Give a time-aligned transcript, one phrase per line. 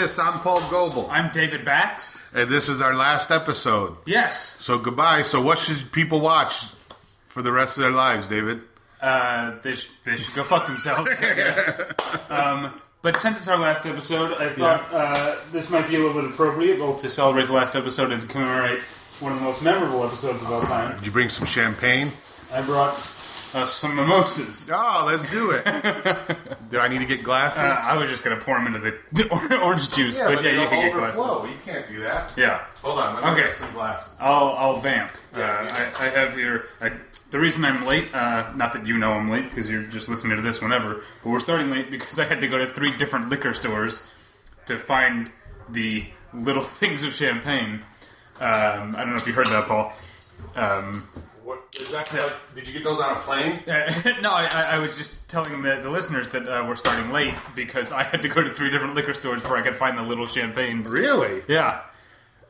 [0.00, 0.18] This.
[0.18, 1.10] I'm Paul Goebel.
[1.10, 2.26] I'm David Bax.
[2.32, 3.98] And this is our last episode.
[4.06, 4.56] Yes.
[4.62, 5.24] So goodbye.
[5.24, 6.54] So what should people watch
[7.28, 8.62] for the rest of their lives, David?
[8.98, 11.80] Uh, they, sh- they should go fuck themselves, I guess.
[12.30, 16.22] um, but since it's our last episode, I thought uh, this might be a little
[16.22, 18.80] bit appropriate, both to celebrate the last episode and to commemorate
[19.20, 20.96] one of the most memorable episodes of all time.
[20.96, 22.10] Did you bring some champagne?
[22.54, 22.94] I brought
[23.54, 24.70] us some mimosas.
[24.72, 25.64] Oh, let's do it.
[26.70, 27.60] do I need to get glasses?
[27.60, 28.80] Uh, I was just going to pour them into
[29.12, 31.18] the orange juice, but yeah, you can get glasses.
[31.50, 32.34] You can't do that.
[32.36, 32.64] Yeah.
[32.82, 33.14] Hold on.
[33.16, 33.42] Let me Okay.
[33.42, 34.14] get some glasses.
[34.20, 35.10] I'll, I'll vamp.
[35.34, 35.90] Uh, Yeah, yeah.
[35.98, 36.64] I, I have your.
[36.80, 36.92] I,
[37.30, 40.36] the reason I'm late, uh, not that you know I'm late because you're just listening
[40.36, 43.28] to this whenever, but we're starting late because I had to go to three different
[43.28, 44.10] liquor stores
[44.66, 45.30] to find
[45.68, 47.82] the little things of champagne.
[48.40, 49.92] Um, I don't know if you heard that, Paul.
[50.56, 51.06] Um,
[51.50, 52.12] What is that?
[52.14, 53.58] like- Did you get those on a plane?
[53.68, 57.10] uh, no, I, I I was just telling the, the listeners that uh, we're starting
[57.12, 59.98] late because I had to go to three different liquor stores before I could find
[59.98, 60.92] the little champagnes.
[60.92, 61.42] Really?
[61.48, 61.80] Yeah.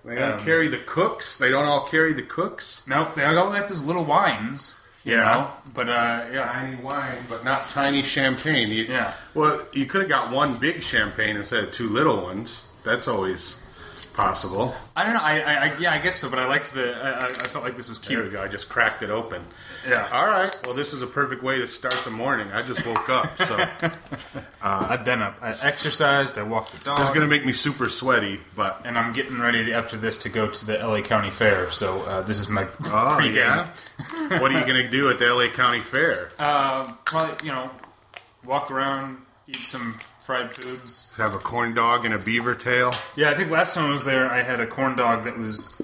[0.05, 1.39] They don't Um, carry the cooks.
[1.39, 2.87] They don't all carry the cooks.
[2.89, 4.81] Nope, they all got those little wines.
[5.05, 5.25] You Yeah.
[5.25, 5.51] know?
[5.73, 6.45] But, uh, yeah.
[6.53, 8.69] Tiny wine, but not tiny champagne.
[8.69, 9.15] You, Yeah.
[9.35, 12.67] Well, you could have got one big champagne instead of two little ones.
[12.85, 13.60] That's always
[14.21, 14.75] possible.
[14.97, 15.21] I don't know.
[15.23, 16.29] I, I, I yeah, I guess so.
[16.31, 16.95] But I liked the.
[16.95, 18.35] I, I felt like this was There we cute.
[18.35, 18.43] go.
[18.43, 19.43] I just cracked it open.
[19.89, 20.09] Yeah.
[20.13, 20.55] All right.
[20.65, 22.49] Well, this is a perfect way to start the morning.
[22.53, 23.67] I just woke up, so
[24.63, 25.37] I've been up.
[25.41, 26.37] I exercised.
[26.39, 26.99] I walked the dog.
[27.01, 28.41] it's going to make me super sweaty.
[28.57, 31.71] But and I'm getting ready to, after this to go to the LA County Fair.
[31.71, 33.35] So uh, this is my oh pregame.
[33.37, 36.29] yeah, what are you going to do at the LA County Fair?
[36.41, 37.71] Uh, probably you know,
[38.45, 39.99] walk around, eat some
[40.31, 41.13] fried foods.
[41.17, 42.93] Have a corn dog and a beaver tail.
[43.17, 45.83] Yeah, I think last time I was there, I had a corn dog that was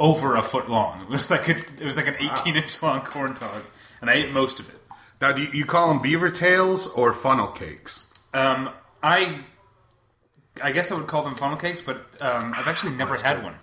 [0.00, 1.02] over a foot long.
[1.02, 3.62] It was like a, it was like an 18 inch long corn dog,
[4.00, 4.76] and I ate most of it.
[5.20, 8.10] Now, do you, you call them beaver tails or funnel cakes?
[8.32, 8.70] Um,
[9.02, 9.40] I.
[10.62, 13.54] I guess I would call them funnel cakes, but um, I've actually never had one.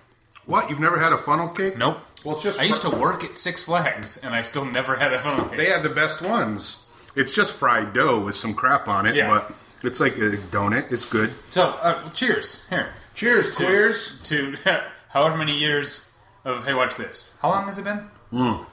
[0.45, 0.69] What?
[0.69, 1.75] You've never had a funnel cake?
[1.77, 1.99] Nope.
[2.25, 5.11] Well, it's just I used to work at Six Flags, and I still never had
[5.13, 5.57] a funnel cake.
[5.57, 6.91] They have the best ones.
[7.15, 9.27] It's just fried dough with some crap on it, Yeah.
[9.29, 10.91] but it's like a donut.
[10.91, 11.29] It's good.
[11.49, 12.67] so, uh, well, cheers.
[12.69, 12.93] Here.
[13.15, 14.21] Cheers, cheers.
[14.23, 14.55] To
[15.09, 16.13] however many years
[16.45, 17.37] of, hey, watch this.
[17.41, 18.07] How long has it been?
[18.31, 18.65] I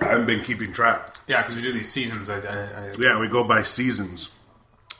[0.00, 1.16] haven't been keeping track.
[1.26, 2.28] Yeah, because we do these seasons.
[2.28, 4.32] I, I, I, Yeah, we go by seasons.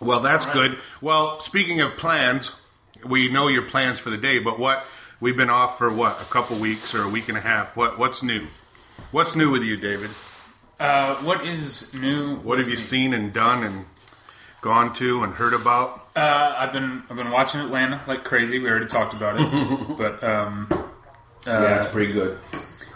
[0.00, 0.78] Well, that's good.
[1.00, 2.56] Well, speaking of plans,
[3.06, 4.84] we know your plans for the day, but what
[5.20, 7.76] we've been off for what a couple weeks or a week and a half.
[7.76, 8.46] What what's new?
[9.12, 10.10] What's new with you, David?
[10.80, 12.36] uh, what is new?
[12.36, 13.86] What have you seen and done and
[14.64, 16.08] gone to and heard about?
[16.16, 18.58] Uh, I've been I've been watching Atlanta like crazy.
[18.58, 20.66] We already talked about it, but um,
[21.46, 22.38] yeah, it's pretty good.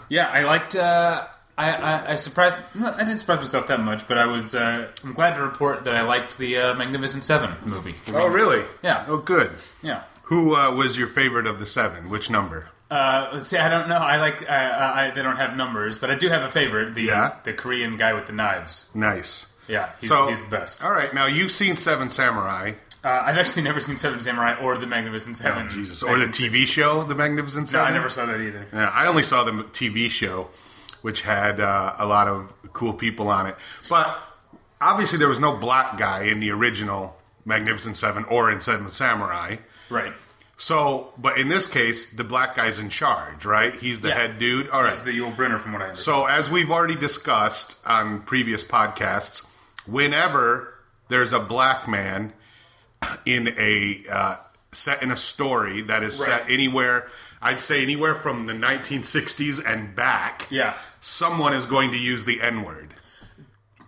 [0.09, 0.75] yeah, I liked.
[0.75, 2.57] Uh, I, I, I surprised.
[2.73, 4.55] no, I didn't surprise myself that much, but I was.
[4.55, 7.95] Uh, I'm glad to report that I liked the uh, Magnificent Seven movie.
[8.13, 8.63] Oh, really?
[8.81, 9.05] Yeah.
[9.07, 9.51] Oh, good.
[9.83, 10.03] Yeah.
[10.23, 12.09] Who uh, was your favorite of the seven?
[12.09, 12.67] Which number?
[12.89, 13.57] Uh, let's see.
[13.57, 13.97] I don't know.
[13.97, 14.49] I like.
[14.49, 16.95] Uh, I, they don't have numbers, but I do have a favorite.
[16.95, 17.35] The Yeah?
[17.43, 18.89] the Korean guy with the knives.
[18.95, 19.48] Nice.
[19.69, 20.83] Yeah, he's, So- he's the best.
[20.83, 24.77] All right, now you've seen Seven Samurai, Uh, I've actually never seen Seven Samurai or
[24.77, 25.67] the Magnificent Seven.
[25.69, 27.87] Oh, Jesus, or the TV show, The Magnificent No, Seven.
[27.87, 28.65] I never saw that either.
[28.73, 30.49] Yeah, I only saw the TV show,
[31.01, 33.55] which had uh, a lot of cool people on it.
[33.89, 34.17] But
[34.81, 37.15] obviously, there was no black guy in the original
[37.45, 39.55] Magnificent Seven or in Seven Samurai.
[39.89, 40.11] Right.
[40.57, 43.73] So, but in this case, the black guy's in charge, right?
[43.75, 44.15] He's the Yeah.
[44.15, 44.69] head dude.
[44.71, 44.91] All right.
[44.91, 46.03] It's the Yul Brynner, from what I understand.
[46.03, 49.48] So, as we've already discussed on previous podcasts,
[49.91, 50.73] whenever
[51.09, 52.33] there's a black man
[53.25, 54.35] in a uh,
[54.71, 57.09] set in a story that is set anywhere,
[57.41, 60.75] I'd say anywhere from the 1960s and back, Yeah.
[61.01, 62.93] someone is going to use the N word.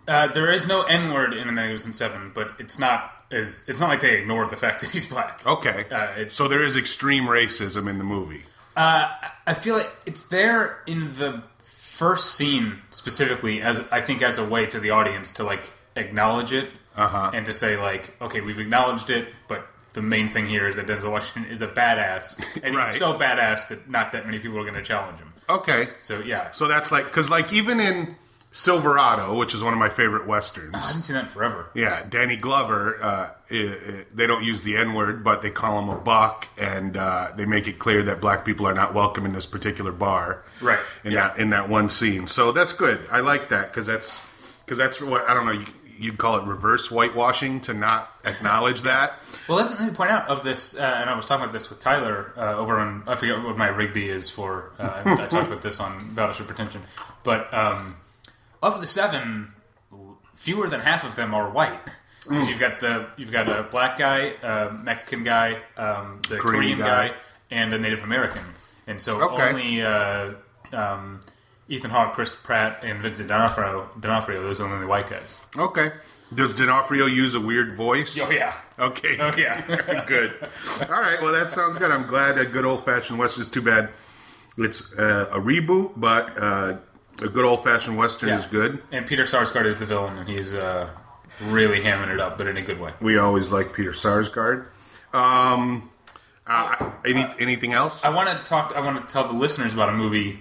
[0.08, 3.80] Uh, there is no N word in the Magnificent Seven, but it's not as it's
[3.80, 5.46] not like they ignored the fact that he's black.
[5.46, 8.44] Okay, Uh, it's- so there is extreme racism in the movie.
[8.74, 14.44] I feel like it's there in the first scene specifically as I think as a
[14.44, 17.30] way to the audience to like acknowledge it Uh-huh.
[17.34, 20.86] and to say like, okay, we've acknowledged it, but the main thing here is that
[20.86, 22.86] Denzel Washington is a badass, and Right.
[22.86, 25.32] he's so badass that not that many people are going to challenge him.
[25.50, 28.16] Okay, So yeah, so that's like because like even in
[28.54, 30.74] Silverado, which is one of my favorite westerns.
[30.74, 31.70] I haven't seen that in forever.
[31.74, 32.98] Yeah, Danny Glover.
[33.02, 36.46] Uh, i- i- they don't use the N word, but they call him a buck,
[36.58, 39.90] and uh, they make it clear that black people are not welcome in this particular
[39.90, 40.42] bar.
[40.60, 41.28] Right, In yeah.
[41.28, 43.00] that in that one scene, so that's good.
[43.10, 44.28] I like that because that's
[44.64, 45.52] because that's what I don't know.
[45.52, 45.66] You,
[46.02, 49.14] you'd call it reverse whitewashing to not acknowledge that.
[49.48, 51.80] Well, let me point out of this, uh, and I was talking about this with
[51.80, 54.72] Tyler uh, over on I forget what my Rigby is for.
[54.78, 56.82] Uh, I, talked about this on Battleship Pretension,
[57.22, 57.96] but um,
[58.62, 59.52] of the seven,
[60.34, 61.78] fewer than half of them are white.
[62.28, 66.76] because you've got the you've got a black guy, a Mexican guy, um, the Korean
[66.76, 67.08] Korean, guy.
[67.08, 67.14] guy.
[67.50, 68.44] and a Native American,
[68.86, 69.48] and so Okay.
[69.48, 70.30] only uh,
[70.72, 71.20] um,
[71.68, 75.40] Ethan Hawke, Chris Pratt, and Vincent D'Onofrio, D'Onofrio those are the only white guys.
[75.56, 75.92] Okay.
[76.34, 78.18] Does D'Onofrio use a weird voice?
[78.20, 79.16] Oh yeah, Okay.
[79.20, 80.04] oh yeah.
[80.06, 80.32] good.
[80.88, 81.20] All right.
[81.22, 81.90] Well, that sounds good.
[81.90, 83.42] I'm glad that good old fashioned western.
[83.42, 83.90] It's too bad
[84.58, 86.76] it's uh, a reboot, but uh,
[87.20, 88.38] a good old fashioned western Yeah.
[88.40, 88.82] is good.
[88.92, 90.88] and Peter Sarsgaard is the villain, and he's uh,
[91.40, 92.92] really hamming it up, but in a good way.
[93.00, 94.66] We always like Peter Sarsgaard.
[95.12, 95.90] Um,
[96.46, 98.02] uh, any anything else?
[98.04, 98.72] I want to talk.
[98.74, 100.40] I want to tell the listeners about a movie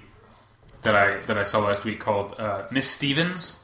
[0.83, 3.63] that I that I saw last week called uh, Miss Stevens.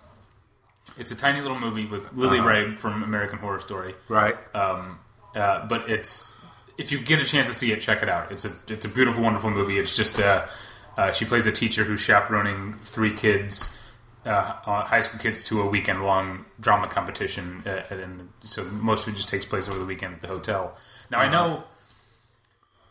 [0.98, 2.48] It's a tiny little movie with Lily Uh-huh.
[2.50, 3.94] Rabe from American Horror Story.
[4.08, 4.36] right.
[4.56, 5.00] Um,
[5.36, 6.36] uh, but it's
[6.78, 8.31] if you get a chance to see it, check it out.
[8.31, 9.78] It's a it's a beautiful, wonderful movie.
[9.78, 10.46] It's just uh,
[10.98, 13.78] uh, she plays a teacher who's chaperoning three kids,
[14.25, 19.06] uh, uh, high school kids, to a weekend long drama competition, uh, and so most
[19.08, 20.75] of it just takes place over the weekend at the hotel.
[21.12, 21.64] Now I know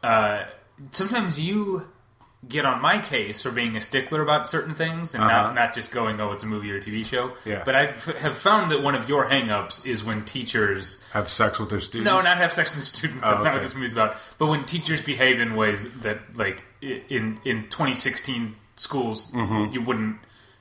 [0.02, 0.44] uh,
[0.92, 1.88] sometimes you
[2.48, 5.42] get on my case for being a stickler about certain things and Uh-huh.
[5.42, 7.32] not, not just going, oh, it's a movie or a TV show.
[7.44, 7.62] Yeah.
[7.64, 7.86] But I
[8.20, 12.08] have found that one of your hangups is when teachers Have sex with their students?
[12.10, 13.26] no, not have sex with students.
[13.26, 14.16] That's Oh, not what this movie's about.
[14.38, 20.18] But when teachers behave in ways that, like, in in 2016 schools, you wouldn't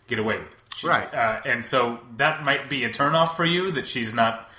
[0.07, 0.47] get away with.
[0.75, 0.87] She- Mm-hmm.
[0.87, 1.13] Right.
[1.13, 4.49] Uh, and so that might be a turnoff for you that she's not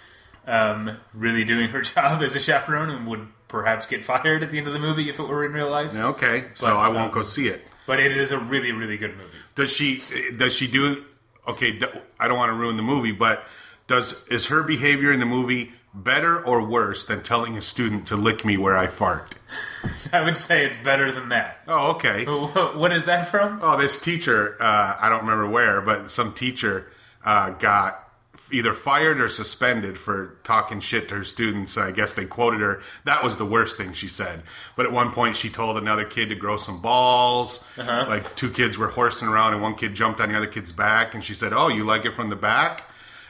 [0.47, 4.59] um, really doing her job as a chaperone and would perhaps get fired at the
[4.59, 5.95] end of the movie if it were in real life.
[5.95, 7.63] Okay, so But, I won't um, go see it.
[7.87, 9.39] But it is a really, really good movie.
[9.55, 10.03] Does she?
[10.37, 11.05] Does she do?
[11.47, 11.87] Okay, d-
[12.19, 13.45] I don't want to ruin the movie, but
[13.87, 18.17] does is her behavior in the movie better or worse than telling a student to
[18.17, 19.37] lick me where I fart?
[20.13, 21.59] I would say it's better than that.
[21.69, 22.25] Oh, okay.
[22.27, 23.61] What is that from?
[23.63, 26.89] Oh, this teacher, uh, I don't remember where, but some teacher
[27.25, 28.06] uh, got
[28.53, 31.77] either fired or suspended for talking shit to her students.
[31.77, 32.83] I guess they quoted her.
[33.05, 34.43] That was the worst thing she said.
[34.77, 37.67] But at one point, she told another kid to grow some balls.
[37.77, 38.07] Uh-huh.
[38.09, 41.15] Like two kids were horsing around, and one kid jumped on the other kid's back,
[41.15, 42.85] and she said, "Oh, you like it from the back."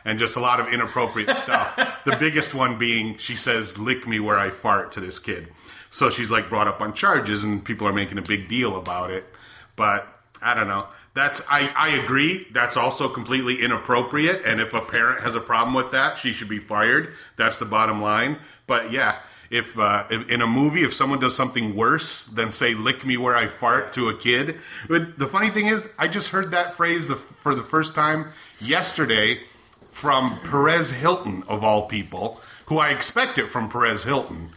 [0.05, 1.77] And just a lot of inappropriate stuff.
[2.05, 5.49] The biggest one being, she says, "Lick me where I fart" to this kid.
[5.91, 9.11] So she's like brought up on charges, and people are making a big deal about
[9.11, 9.25] it.
[9.77, 10.07] But
[10.43, 10.87] I don't know.
[11.17, 12.47] That's I, I agree.
[12.53, 14.45] That's also completely inappropriate.
[14.45, 17.15] And if a parent has a problem with that, she should be fired.
[17.37, 18.37] That's the bottom line.
[18.67, 22.75] But yeah, if, uh, if in a movie, if someone does something worse than say
[22.75, 24.59] "lick me where I fart" to a kid,
[24.89, 28.33] but the funny thing is, I just heard that phrase the, for the first time
[28.61, 29.41] yesterday
[29.93, 34.51] from Perez Hilton of all people, who I expect it from Perez Hilton.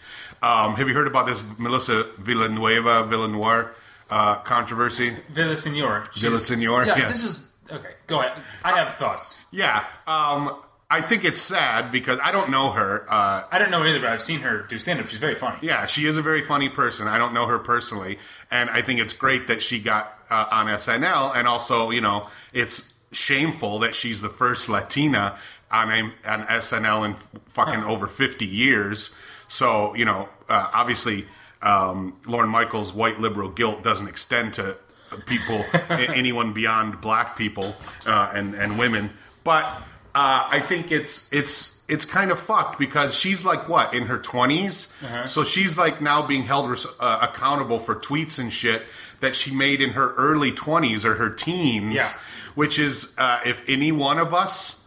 [0.43, 3.71] Um, have you heard about this Melissa Villanueva Villanueva
[4.09, 5.15] uh, controversy?
[5.33, 6.11] Villasenor.
[6.13, 7.11] She's- Villasenor, Yeah, yes.
[7.11, 7.93] this is okay.
[8.07, 8.41] Go ahead.
[8.63, 9.45] I have thoughts.
[9.51, 10.55] Yeah, um,
[10.91, 13.05] I think it's sad because I don't know her.
[13.11, 15.07] Uh, I don't know her either, but I've seen her do stand up.
[15.07, 15.57] She's very funny.
[15.61, 17.07] yeah, she is a very funny person.
[17.07, 18.17] I don't know her personally,
[18.49, 21.35] and I think it's great that she got uh, on SNL.
[21.35, 25.37] And also, you know, it's shameful that she's the first Latina
[25.71, 27.15] on a, on SNL in
[27.49, 29.15] fucking over fifty years.
[29.47, 31.25] So, you know, uh, obviously,
[31.61, 34.77] um, Lorne Michaels' white liberal guilt doesn't extend to
[35.25, 37.75] people, anyone beyond black people
[38.07, 39.11] uh, and and women.
[39.43, 39.65] But
[40.15, 44.19] uh, I think it's it's it's kind of fucked because she's like what in her
[44.19, 48.83] 20s, so she's like now being held uh, accountable for tweets and shit
[49.19, 51.93] that she made in her early 20s or her teens.
[51.93, 52.09] Yeah.
[52.55, 54.79] Which is, uh, if any one of us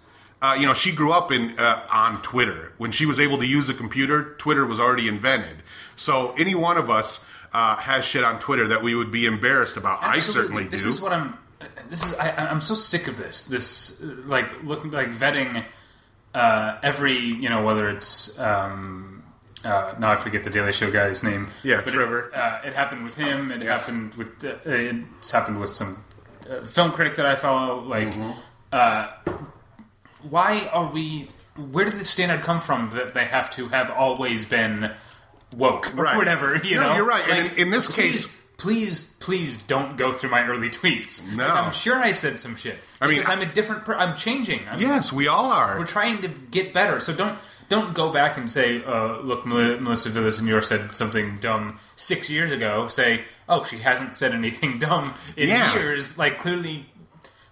[0.42, 2.72] uh, you know, she grew up in uh, on Twitter.
[2.76, 5.61] When she was able to use a computer, Twitter was already invented.
[5.96, 9.76] So any one of us uh, has shit on Twitter that we would be embarrassed
[9.76, 10.02] about.
[10.02, 10.88] I certainly This do.
[10.88, 11.38] This is what I'm.
[11.88, 12.18] This is.
[12.18, 13.44] I, I'm so sick of this.
[13.44, 15.64] This uh, like looking like vetting
[16.34, 18.38] uh, every you know whether it's.
[18.40, 19.22] Um,
[19.64, 21.46] uh, now I forget the Daily Show guy's name.
[21.62, 22.28] Yeah, but Trevor.
[22.30, 23.52] It, uh, it happened with him.
[23.52, 24.44] It happened with.
[24.44, 26.02] Uh, it's happened with some
[26.50, 27.80] uh, film critic that I follow.
[27.82, 28.30] Like, Mm-hmm.
[28.72, 29.08] uh,
[30.28, 31.28] why are we?
[31.56, 34.90] Where did the standard come from that they have to have always been
[35.52, 36.16] woke or Right.
[36.16, 36.56] whatever?
[36.64, 37.28] You No, know, you're right.
[37.28, 41.32] And in- in this please- case- please, please don't go through my early tweets.
[41.34, 41.48] No.
[41.48, 43.84] Like, I'm sure I said some shit I mean, because I- I'm a different.
[43.84, 44.60] Per- I'm changing.
[44.70, 45.78] I'm, yes, we all are.
[45.78, 47.00] we're trying to get better.
[47.00, 51.78] So don't don't go back and say, uh, "Look, Mel- Melissa Villasenor said something dumb
[51.96, 55.72] six years ago." Say, "Oh, she hasn't said anything dumb in Yeah.
[55.74, 56.86] years." Like clearly,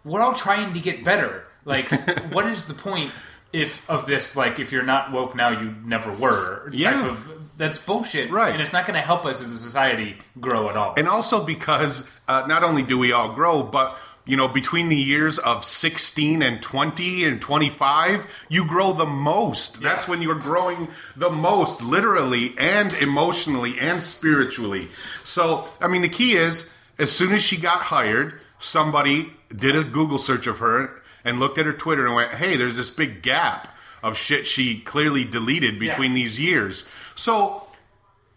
[0.05, 1.45] we're all trying to get better.
[1.65, 1.91] Like,
[2.33, 3.13] what is the point
[3.53, 4.37] if of this?
[4.37, 6.71] Like, if you're not woke now, you never were.
[6.71, 7.07] Type Yeah.
[7.09, 8.31] of that's bullshit.
[8.31, 8.53] Right.
[8.53, 10.95] and it's not going to help us as a society grow at all.
[10.97, 14.97] and also because uh, not only do we all grow, but you know, between the
[14.97, 19.81] years of 16 and 20 and 25, you grow the most.
[19.81, 24.89] That's when you're growing the most, literally and emotionally and spiritually.
[25.25, 29.83] So, I mean, the key is as soon as she got hired, somebody did a
[29.83, 33.23] Google search of her and looked at her Twitter and went, hey, there's this big
[33.23, 33.69] gap
[34.03, 36.23] of shit she clearly deleted between Yeah.
[36.25, 36.89] these years.
[37.15, 37.65] So,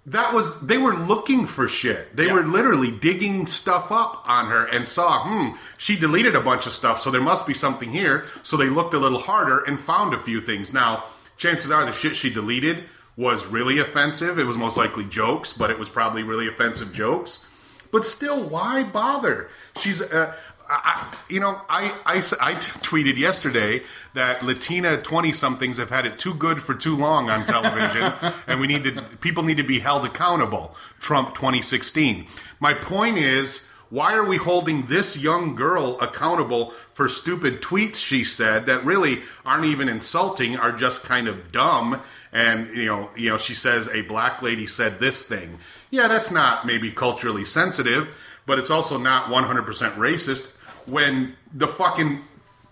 [0.06, 2.13] that was they were looking for shit.
[2.13, 2.34] They Yeah.
[2.34, 6.74] were literally digging stuff up on her and saw, hmm, she deleted a bunch of
[6.74, 8.25] stuff, so there must be something here.
[8.44, 10.74] So they looked a little harder and found a few things.
[10.74, 11.06] Now,
[11.38, 12.84] chances are the shit she deleted
[13.16, 14.38] was really offensive.
[14.38, 17.48] It was most likely jokes, but it was probably really offensive jokes.
[17.92, 19.50] But still, why bother?
[19.80, 20.34] She's, uh,
[20.74, 23.82] I, I- you know, I I tweeted yesterday
[24.13, 28.13] that Latina 20 somethings have had it too good for too long on television,
[28.48, 30.75] and we need to, people need to be held accountable.
[31.00, 32.27] Trump 2016.
[32.60, 38.24] My point is, why are we holding this young girl accountable for stupid tweets she
[38.24, 42.00] said that really aren't even insulting, are just kind of dumb?
[42.32, 45.60] And you know, you know, she says a black lady said this thing.
[45.92, 48.10] Yeah, that's not maybe culturally sensitive,
[48.46, 49.63] but it's also not 100%
[49.96, 50.53] racist
[50.88, 52.20] when the fucking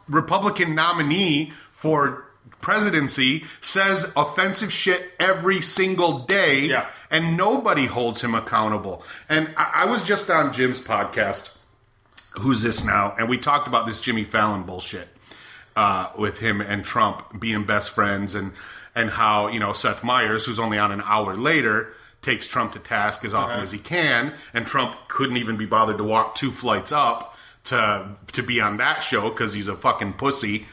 [0.07, 2.25] Republican nominee for
[2.61, 6.87] presidency says offensive shit every single day Yeah.
[7.09, 9.03] and nobody holds him accountable.
[9.29, 11.57] And I, I was just on Jim's podcast,
[12.39, 13.15] Who's This Now?
[13.17, 15.07] And we talked about this Jimmy Fallon bullshit
[15.75, 18.53] uh, with him and Trump being best friends and,
[18.95, 22.79] and how, you know, Seth Meyers, who's only on an hour later, takes Trump to
[22.79, 24.33] task as often as he can.
[24.53, 27.30] And Trump couldn't even be bothered to walk two flights up
[27.65, 30.65] to, to be on that show because he's a fucking pussy.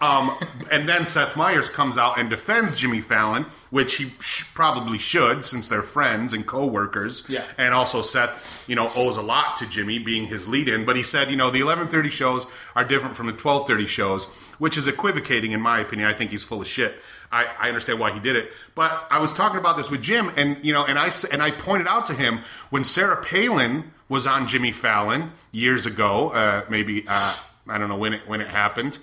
[0.00, 0.30] Um,
[0.70, 5.44] and then Seth Meyers comes out and defends Jimmy Fallon, which he sh- probably should
[5.44, 7.28] since they're friends and co-workers.
[7.28, 7.44] Yeah.
[7.58, 10.86] And also Seth, you know, owes a lot to Jimmy being his lead-in.
[10.86, 14.78] But he said, you know, the 11:30 shows are different from the 12:30 shows, which
[14.78, 16.08] is equivocating in my opinion.
[16.08, 16.94] I think he's full of shit.
[17.30, 20.32] I, I understand why he did it, but I was talking about this with Jim,
[20.36, 24.26] and you know, and I and I pointed out to him when Sarah Palin was
[24.26, 27.34] on Jimmy Fallon years ago, uh, maybe uh,
[27.66, 28.98] I don't know when it when it happened.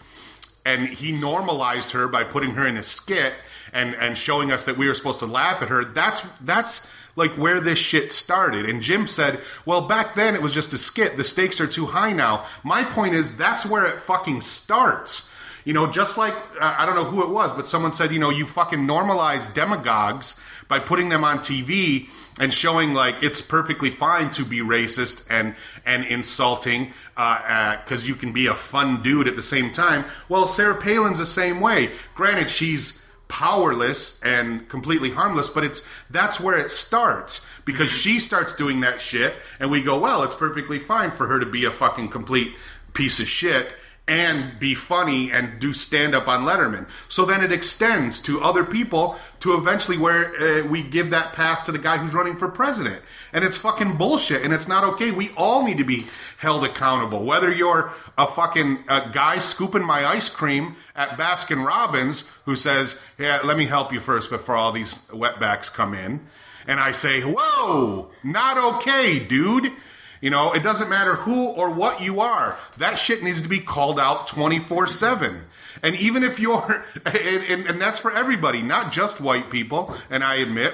[0.63, 3.33] And he normalized her by putting her in a skit
[3.73, 5.83] and and showing us that we were supposed to laugh at her.
[5.85, 8.69] That's that's like where this shit started.
[8.69, 11.15] And jim said well back then it was just a skit.
[11.15, 12.45] The stakes are too high now.
[12.63, 15.33] My point is that's where it fucking starts.
[15.63, 18.19] You know just like uh, i don't know who it was but someone said you
[18.19, 22.07] know you fucking normalize demagogues by putting them on tv
[22.39, 25.55] and showing like it's perfectly fine to be racist and
[25.85, 30.05] and insulting uh, uh, because you can be a fun dude at the same time.
[30.29, 31.91] Well, Sarah Palin's the same way.
[32.13, 37.97] Granted, she's powerless and completely harmless, but it's that's where it starts because mm-hmm.
[37.97, 41.45] she starts doing that shit, and we go, well, it's perfectly fine for her to
[41.45, 42.53] be a fucking complete
[42.93, 43.69] piece of shit
[44.07, 46.87] and be funny and do stand up on Letterman.
[47.09, 51.65] So then it extends to other people to eventually where uh, we give that pass
[51.65, 53.01] to the guy who's running for president.
[53.33, 55.11] And it's fucking bullshit and it's not okay.
[55.11, 56.05] We all need to be
[56.37, 57.25] held accountable.
[57.25, 63.01] Whether you're a fucking uh, guy scooping my ice cream at Baskin Robbins who says,
[63.19, 66.25] "Yeah, let me help you first before all these wetbacks come in."
[66.65, 69.71] And I say, "Whoa, not okay, dude."
[70.21, 72.57] You know, it doesn't matter who or what you are.
[72.77, 75.41] That shit needs to be called out 24 7.
[75.83, 79.95] And even if you're, and, and, and that's for everybody, not just white people.
[80.09, 80.73] And I admit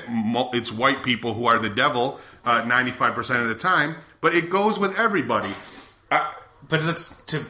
[0.53, 4.79] it's white people who are the devil uh, 95% of the time, but it goes
[4.79, 5.50] with everybody.
[6.12, 6.31] Uh,
[6.69, 7.45] But that's to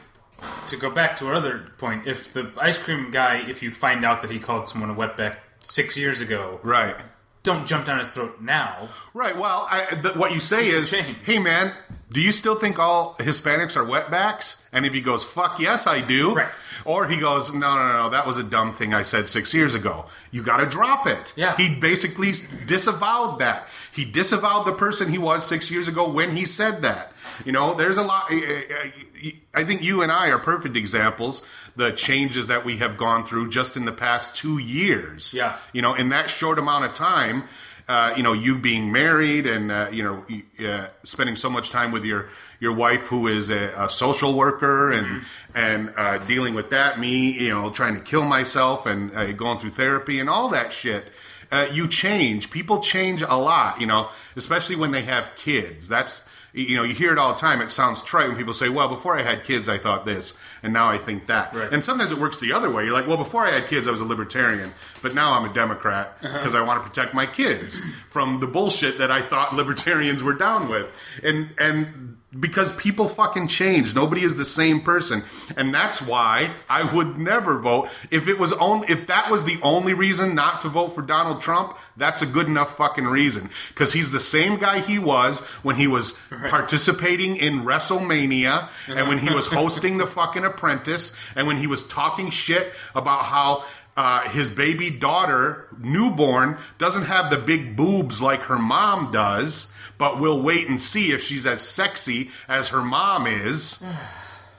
[0.66, 2.06] to go back to our other point.
[2.06, 5.36] If the ice cream guy, if you find out that he called someone a wetback
[5.60, 6.96] six years ago, right.
[7.44, 8.88] Don't jump down his throat now.
[9.12, 9.36] Right.
[9.36, 11.16] Well, I, th- what you say is, Change.
[11.24, 11.72] hey, man,
[12.10, 14.66] do you still think all Hispanics are wetbacks?
[14.72, 16.34] And if he goes, fuck yes, I do.
[16.34, 16.50] Right.
[16.84, 19.74] Or he goes, no, no, no, that was a dumb thing I said six years
[19.74, 20.06] ago.
[20.32, 21.32] You got to drop it.
[21.36, 21.56] Yeah.
[21.56, 22.32] He basically
[22.66, 23.68] disavowed that.
[23.92, 27.12] He disavowed the person he was six years ago when he said that.
[27.44, 28.26] You know, there's a lot.
[28.30, 31.46] I think you and I are perfect examples.
[31.76, 35.34] The changes that we have gone through just in the past two years.
[35.34, 35.56] Yeah.
[35.72, 37.48] You know, in that short amount of time,
[37.88, 41.92] uh, you know, you being married and uh, you know, uh, spending so much time
[41.92, 42.28] with your
[42.60, 45.22] your wife who is a, a social worker and
[45.54, 46.98] and uh, dealing with that.
[46.98, 50.72] Me, you know, trying to kill myself and uh, going through therapy and all that
[50.72, 51.10] shit.
[51.52, 52.50] Uh, you change.
[52.50, 53.80] People change a lot.
[53.80, 55.86] You know, especially when they have kids.
[55.86, 57.60] That's you know, you hear it all the time.
[57.60, 60.72] It sounds trite when people say, "Well, before I had kids, I thought this, and
[60.72, 61.72] now I think that." Right.
[61.72, 62.84] And sometimes it works the other way.
[62.84, 64.70] You're like, "Well, before I had kids, I was a libertarian,
[65.02, 66.38] but now I'm a Democrat uh-huh.
[66.38, 67.80] because I want to protect my kids
[68.10, 70.90] from the bullshit that I thought libertarians were down with."
[71.22, 73.94] And and because people fucking change.
[73.94, 75.22] Nobody is the same person,
[75.56, 79.58] and that's why I would never vote if it was only if that was the
[79.62, 81.76] only reason not to vote for Donald Trump.
[81.96, 85.86] That's a good enough fucking reason because he's the same guy he was when he
[85.86, 91.66] was participating in WrestleMania and when he was hosting the fucking Apprentice and when he
[91.66, 93.64] was talking shit about how.
[93.96, 100.18] Uh, his baby daughter, newborn, doesn't have the big boobs like her mom does but
[100.18, 103.84] we'll wait and see if she's as sexy as her mom is.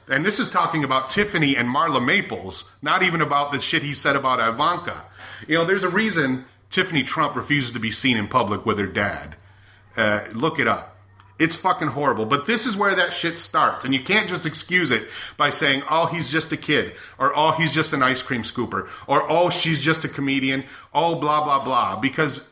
[0.08, 3.96] And this is talking about Tiffany and Marla Maples, not even about the shit he
[3.96, 5.02] said about Ivanka.
[5.48, 8.88] You know, there's a reason Tiffany Trump refuses to be seen in public with her
[8.88, 9.36] dad.
[9.96, 10.98] Uh, look it up.
[11.38, 12.26] It's fucking horrible.
[12.26, 13.84] But this is where that shit starts.
[13.84, 16.94] And you can't just excuse it by saying, oh, he's just a kid.
[17.18, 18.88] Or, oh, he's just an ice cream scooper.
[19.06, 20.64] Or, oh, she's just a comedian.
[20.94, 22.00] Oh, blah, blah, blah.
[22.00, 22.50] Because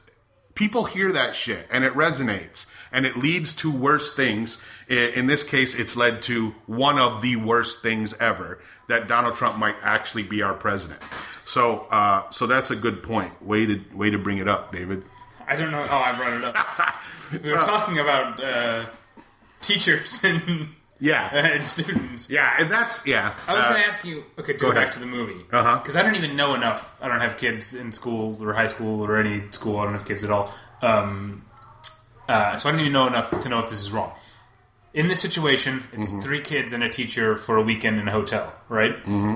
[0.53, 4.65] people hear that shit and it resonates and it leads to worse things.
[4.89, 9.57] In this case, it's led to one of the worst things ever that Donald Trump
[9.57, 11.01] might actually be our president.
[11.45, 13.31] So, uh, so that's a good point.
[13.45, 15.03] Way to way to bring it up, David.
[15.47, 16.95] I don't know how I brought it up.
[17.43, 18.85] we were talking about uh,
[19.61, 20.69] teachers and
[20.99, 22.29] yeah and students.
[22.29, 23.33] Yeah, and that's yeah.
[23.47, 24.23] I was uh, going to ask you.
[24.39, 25.77] Okay, go, go back to the movie Uh-huh.
[25.79, 26.97] because I don't even know enough.
[27.01, 29.79] I don't have kids in school or high school or any school.
[29.79, 30.53] I don't have kids at all.
[30.81, 31.45] Um,
[32.29, 34.11] uh, so I don't even know enough to know if this is wrong.
[34.93, 36.21] In this situation, it's Mm-hmm.
[36.21, 38.95] three kids and a teacher for a weekend in a hotel, right?
[39.05, 39.35] Mm-hmm.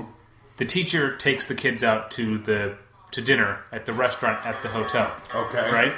[0.58, 2.76] The teacher takes the kids out to the
[3.12, 5.10] to dinner at the restaurant at the hotel.
[5.34, 5.70] Okay.
[5.72, 5.92] Right?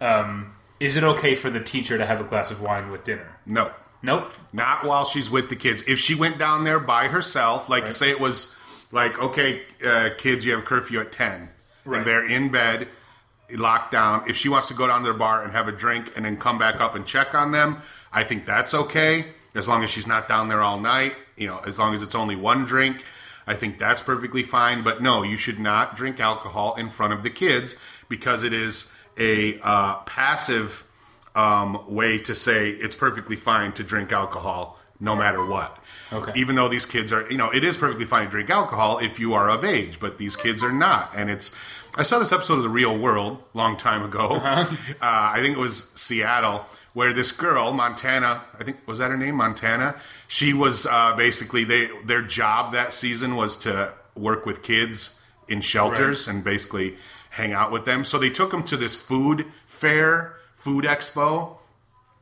[0.00, 3.38] Um, is it okay for the teacher to have a glass of wine with dinner?
[3.46, 3.70] no.
[4.04, 4.32] Nope.
[4.52, 5.84] Not while she's with the kids.
[5.86, 7.94] If she went down there by herself, like Right.
[7.94, 8.56] say it was
[8.90, 11.50] like, okay, uh, kids, you have curfew at ten,
[11.84, 11.98] Right.
[11.98, 12.88] and they're in bed,
[13.52, 14.24] locked down.
[14.28, 16.36] If she wants to go down to the bar and have a drink and then
[16.36, 17.80] come back up and check on them,
[18.12, 19.26] I think that's okay.
[19.54, 22.16] As long as she's not down there all night, you know, as long as it's
[22.16, 23.04] only one drink,
[23.46, 24.82] I think that's perfectly fine.
[24.82, 27.76] But no, you should not drink alcohol in front of the kids
[28.08, 30.88] because it is a uh, passive
[31.34, 35.78] um, way to say it's perfectly fine to drink alcohol no matter what.
[36.12, 36.32] Okay.
[36.36, 39.18] Even though these kids are, you know, it is perfectly fine to drink alcohol if
[39.18, 41.10] you are of age, but these kids are not.
[41.16, 41.56] And it's,
[41.96, 44.36] I saw this episode of The Real World long time ago.
[44.36, 44.66] uh
[45.00, 49.36] I think it was Seattle, where this girl, Montana, I think was that her name,
[49.36, 50.00] Montana.
[50.32, 55.60] She was uh, basically they their job that season was to work with kids in
[55.60, 56.96] shelters and basically
[57.28, 58.02] hang out with them.
[58.06, 61.58] So they took them to this food fair, food expo,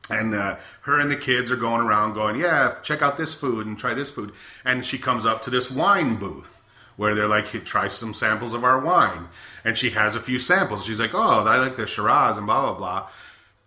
[0.09, 3.65] and uh, her and the kids are going around going, yeah, check out this food
[3.65, 4.33] and try this food.
[4.65, 6.61] And she comes up to this wine booth
[6.97, 9.29] where they're like, try some samples of our wine.
[9.63, 10.83] And she has a few samples.
[10.83, 13.09] She's like, oh, I like the Shiraz and blah, blah, blah.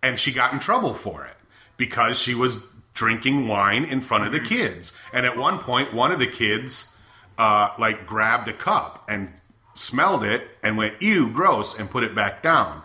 [0.02, 1.36] And she got in trouble for it
[1.78, 4.98] because she was drinking wine in front of the kids.
[5.12, 6.96] And at one point, one of the kids,
[7.36, 9.32] uh, like, grabbed a cup and
[9.74, 12.82] smelled it and went, ew, gross, and put it back down.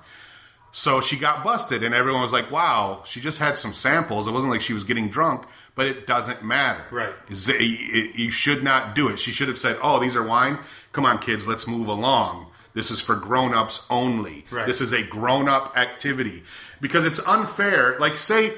[0.71, 4.27] So she got busted, and everyone was like, "Wow, she just had some samples.
[4.27, 6.83] It wasn't like she was getting drunk." But it doesn't matter.
[6.91, 7.13] Right.
[7.27, 9.17] You should not do it.
[9.17, 10.59] She should have said, "Oh, these are wine.
[10.91, 12.47] Come on, kids, let's move along.
[12.75, 14.45] This is for grown-ups only.
[14.51, 14.67] Right.
[14.67, 16.43] This is a grown-up activity."
[16.81, 17.97] Because it's unfair.
[17.99, 18.53] Like, say,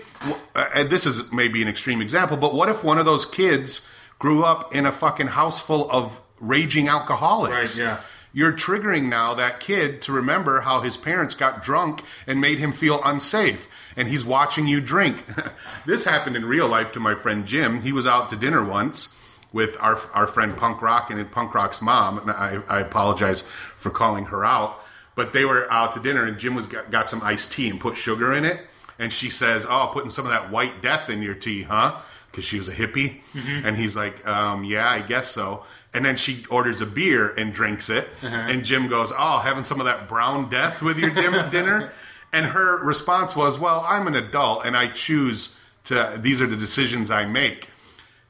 [0.56, 4.44] and this is maybe an extreme example, but what if one of those kids grew
[4.44, 7.78] up in a fucking house full of raging alcoholics?
[7.78, 8.02] Right, yeah.
[8.34, 12.72] You're triggering now that kid to remember how his parents got drunk and made him
[12.72, 13.70] feel unsafe.
[13.98, 15.26] And he's watching you drink.
[15.86, 17.82] this happened in real life to my friend Jim.
[17.82, 19.18] He was out to dinner once
[19.52, 22.20] with our, our friend Punk Rock and Punk Rock's mom.
[22.20, 24.81] And I, I apologize for calling her out.
[25.16, 27.80] But they were out to dinner and Jim was got, got some iced tea and
[27.80, 28.60] put sugar in it.
[28.98, 31.98] And she says, Oh, putting some of that white death in your tea, huh?
[32.32, 33.20] Because she was a hippie.
[33.66, 35.66] And he's like, um, Yeah, I guess so.
[35.94, 38.08] And then she orders a beer and drinks it.
[38.22, 41.10] And Jim goes, Oh, having some of that brown death with your
[41.50, 41.92] dinner?
[42.32, 46.56] And her response was, Well, I'm an adult and I choose to, these are the
[46.56, 47.68] decisions I make.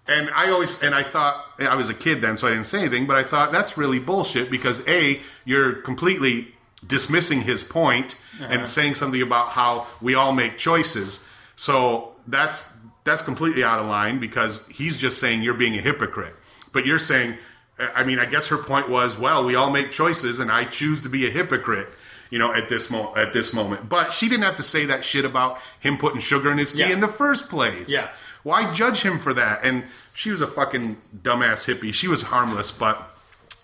[0.07, 2.79] And I always, and I thought, I was a kid then, so I didn't say
[2.79, 8.67] anything, but I thought that's really bullshit because A, you're completely dismissing his point and
[8.67, 11.27] saying something about how we all make choices.
[11.55, 16.33] So that's, that's completely out of line because he's just saying you're being a hypocrite.
[16.73, 17.37] But you're saying,
[17.79, 21.03] I mean, I guess her point was, well, we all make choices and I choose
[21.03, 21.87] to be a hypocrite.
[22.31, 25.03] You know, at this mo- at this moment, but she didn't have to say that
[25.03, 26.91] shit about him putting sugar in his tea Yeah.
[26.91, 27.89] in the first place.
[27.89, 28.07] Yeah.
[28.43, 29.65] Why judge him for that?
[29.65, 31.93] And she was a fucking dumbass hippie.
[31.93, 32.97] She was harmless, but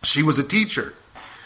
[0.04, 0.94] she was a teacher.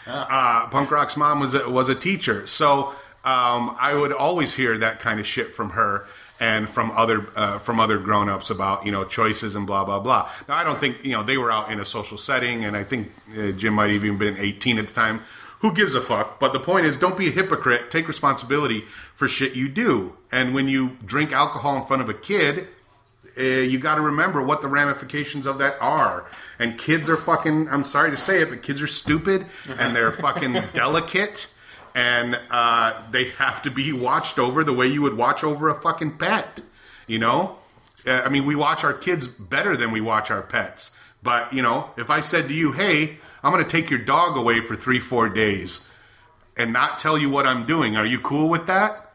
[0.06, 2.88] Uh, Punk Rock's mom was a, was a teacher, so
[3.24, 6.06] um, I would always hear that kind of shit from her.
[6.40, 10.28] and from other uh, from other grown-ups about you know choices and blah blah blah.
[10.48, 12.82] Now I don't think you know they were out in a social setting, and I
[12.82, 15.20] think uh, Jim might have even been 18 at the time.
[15.60, 16.40] Who gives a fuck?
[16.40, 17.92] But the point is, don't be a hypocrite.
[17.92, 18.84] Take responsibility
[19.14, 20.16] for shit you do.
[20.32, 22.66] And when you drink alcohol in front of a kid,
[23.38, 26.26] uh, you got to remember what the ramifications of that are.
[26.58, 27.68] And kids are fucking.
[27.68, 29.46] I'm sorry to say it, but kids are stupid
[29.78, 31.52] and they're fucking delicate,
[31.94, 35.74] and uh, they have to be watched over the way you would watch over a
[35.80, 36.60] fucking pet.
[37.06, 37.56] You know,
[38.06, 40.98] uh, I mean, we watch our kids better than we watch our pets.
[41.22, 44.36] But you know, if I said to you, "Hey, I'm going to take your dog
[44.36, 45.90] away for three, four days,"
[46.56, 49.08] and not tell you what I'm doing, are you cool with that?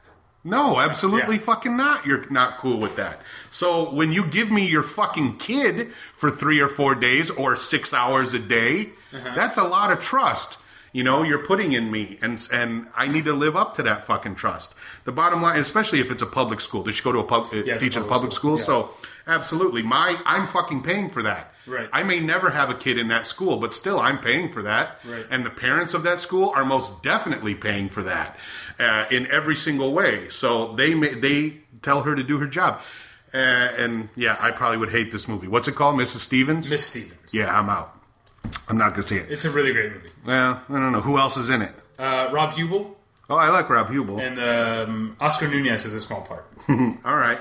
[0.44, 1.42] No, absolutely Yeah.
[1.42, 2.06] fucking not.
[2.06, 3.20] You're not cool with that.
[3.52, 7.94] So when you give me your fucking kid for three or four days or six
[7.94, 9.32] hours a day, Uh-huh.
[9.36, 10.64] that's a lot of trust.
[10.94, 14.06] You know, you're putting in me, and and I need to live up to that
[14.08, 14.76] fucking trust.
[15.06, 17.44] The bottom line, especially if it's a public school, they should go to a pub,
[17.54, 18.58] uh, it's teach a public public school.
[18.58, 21.54] school, So absolutely, my I'm fucking paying for that.
[21.68, 21.90] Right.
[21.92, 25.00] I may never have a kid in that school, but still, I'm paying for that.
[25.06, 25.26] Right.
[25.30, 28.38] And the parents of that school are most definitely paying for that
[28.80, 30.30] uh, in every single way.
[30.30, 32.80] So they may, they tell her to do her job.
[33.34, 35.48] Uh, and yeah, I probably would hate this movie.
[35.48, 36.20] What's it called, Mrs.
[36.20, 36.70] Stevens?
[36.70, 37.34] Miss Stevens.
[37.34, 37.94] Yeah, I'm out.
[38.70, 39.30] I'm not gonna see it.
[39.30, 40.10] It's a really great movie.
[40.26, 41.74] Well, I don't know who else is in it.
[42.00, 42.96] Uh, Rob Huebel
[43.30, 44.20] Oh, I like Rob Huebel.
[44.20, 46.48] and um, Oscar Nunez is a small part.
[46.70, 47.38] all right.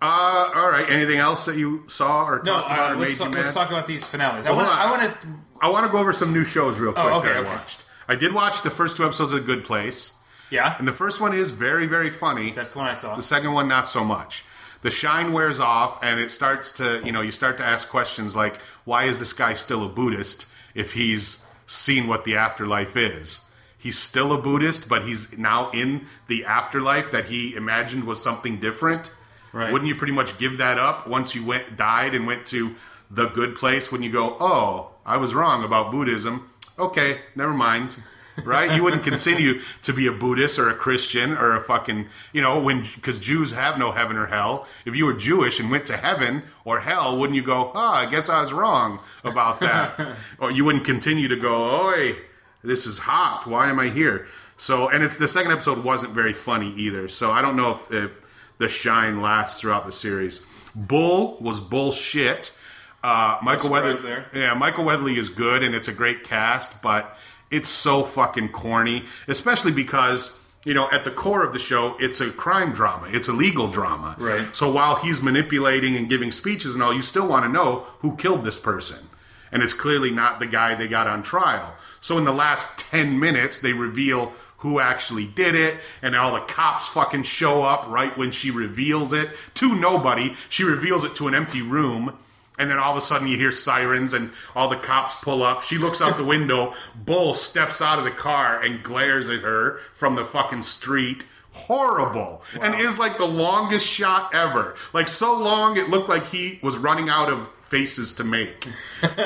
[0.00, 0.88] Uh, all right.
[0.88, 3.34] Anything else that you saw or No, talked about uh, or let's, made you talk,
[3.34, 3.60] let's mad?
[3.62, 4.46] talk about these finales.
[4.46, 4.74] I Well, want to.
[4.76, 5.00] hold on.
[5.00, 5.28] I want to.
[5.60, 7.50] I want to go over some new shows real quick Oh, okay, that I okay.
[7.50, 7.84] watched.
[8.08, 10.18] I did watch the first two episodes of Good Place,
[10.50, 12.50] Yeah, and the first one is very, very funny.
[12.50, 13.14] that's the one I saw.
[13.16, 14.44] The second one, not so much.
[14.82, 18.36] The shine wears off, and it starts to, you know, you start to ask questions
[18.36, 23.50] like, why is this guy still a Buddhist if he's seen what the afterlife is?
[23.78, 28.58] He's still a Buddhist, but he's now in the afterlife that he imagined was something
[28.58, 29.14] different.
[29.52, 29.72] Right.
[29.72, 32.74] Wouldn't you pretty much give that up once you went died and went to
[33.10, 33.90] the good place?
[33.90, 36.50] When you go, oh, I was wrong about Buddhism.
[36.78, 38.00] Okay, never mind
[38.44, 38.74] right?
[38.74, 42.60] You wouldn't continue to be a Buddhist or a Christian or a fucking, you know,
[42.60, 44.66] when because Jews have no heaven or hell.
[44.84, 48.10] If you were Jewish and went to heaven or hell, wouldn't you go, ah, I
[48.10, 50.16] guess I was wrong about that?
[50.38, 52.16] or you wouldn't continue to go, oi,
[52.62, 53.46] this is hot.
[53.46, 54.26] Why am I here?
[54.56, 57.08] So, and it's the second episode wasn't very funny either.
[57.08, 58.10] So I don't know if, if
[58.58, 60.46] the shine lasts throughout the series.
[60.74, 62.58] Bull was bullshit.
[63.02, 64.40] Uh, Michael Weather, surprise there.
[64.40, 67.18] yeah, Michael Weatherly is good and it's a great cast, but
[67.52, 72.20] it's so fucking corny, especially because you know at the core of the show it's
[72.20, 74.16] a crime drama, it's a legal drama.
[74.18, 74.56] Right.
[74.56, 78.16] So while he's manipulating and giving speeches and all, you still want to know who
[78.16, 79.06] killed this person,
[79.52, 81.74] and it's clearly not the guy they got on trial.
[82.00, 86.40] So in the last ten minutes, they reveal who actually did it, and all the
[86.40, 90.36] cops fucking show up right when she reveals it to nobody.
[90.48, 92.16] She reveals it to an empty room.
[92.62, 95.64] And then all of a sudden you hear sirens and all the cops pull up.
[95.64, 96.74] She looks out the window.
[96.94, 101.26] Bull steps out of the car and glares at her from the fucking street.
[101.50, 102.44] Horrible.
[102.60, 104.76] And is like the longest shot ever.
[104.92, 108.68] Like so long it looked like he was running out of faces to make.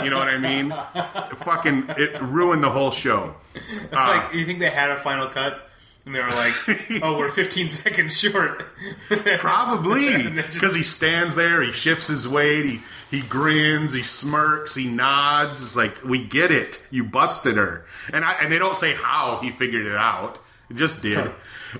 [0.03, 0.71] You know what I mean?
[1.37, 3.35] fucking it ruined the whole show.
[3.93, 5.63] like, uh, you think they had a final cut?
[6.05, 6.55] And they were like,
[7.03, 8.65] "Oh, we're 15 seconds short."
[9.39, 13.95] Probably And then just- because he stands there, he shifts his weight, he he grins,
[13.95, 15.63] he smirks, he nods.
[15.63, 16.87] It's like we get it.
[16.91, 20.39] You busted her, and I and they don't say how he figured it out.
[20.71, 21.31] It just did.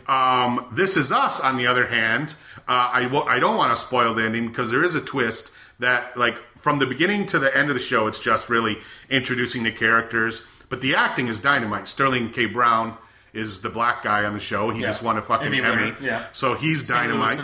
[0.07, 1.41] Um, this is us.
[1.41, 2.35] On the other hand,
[2.69, 6.17] uh, I I don't want to spoil the ending because there is a twist that
[6.17, 8.79] like from the beginning to the end of the show, it's just really
[9.11, 10.47] introducing the characters.
[10.69, 11.87] But the acting is dynamite.
[11.89, 12.47] Sterling K.
[12.47, 12.97] Brown
[13.33, 14.71] is the black guy on the show.
[14.71, 14.89] He Yeah.
[14.89, 16.25] just won a fucking Emmy yeah.
[16.33, 17.09] So he's St.
[17.09, 17.41] dynamite.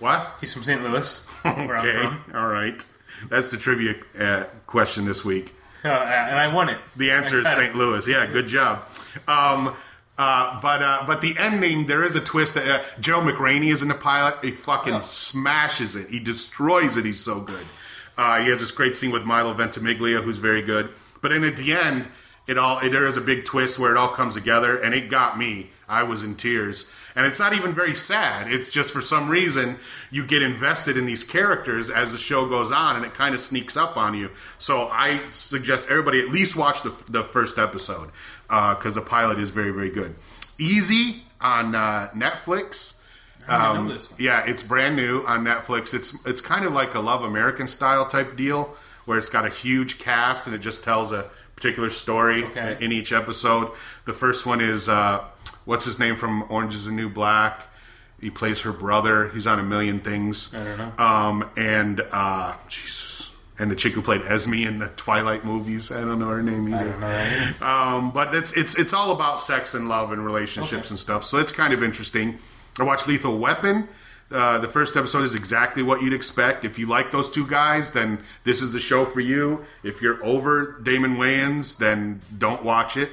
[0.00, 0.34] What?
[0.40, 0.82] He's from St.
[0.82, 2.08] Louis, Okay.
[2.34, 2.84] All right.
[3.28, 5.54] That's the trivia uh, question this week.
[5.84, 6.78] uh, and I won it.
[6.96, 7.74] The answer is St.
[7.74, 8.06] Louis.
[8.08, 8.82] Yeah, good job.
[9.28, 9.74] Um,
[10.18, 12.54] uh, but uh, but the ending, there is a twist.
[12.54, 14.36] That, uh, Joe McRaney is in the pilot.
[14.42, 15.00] He fucking Yeah.
[15.02, 16.08] smashes it.
[16.08, 17.04] He destroys it.
[17.04, 17.64] He's so good.
[18.18, 20.88] Uh, he has this great scene with Milo Ventimiglia, who's very good.
[21.20, 22.06] But then at the end,
[22.46, 25.10] it all it, there is a big twist where it all comes together, and it
[25.10, 25.70] got me.
[25.88, 26.92] I was in tears.
[27.16, 28.52] And it's not even very sad.
[28.52, 29.78] It's just for some reason
[30.10, 33.40] you get invested in these characters as the show goes on, and it kind of
[33.40, 34.30] sneaks up on you.
[34.58, 38.10] So I suggest everybody at least watch the, the first episode
[38.48, 40.14] because the pilot is very, very good.
[40.58, 43.02] Easy on uh, Netflix.
[43.48, 44.20] I know this one.
[44.20, 45.94] Yeah, it's brand new on Netflix.
[45.94, 49.50] It's it's kind of like a Love American style type deal where it's got a
[49.50, 52.76] huge cast and it just tells a particular story Okay.
[52.80, 53.70] in each episode.
[54.04, 55.24] The first one is uh,
[55.66, 57.60] what's his name from Orange Is the New Black.
[58.20, 59.28] He plays her brother.
[59.28, 60.54] He's on a million things.
[60.54, 60.92] I don't know.
[61.04, 65.92] Um, and uh, Jesus, and the chick who played Esme in the Twilight movies.
[65.92, 66.90] I don't know her name I either.
[66.92, 67.00] don't
[67.60, 67.66] know.
[67.66, 70.88] Um, but it's it's it's all about sex and love and relationships Okay.
[70.90, 71.24] and stuff.
[71.26, 72.38] So it's kind of interesting.
[72.80, 73.86] I watched Lethal Weapon.
[74.30, 76.64] Uh, the first episode is exactly what you'd expect.
[76.64, 79.64] If you like those two guys, then this is the show for you.
[79.84, 83.10] If you're over Damon Wayans, then don't watch it.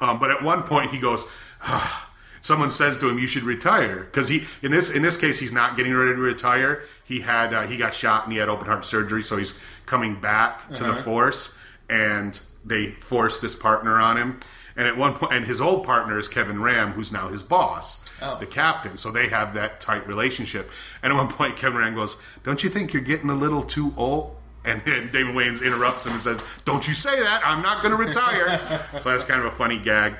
[0.00, 1.26] Um, but at one point, he goes.
[2.44, 5.52] Someone says to him, "You should retire," because he in this in this case he's
[5.52, 6.82] not getting ready to retire.
[7.04, 10.16] He had uh, he got shot and he had open heart surgery, so he's coming
[10.20, 11.56] back to the force,
[11.88, 14.40] and they force this partner on him.
[14.74, 18.06] And at one point, and his old partner is Kevin Rahm, who's now his boss,
[18.22, 18.38] Oh.
[18.40, 18.96] the captain.
[18.96, 20.70] So they have that tight relationship.
[21.02, 23.92] And at one point, Kevin Rahm goes, "Don't you think you're getting a little too
[23.96, 27.42] old?" And then David Wayans interrupts him and says, "Don't you say that?
[27.46, 28.58] I'm not going to retire."
[29.02, 30.14] so that's kind of a funny gag.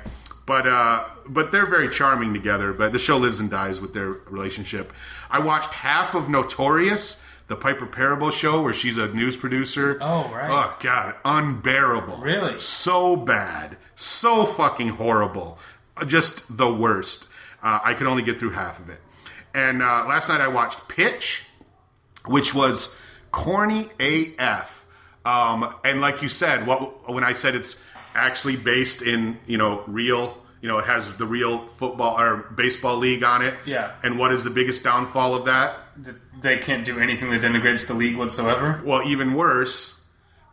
[0.45, 2.73] But uh, but they're very charming together.
[2.73, 4.91] But the show lives and dies with their relationship.
[5.29, 9.97] I watched half of Notorious, the Piper Perabo show, where she's a news producer.
[10.01, 10.49] Oh, right.
[10.49, 12.17] Oh god, unbearable.
[12.17, 12.59] Really?
[12.59, 15.59] So bad, so fucking horrible,
[16.07, 17.29] just the worst.
[17.61, 18.99] Uh, I could only get through half of it.
[19.53, 21.47] And uh, last night I watched Pitch,
[22.25, 23.01] which was
[23.31, 24.85] corny AF.
[25.25, 27.82] Um, and like you said, what when I said it's
[28.15, 32.97] actually based in you know real, you know, it has the real football or baseball
[32.97, 33.53] league on it.
[33.65, 33.91] Yeah.
[34.03, 35.75] And what is the biggest downfall of that?
[36.41, 38.81] They can't do anything that denigrates the league whatsoever.
[38.85, 40.03] Well, even worse,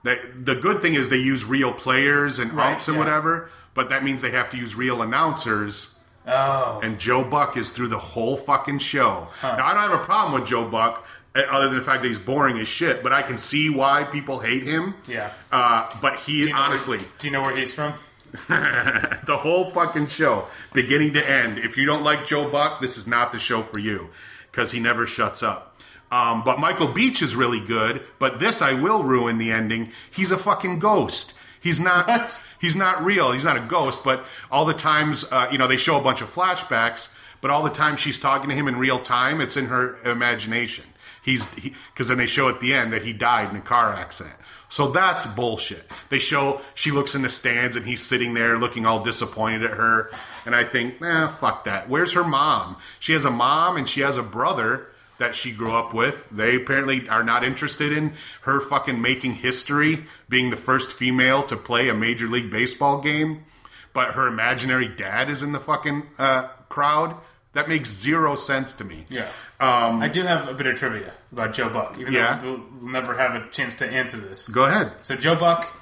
[0.05, 3.05] they, the good thing is they use real players and Right, umps and yeah.
[3.05, 5.99] whatever, but that means they have to use real announcers.
[6.27, 9.27] Oh, And Joe Buck is through the whole fucking show.
[9.43, 12.21] Now, I don't have a problem with Joe Buck, other than the fact that he's
[12.21, 14.95] boring as shit, but I can see why people hate him.
[15.07, 15.33] Yeah.
[15.53, 17.93] Uh, but he, you know honestly, where, do you know where he's from?
[18.49, 21.59] the whole fucking show, beginning to end.
[21.59, 24.09] If you don't like Joe Buck, this is not the show for you
[24.51, 25.71] because he never shuts up.
[26.13, 28.03] Um, but Michael Beach is really good.
[28.19, 29.93] But this, I will ruin the ending.
[30.11, 31.39] He's a fucking ghost.
[31.61, 32.09] He's not.
[32.09, 32.49] What?
[32.61, 33.33] He's not real.
[33.33, 34.05] He's not a ghost.
[34.05, 37.15] But all the times, uh, you know, they show a bunch of flashbacks.
[37.41, 40.85] But all the time she's talking to him in real time, it's in her imagination.
[41.23, 44.37] He's because then they show at the end that he died in a car accident.
[44.71, 45.83] So that's bullshit.
[46.11, 49.77] They show she looks in the stands and he's sitting there looking all disappointed at
[49.77, 50.11] her.
[50.47, 51.89] And I think, nah, fuck that.
[51.89, 52.77] Where's her mom?
[53.01, 54.87] She has a mom and she has a brother
[55.19, 56.29] that she grew up with.
[56.31, 61.57] They apparently are not interested in her fucking making history, being the first female to
[61.57, 63.45] play a Major League Baseball game.
[63.93, 67.17] But her imaginary dad is in the fucking uh, crowd.
[67.53, 69.07] That makes zero sense to me.
[69.09, 69.29] Yeah.
[69.59, 72.39] Um, I do have a bit of trivia about Joe Buck, even Yeah.
[72.39, 74.49] though we'll, never have a chance to answer this.
[74.49, 74.93] Go ahead.
[75.03, 75.73] So Joe Buck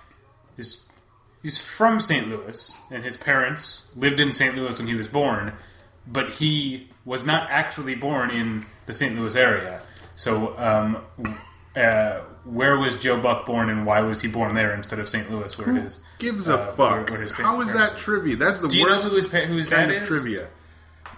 [0.57, 0.89] is
[1.43, 2.29] he's from St.
[2.29, 4.57] Louis, and his parents lived in St.
[4.57, 5.53] Louis when he was born,
[6.07, 9.15] but he was not actually born in the St.
[9.19, 9.83] Louis area.
[10.17, 10.97] So, um,
[11.77, 15.31] uh, where was Joe Buck born, and why was he born there instead of St.
[15.31, 17.11] Louis, where his Gives a uh, fuck.
[17.11, 18.37] where his How is that trivia?
[18.37, 20.09] That's the Do you know worst who his who his dad of is?
[20.09, 20.49] trivia.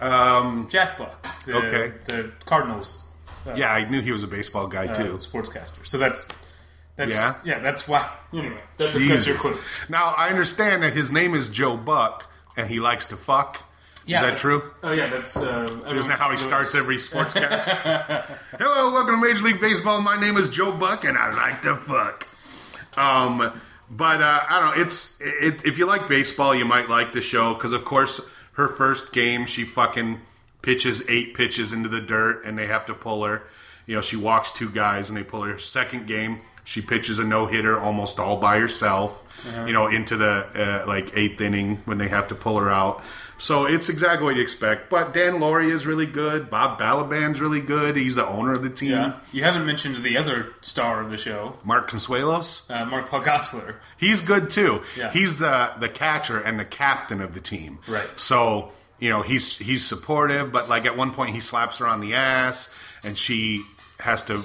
[0.00, 1.26] Um, Jack Buck.
[1.44, 1.92] The, Okay.
[2.04, 3.06] The Cardinals.
[3.46, 5.12] Uh, yeah, I knew he was a baseball guy uh, too.
[5.14, 5.86] sportscaster.
[5.86, 6.28] So that's
[6.96, 7.34] that's Yeah?
[7.44, 8.06] yeah, that's why.
[8.32, 9.58] Anyway, that's, that's your clue.
[9.88, 13.62] Now I understand that his name is Joe Buck and he likes to fuck.
[14.06, 14.62] Yeah, is that true?
[14.82, 15.36] Oh yeah, that's.
[15.36, 17.68] Uh, Isn't that how he starts every sportscast?
[18.58, 20.00] Hello, welcome to Major League Baseball.
[20.00, 22.26] My name is Joe Buck, and I like to fuck.
[22.96, 23.60] Um,
[23.90, 24.82] but uh, I don't know.
[24.82, 28.28] It's it, if you like baseball, you might like the show because, of course,
[28.60, 30.20] her first game, she fucking
[30.62, 33.42] pitches eight pitches into the dirt, and they have to pull her.
[33.86, 35.58] You know, she walks two guys, and they pull her.
[35.58, 39.22] Second game, she pitches a no hitter almost all by herself.
[39.66, 43.02] You know, into the uh, like eighth inning when they have to pull her out.
[43.40, 44.90] So it's exactly what you expect.
[44.90, 46.50] But Dan Lauria is really good.
[46.50, 47.96] Bob Balaban's really good.
[47.96, 48.90] He's the owner of the team.
[48.92, 52.70] Yeah, you haven't mentioned the other star of the show, Mark Consuelos.
[52.70, 53.76] uh, Mark Pogosler.
[53.96, 54.82] He's good too.
[54.96, 55.10] Yeah.
[55.10, 57.78] He's the the catcher and the captain of the team.
[57.88, 58.08] Right.
[58.16, 62.00] So you know he's he's supportive, but like at one point he slaps her on
[62.00, 63.62] the ass, and she
[63.98, 64.42] has to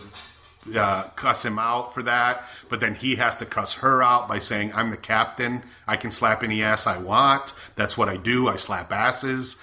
[0.74, 2.48] uh, cuss him out for that.
[2.70, 5.64] But then he has to cuss her out by saying, "I'm the captain.
[5.88, 7.54] I can slap any ass I want.
[7.76, 8.48] That's what I do.
[8.48, 9.62] I slap asses."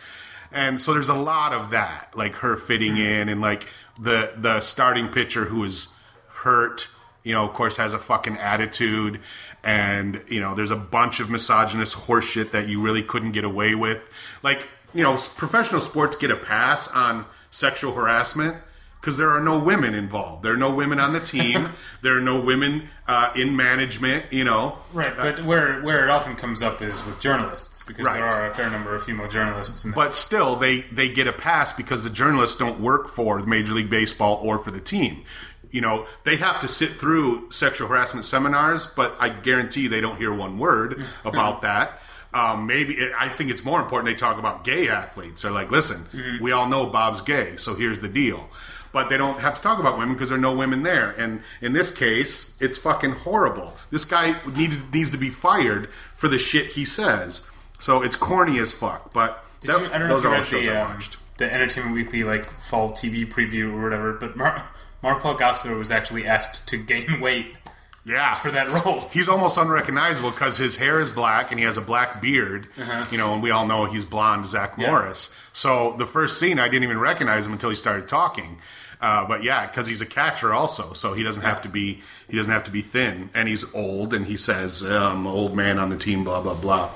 [0.52, 4.60] And so there's a lot of that, like her fitting in, and like the the
[4.60, 5.94] starting pitcher who is
[6.28, 6.88] hurt,
[7.24, 9.20] you know, of course, has a fucking attitude,
[9.64, 13.74] and you know, there's a bunch of misogynist horseshit that you really couldn't get away
[13.74, 14.00] with.
[14.42, 18.56] Like, you know, professional sports get a pass on sexual harassment
[19.02, 20.44] because there are no women involved.
[20.44, 21.70] There are no women on the team.
[22.02, 24.26] there are no women uh, in management.
[24.32, 28.14] You know, Right, but where where it often comes up is with journalists because Right.
[28.14, 29.84] there are a fair number of female journalists.
[29.92, 33.90] But still they they get a pass because the journalists don't work for Major League
[33.90, 35.24] Baseball or for the team.
[35.72, 40.16] You know, they have to sit through sexual harassment seminars, but I guarantee they don't
[40.18, 41.98] hear one word about that.
[42.34, 45.42] Um, maybe I think it's more important they talk about gay athletes.
[45.42, 48.48] They're like, listen, we all know Bob's gay, so here's the deal.
[48.92, 51.10] But they don't have to talk about women because there are no women there.
[51.12, 53.74] And in this case, it's fucking horrible.
[53.90, 57.50] This guy needed, needs to be fired for the shit he says.
[57.78, 59.12] So it's corny as fuck.
[59.14, 61.00] But Did that- you, I don't know if you read the um,
[61.38, 64.62] the Entertainment Weekly like fall TV preview or whatever, but Mar-
[65.02, 67.56] Mark Paul Gosselaar was actually asked to gain weight
[68.04, 69.00] Yeah, for that role.
[69.12, 72.68] He's almost unrecognizable because his hair is black and he has a black beard.
[73.10, 74.82] You know, and we all know he's blonde, Zach Uh-huh.
[74.82, 74.90] Yeah.
[74.90, 75.34] Morris.
[75.54, 78.58] So the first scene, I didn't even recognize him until he started talking.
[79.02, 82.36] Uh, but yeah, because he's a catcher also, so he doesn't have to be he
[82.36, 85.78] doesn't have to be thin, and he's old, and he says, "I'm an old man
[85.80, 86.88] on the team." Blah blah blah.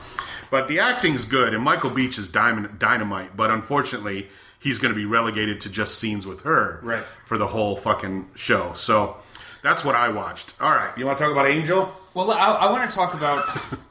[0.49, 3.37] But the acting's good, and Michael Beach is diamond, dynamite.
[3.37, 4.29] But unfortunately,
[4.61, 7.05] he's going to be relegated to just scenes with her Right.
[7.25, 8.73] for the whole fucking show.
[8.77, 9.17] So
[9.63, 10.55] that's what I watched.
[10.63, 11.93] All right, you want to talk about Angel?
[12.15, 13.45] Well, I, I want to talk about.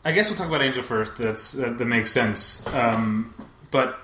[0.06, 1.18] I guess we'll talk about Angel first.
[1.18, 2.66] That's that, that makes sense.
[2.74, 3.34] Um,
[3.72, 4.00] but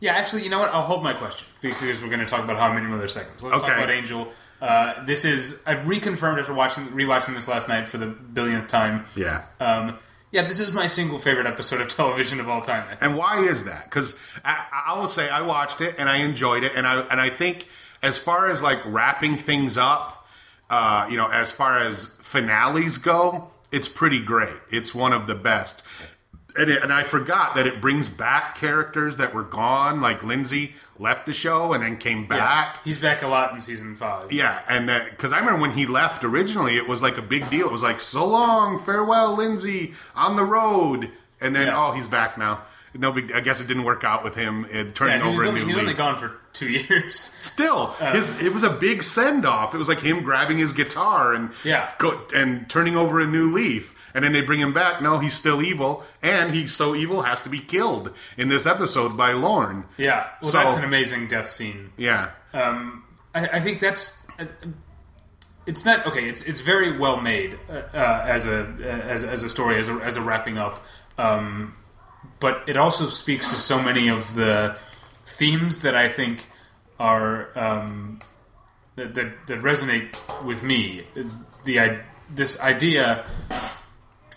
[0.00, 0.70] yeah, actually, you know what?
[0.74, 3.42] I'll hold my question because we're going to talk about how many other seconds.
[3.42, 3.66] Let's Okay.
[3.68, 4.28] talk about Angel.
[4.60, 9.04] Uh, this is I've reconfirmed after watching rewatching this last night for the billionth time.
[9.14, 9.44] Yeah.
[9.60, 9.98] Um,
[10.32, 12.84] yeah, this is my single favorite episode of television of all time.
[12.84, 13.02] I think.
[13.02, 13.84] And why is that?
[13.84, 17.20] Because I, I will say I watched it and I enjoyed it, and I and
[17.20, 17.68] I think
[18.02, 20.26] as far as like wrapping things up,
[20.70, 24.56] uh, you know, as far as finales go, it's pretty great.
[24.70, 25.82] It's one of the best.
[26.58, 30.74] And, it, and I forgot that it brings back characters that were gone, like Lindsay
[30.98, 32.78] left the show and then came back.
[32.84, 34.32] He's back a lot in season five.
[34.32, 37.66] Yeah, and because I remember when he left originally, it was like a big deal.
[37.66, 41.78] It was like, "So long, farewell, Lindsay, on the road," and then Yeah.
[41.88, 42.62] oh, he's back now.
[42.94, 43.30] No big.
[43.32, 45.66] I guess it didn't work out with him uh, turning Yeah, over a only, new
[45.66, 47.18] he was only gone for two years.
[47.20, 49.74] Still, his it was a big send off.
[49.74, 51.90] It was like him grabbing his guitar and Yeah.
[51.98, 53.94] go, and turning over a new leaf.
[54.16, 55.02] And then they bring him back.
[55.02, 59.14] No, he's still evil, and he's so evil has to be killed in this episode
[59.14, 59.84] by Lorne.
[59.98, 61.92] Yeah, well, So- that's an amazing death scene.
[61.98, 64.46] Yeah, Um, I, I think that's uh,
[65.66, 66.28] it's not okay.
[66.30, 68.64] It's it's very well made uh, uh, as a
[69.06, 70.82] as, as a story as a as a wrapping up,
[71.18, 71.74] um,
[72.40, 74.76] but it also speaks to so many of the
[75.26, 76.46] themes that I think
[76.98, 78.20] are um,
[78.94, 81.04] that, that that resonate with me.
[81.64, 81.98] The
[82.30, 83.24] this idea,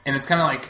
[0.10, 0.70] and it's kind of like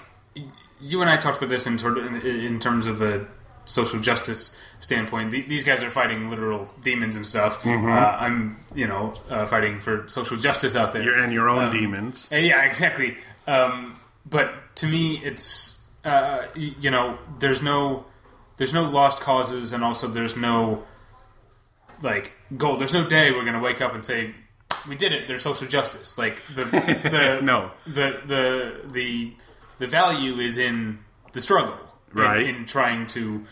[0.82, 3.26] you and I talked about this in, sort of- in, terms of a
[3.66, 5.32] social justice standpoint.
[5.32, 7.66] The, these guys are fighting literal demons and stuff.
[7.66, 11.04] Uh, I'm, you know, uh, fighting for social justice out there.
[11.04, 12.28] Your- and your own Um, demons.
[12.32, 13.18] Yeah, exactly.
[13.48, 14.00] Um,
[14.30, 18.06] but to me, it's uh, you know, there's no
[18.58, 20.84] there's no lost causes, and also there's no
[22.02, 22.78] like goal.
[22.78, 24.34] There's no day we're gonna wake up and say
[24.88, 25.28] we did it.
[25.28, 26.18] There's social justice.
[26.18, 27.72] Like the the No.
[27.86, 29.34] the the the
[29.80, 31.00] the value is in
[31.34, 31.78] the struggle,
[32.14, 32.48] Right.
[32.48, 33.44] In, trying to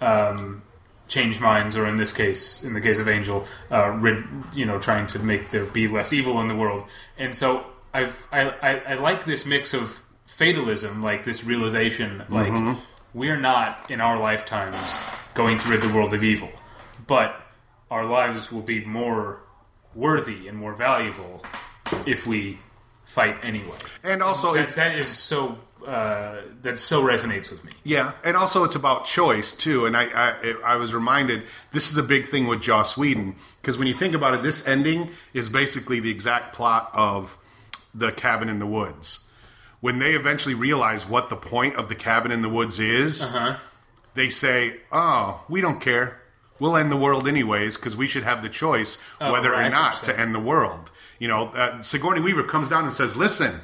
[0.00, 0.62] um,
[1.08, 4.78] change minds, or in this case, in the case of Angel, uh, rid, you know,
[4.78, 6.84] trying to make there be less evil in the world.
[7.18, 12.76] And so I've, I, I, I like this mix of fatalism, like this realization, like
[13.12, 14.98] we're not in our lifetimes
[15.34, 16.50] going to rid the world of evil,
[17.06, 17.40] but
[17.90, 19.40] our lives will be more
[19.94, 21.42] worthy and more valuable
[22.06, 22.58] if we
[23.04, 23.76] fight anyway.
[24.02, 25.58] And also, That, that is so.
[25.86, 27.70] Uh, that so resonates with me.
[27.84, 29.84] Yeah, and also it's about choice too.
[29.84, 31.42] And I, I, I was reminded
[31.72, 34.66] this is a big thing with Joss Whedon because when you think about it, this
[34.66, 37.36] ending is basically the exact plot of
[37.94, 39.30] the Cabin in the Woods.
[39.82, 43.56] When they eventually realize what the point of the Cabin in the Woods is, Uh-huh.
[44.14, 46.18] they say, "Oh, we don't care.
[46.60, 50.02] We'll end the world anyways because we should have the choice whether right, or not
[50.04, 53.60] to end the world." You know, uh, Sigourney Weaver comes down and says, "Listen."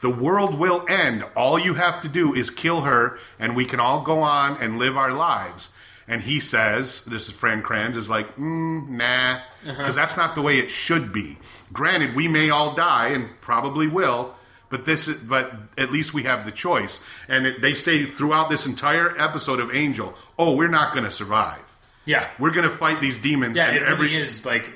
[0.00, 1.24] The world will end.
[1.36, 4.76] All you have to do is kill her, and we can all go on and
[4.76, 5.76] live our lives.
[6.08, 10.42] And he says, "This is Fran Kranz is like, mm, nah, because that's not the
[10.42, 11.38] way it should be.
[11.72, 14.34] Granted, we may all die, and probably will,
[14.68, 17.06] but this is, but at least we have the choice.
[17.28, 21.10] And it, they say throughout this entire episode of Angel, oh, we're not going to
[21.10, 21.60] survive.
[22.04, 23.56] Yeah, We're going to fight these demons.
[23.56, 23.68] yeah.
[23.70, 24.72] and It really is like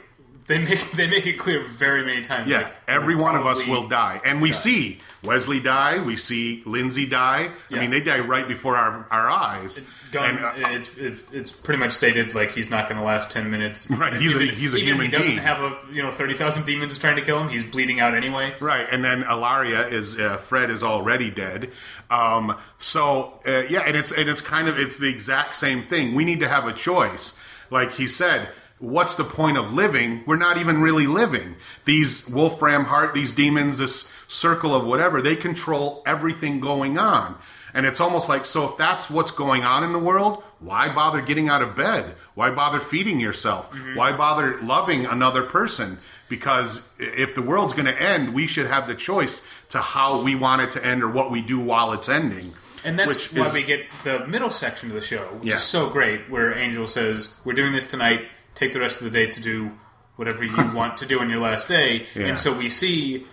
[0.47, 2.49] they make they make it clear very many times.
[2.49, 6.01] Yeah, like, every one of us will die, and we see Wesley die.
[6.05, 7.51] We see Lindsay die.
[7.69, 7.79] Yeah.
[7.79, 9.85] I mean, they die right before our, our eyes.
[10.13, 13.33] Gunn, And, uh, it's, it's it's pretty much stated like he's not going to last
[13.33, 13.91] ten minutes.
[13.97, 15.43] Right, he's a- he's a even human if he doesn't being.
[15.45, 17.49] have a you know thirty thousand demons trying to kill him.
[17.49, 18.55] He's bleeding out anyway.
[18.61, 21.73] Right, and then Illyria is uh, Fred is already dead.
[22.11, 26.15] Um, so uh, yeah, and it's and it's kind of it's the exact same thing.
[26.15, 27.41] We need to have a choice,
[27.71, 28.49] like he said.
[28.79, 30.23] What's the point of living?
[30.27, 31.57] We're not even really living.
[31.87, 37.39] These Wolfram Hart, these demons, this circle of whatever, they control everything going on.
[37.73, 41.21] And it's almost like, so if that's what's going on in the world, why bother
[41.23, 42.15] getting out of bed?
[42.35, 43.71] Why bother feeding yourself?
[43.95, 45.99] Why bother loving another person?
[46.29, 50.35] Because if the world's going to end, we should have the choice to how we
[50.35, 52.53] want it to end or what we do while it's ending.
[52.85, 55.57] And that's why is- we get the middle section of the show, which Yeah.
[55.57, 58.29] is so great, where Angel says, "We're doing this tonight.
[58.55, 59.73] Take the rest of the day to do
[60.17, 62.27] whatever you want to do on your last day." Yeah.
[62.27, 63.27] And so we see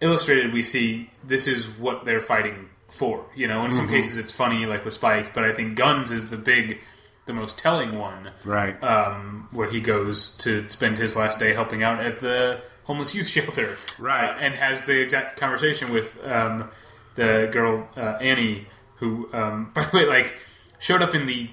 [0.00, 0.52] illustrated.
[0.52, 3.24] We see this is what they're fighting for.
[3.34, 3.94] You know, in some Mm-hmm.
[3.94, 6.80] cases it's funny, like with Spike, but I think Gunn's is the big,
[7.26, 8.30] the most telling one.
[8.44, 8.80] Right.
[8.84, 13.28] um, where he goes to spend his last day helping out at the homeless youth
[13.36, 14.30] shelter, Right.
[14.30, 16.70] uh, and has the exact conversation with um,
[17.14, 18.66] the girl uh, Annie,
[18.96, 20.34] who, um, by the way, like
[20.78, 21.48] showed up in the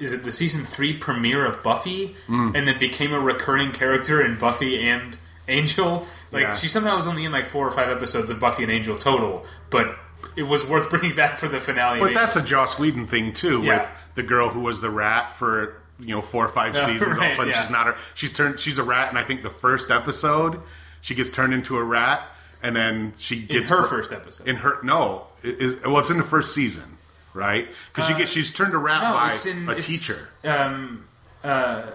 [0.00, 2.56] is it the season three premiere of Buffy, Mm.
[2.56, 6.06] and then became a recurring character in Buffy and Angel.
[6.32, 6.54] Like Yeah.
[6.54, 9.44] she somehow was only in like four or five episodes of Buffy and Angel total,
[9.70, 9.94] but
[10.36, 12.00] it was worth bringing back for the finale.
[12.00, 13.80] But that's a Joss Whedon thing too, Yeah.
[13.80, 17.18] with the girl who was the rat for you know four or five Yeah, seasons.
[17.18, 17.62] All of a sudden, yeah.
[17.62, 17.86] she's not.
[17.86, 18.58] Her, she's turned.
[18.60, 20.60] She's a rat, and I think the first episode,
[21.00, 22.22] she gets turned into a rat,
[22.62, 24.48] and then she in gets her first episode.
[24.48, 26.96] In her no, it is well, it's in the first season,
[27.32, 27.68] right?
[27.92, 30.28] Because she gets she's turned a rat Uh, no, by it's in a it's, teacher.
[30.44, 31.04] Um,
[31.42, 31.90] uh,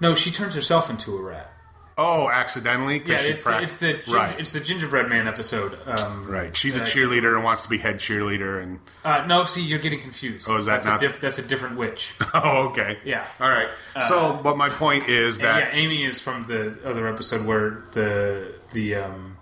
[0.00, 1.52] no, she turns herself into a rat.
[2.00, 3.02] Oh, accidentally?
[3.04, 4.38] Yeah, it's the, it's the gin- right.
[4.38, 5.76] it's the gingerbread man episode.
[5.84, 6.56] Um, right.
[6.56, 9.80] She's a uh, cheerleader and wants to be head cheerleader, and Uh, no, see, you're
[9.80, 10.46] getting confused.
[10.48, 12.14] Oh, is that that's not- a diff- that's a different witch.
[12.34, 13.26] oh, okay, Yeah.
[13.40, 13.68] all right.
[14.06, 18.54] so, but my point is that yeah, Amy is from the other episode where the
[18.70, 19.36] the um,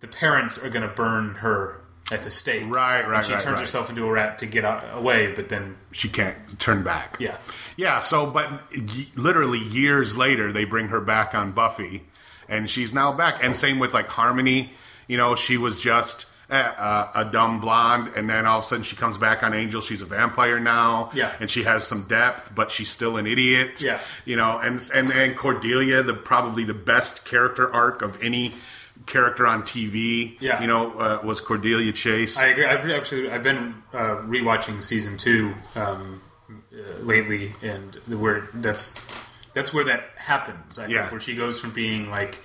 [0.00, 1.80] the parents are going to burn her
[2.12, 2.64] at the stake.
[2.66, 3.60] Right, right, And she right, turns right.
[3.60, 7.16] herself into a rat to get out, away, but then she can't turn back.
[7.18, 7.36] yeah,
[7.76, 12.04] Yeah, so but y- literally years later, they bring her back on Buffy,
[12.48, 13.42] and she's now back.
[13.42, 14.70] And same with like Harmony.
[15.08, 18.66] You know, she was just uh, uh, a dumb blonde, and then all of a
[18.68, 19.80] sudden she comes back on Angel.
[19.80, 21.10] She's a vampire now.
[21.14, 21.34] Yeah.
[21.40, 23.80] and she has some depth, but she's still an idiot.
[23.80, 23.98] Yeah.
[24.26, 28.52] you know, and and and Cordelia, the probably the best character arc of any
[29.06, 30.36] character on TV.
[30.40, 30.60] Yeah.
[30.60, 32.36] you know, uh, was Cordelia Chase.
[32.38, 32.66] I agree.
[32.66, 38.94] I've actually I've been uh, rewatching season two um, uh, lately, and the where that's
[39.54, 40.78] that's where that happens.
[40.78, 41.00] I Yeah.
[41.00, 42.38] think where she goes from being like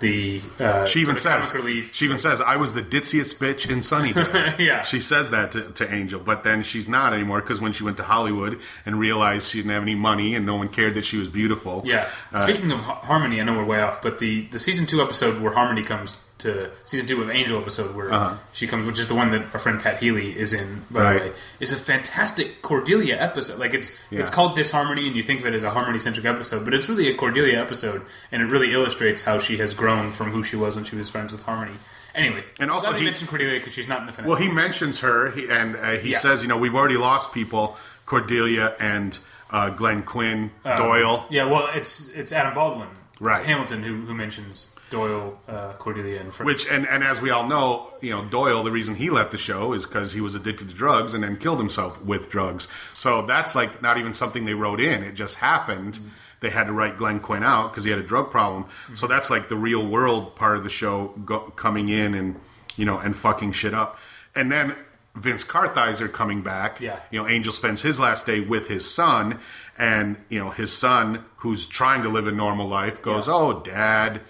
[0.00, 1.50] the uh, She even says
[1.92, 4.58] she even says I was the ditziest bitch in Sunnydale.
[4.66, 4.82] Yeah.
[4.84, 7.96] she says that to, to Angel, but then she's not anymore because when she went
[7.98, 11.18] to Hollywood and realized she didn't have any money and no one cared that she
[11.18, 11.82] was beautiful.
[11.84, 12.08] Yeah.
[12.32, 15.40] Uh, Speaking of Harmony, I know we're way off, but the, the season two episode
[15.40, 19.14] where Harmony comes to season two of Angel episode where she comes, which is the
[19.14, 21.08] one that our friend Pat Healy is in, by Uh-huh.
[21.10, 21.18] Right.
[21.22, 23.58] the way, is a fantastic Cordelia episode.
[23.58, 24.20] Like it's Yeah.
[24.20, 26.88] it's called Disharmony, and you think of it as a harmony centric episode, but it's
[26.88, 30.56] really a Cordelia episode, and it really illustrates how she has grown from who she
[30.56, 31.76] was when she was friends with Harmony.
[32.14, 34.30] Anyway, And also he- mentioned Cordelia because she's not in the finale.
[34.30, 36.18] Well, he mentions her, and uh, he Yeah.
[36.18, 37.76] says, you know, we've already lost people,
[38.06, 39.18] Cordelia and
[39.50, 41.26] uh, Glenn Quinn, Doyle.
[41.30, 42.88] yeah, well, it's it's Adam Baldwin,
[43.20, 43.44] Right.
[43.44, 46.46] Hamilton, who who mentions Doyle, uh, Cordelia, and Fred.
[46.46, 48.62] Which and, and as we all know, you know Doyle.
[48.62, 51.36] The reason he left the show is because he was addicted to drugs and then
[51.36, 52.68] killed himself with drugs.
[52.92, 55.02] So that's like not even something they wrote in.
[55.02, 55.98] It just happened.
[56.40, 58.66] They had to write Glenn Quinn out because he had a drug problem.
[58.94, 62.38] So that's like the real world part of the show go, coming in and
[62.76, 63.98] you know and fucking shit up.
[64.34, 64.76] And then
[65.16, 66.80] Vince Kartheiser coming back.
[66.80, 67.00] Yeah.
[67.10, 69.40] You know, Angel spends his last day with his son,
[69.78, 73.34] and you know his son, who's trying to live a normal life, goes, Yeah.
[73.34, 74.20] "Oh, Dad."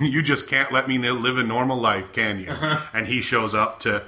[0.00, 2.50] You just can't let me live a normal life, can you?
[2.50, 2.86] Uh-huh.
[2.92, 4.02] and he shows up to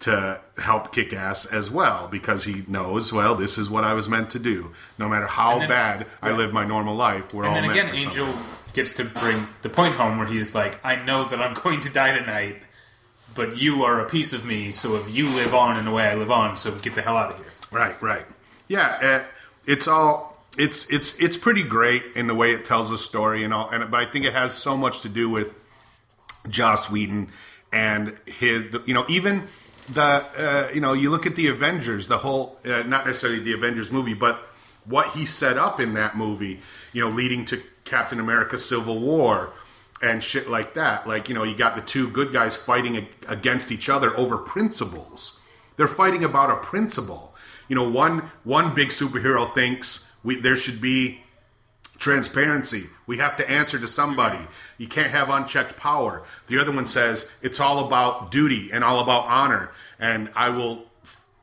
[0.00, 4.08] to help kick ass as well because he knows, well, this is what I was
[4.08, 4.72] meant to do.
[4.98, 6.36] No matter how then- bad I yeah.
[6.36, 8.72] live my normal life, we're And all And then again, Angel something.
[8.72, 11.90] gets to bring the point home where he's like, I know that I'm going to
[11.90, 12.62] die tonight,
[13.34, 16.04] but you are a piece of me, so if you live on in the way
[16.08, 17.52] I live on, so get the hell out of here.
[17.70, 18.24] Right, right.
[18.68, 19.24] Yeah, uh,
[19.66, 20.29] it's all
[20.60, 23.70] it's it's it's pretty great in the way it tells a story and all.
[23.70, 25.54] And but I think it has so much to do with
[26.50, 27.30] Joss Whedon
[27.72, 29.44] and his, you know, even
[29.92, 33.54] the, uh, you know, you look at the Avengers, the whole, uh, not necessarily the
[33.54, 34.38] Avengers movie, but
[34.84, 36.60] what he set up in that movie,
[36.92, 39.52] you know, leading to Captain America: Civil War.
[40.02, 41.06] and shit like that.
[41.06, 45.42] Like you know, you got the two good guys fighting against each other over principles.
[45.76, 47.34] They're fighting about a principle.
[47.68, 51.20] You know, one one big superhero thinks we there should be
[51.98, 52.84] transparency.
[53.06, 54.40] We have to answer to somebody.
[54.78, 56.22] You can't have unchecked power.
[56.48, 60.86] The other one says it's all about duty and all about honor, and I will,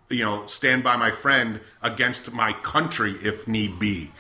[0.10, 4.12] you know, stand by my friend against my country if need be.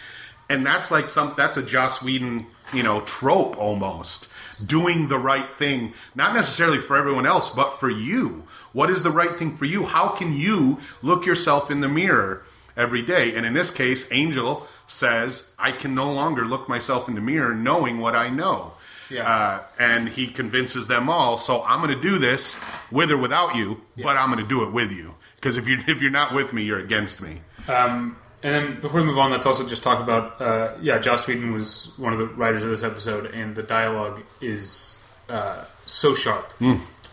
[0.49, 4.31] And that's like some that's a Joss Whedon, you know, trope almost.
[4.65, 8.47] Doing the right thing, not necessarily for everyone else, but for you.
[8.73, 9.85] What is the right thing for you?
[9.85, 12.43] How can you look yourself in the mirror
[12.77, 13.35] every day?
[13.35, 17.53] And in this case, Angel says, I can no longer look myself in the mirror
[17.53, 18.71] knowing what I know.
[19.09, 19.29] Yeah.
[19.29, 22.61] Uh, and he convinces them all, so I'm going to do this
[22.91, 25.13] with or without you, but I'm going to do it with you.
[25.35, 27.37] Because if you're, if you're not with me, you're against me.
[27.67, 31.25] Um, and then before we move on, let's also just talk about uh, yeah, Joss
[31.27, 36.13] Whedon was one of the writers of this episode, and the dialogue is uh, so
[36.13, 36.53] sharp,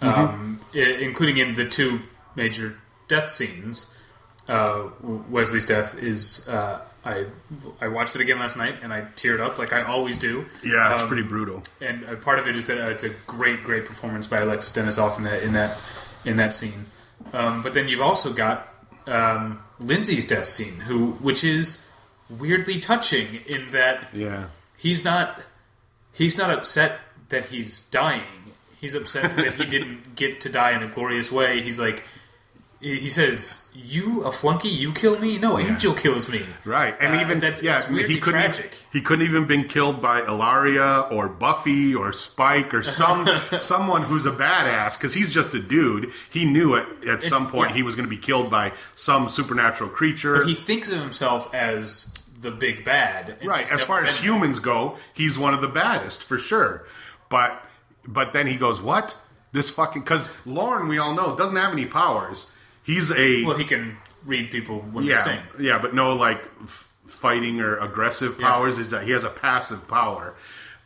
[0.02, 2.00] um, i- including in the two
[2.36, 2.76] major
[3.08, 3.93] death scenes.
[4.49, 4.88] Uh,
[5.30, 7.24] Wesley's death is uh, I
[7.80, 10.45] I watched it again last night, and I teared up like I always do.
[10.62, 11.62] Yeah, it's Um, pretty brutal.
[11.80, 14.72] and uh, part of it is that uh, it's a great, great performance by Alexis
[14.72, 15.78] Denisof in that in that
[16.24, 16.86] in that scene.
[17.32, 18.68] Um, but then you've also got
[19.07, 21.90] um, Lindsay's death scene, who which is
[22.28, 24.47] weirdly touching in that Yeah.
[24.76, 25.42] he's not
[26.12, 26.99] he's not upset
[27.30, 28.53] that he's dying.
[28.78, 31.62] He's upset that he didn't get to die in a glorious way.
[31.62, 32.05] He's like
[32.85, 34.68] he says, "You a flunky?
[34.68, 35.39] You kill me?
[35.39, 38.74] No, Angel kills me." Right, and Uh, even that's- yeah, it's weirdly he couldn't tragic.
[38.93, 43.28] he couldn't even been killed by Illyria or Buffy or Spike or some
[43.59, 46.12] someone who's a badass because he's just a dude.
[46.30, 47.76] He knew it at some point yeah.
[47.76, 50.37] he was going to be killed by some supernatural creature.
[50.39, 54.05] But he thinks of himself as the big bad, and right, he's as never far
[54.05, 56.87] as been humans go, he's one of the baddest for sure.
[57.30, 57.61] But
[58.07, 59.16] but then he goes, "What?
[59.53, 62.51] This fucking?" Because Lorne, we all know, doesn't have any powers.
[62.85, 63.45] He's a.
[63.45, 65.39] Well, he can read people when yeah, they sing.
[65.61, 68.78] yeah, but no like f- fighting or aggressive powers.
[68.78, 70.35] Is that he has a passive power?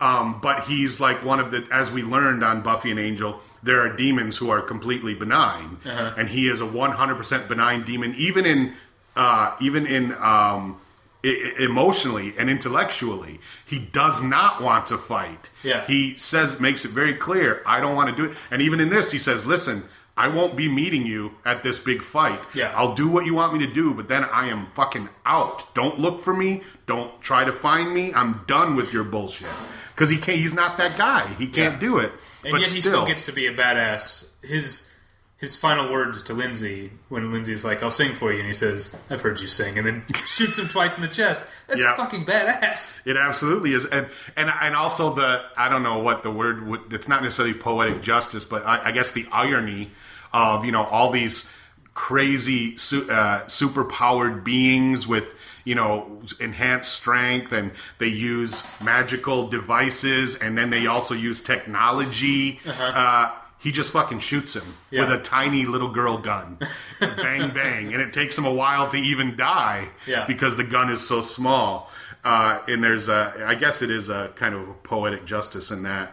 [0.00, 3.80] Um, but he's like one of the, as we learned on Buffy and Angel, there
[3.80, 6.14] are demons who are completely benign, Uh-huh.
[6.16, 8.74] and he is a 100% benign demon, even in,
[9.16, 10.80] uh, even in, um,
[11.24, 13.40] e- emotionally and intellectually.
[13.66, 15.50] He does not want to fight.
[15.64, 15.84] Yeah.
[15.84, 18.38] He says, makes it very clear, I don't want to do it.
[18.52, 19.82] And even in this, he says, listen,
[20.18, 22.40] I won't be meeting you at this big fight.
[22.54, 22.72] Yeah.
[22.76, 25.74] I'll do what you want me to do, but then I am fucking out.
[25.74, 26.62] Don't look for me.
[26.86, 28.12] Don't try to find me.
[28.12, 29.48] I'm done with your bullshit.
[29.94, 30.38] Because he can't.
[30.38, 31.26] He's not that guy.
[31.38, 31.80] He can't Yeah.
[31.88, 32.12] do it.
[32.44, 34.30] And but yet he still gets to be a badass.
[34.42, 34.92] His
[35.38, 38.96] his final words to Lindsay when Lindsay's like, "I'll sing for you," and he says,
[39.08, 41.42] "I've heard you sing," and then shoots him twice in the chest.
[41.68, 41.94] That's Yeah.
[41.96, 43.06] fucking badass.
[43.06, 46.92] It absolutely is, and and and also the I don't know what the word would.
[46.92, 49.90] It's not necessarily poetic justice, but I, I guess the irony
[50.32, 51.52] of you know all these
[51.94, 52.76] crazy
[53.10, 55.24] uh, super powered beings with
[55.64, 62.60] you know enhanced strength, and they use magical devices, and then they also use technology.
[62.66, 64.62] uh he just fucking shoots him
[64.92, 65.00] Yeah.
[65.10, 66.58] with a tiny little girl gun,
[67.00, 70.26] bang bang, and it takes him a while to even die Yeah.
[70.28, 71.90] because the gun is so small.
[72.24, 76.12] Uh, and there's a, I guess it is a kind of poetic justice in that.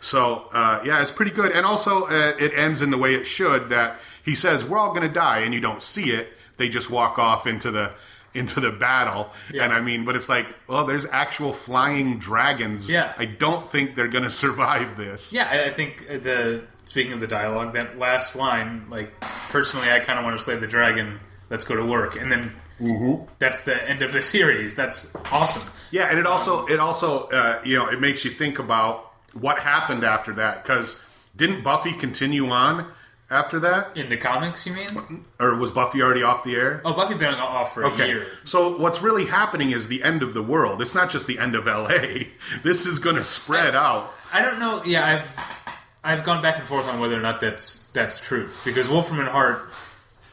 [0.00, 1.52] So uh, yeah, it's pretty good.
[1.52, 3.68] And also, uh, it ends in the way it should.
[3.68, 6.28] That he says we're all going to die, and you don't see it.
[6.56, 7.92] They just walk off into the
[8.32, 9.30] into the battle.
[9.52, 9.64] Yeah.
[9.64, 12.88] And I mean, but it's like, well, there's actual flying dragons.
[12.88, 13.12] Yeah.
[13.18, 15.32] I don't think they're going to survive this.
[15.32, 19.98] Yeah, I, think uh, the speaking of the dialogue, that last line, like personally, I
[19.98, 21.18] kind of want to slay the dragon.
[21.50, 23.30] Let's go to work, and then Mm-hmm.
[23.38, 24.74] that's the end of the series.
[24.74, 25.70] That's awesome.
[25.90, 29.58] Yeah, and it also it also uh, you know it makes you think about what
[29.58, 31.06] happened after that because
[31.36, 32.86] didn't Buffy continue on
[33.30, 35.24] after that, In the comics, you mean?
[35.38, 36.82] or was Buffy already off the air?
[36.84, 38.26] Oh, Buffy been off for a year.
[38.44, 40.82] so what's really happening is the end of the world.
[40.82, 42.24] It's not just the end of LA.
[42.64, 44.12] This is going to spread out.
[44.32, 44.82] I don't know.
[44.84, 48.88] Yeah, I've I've gone back and forth on whether or not that's that's true because
[48.88, 49.70] Wolfram and Hart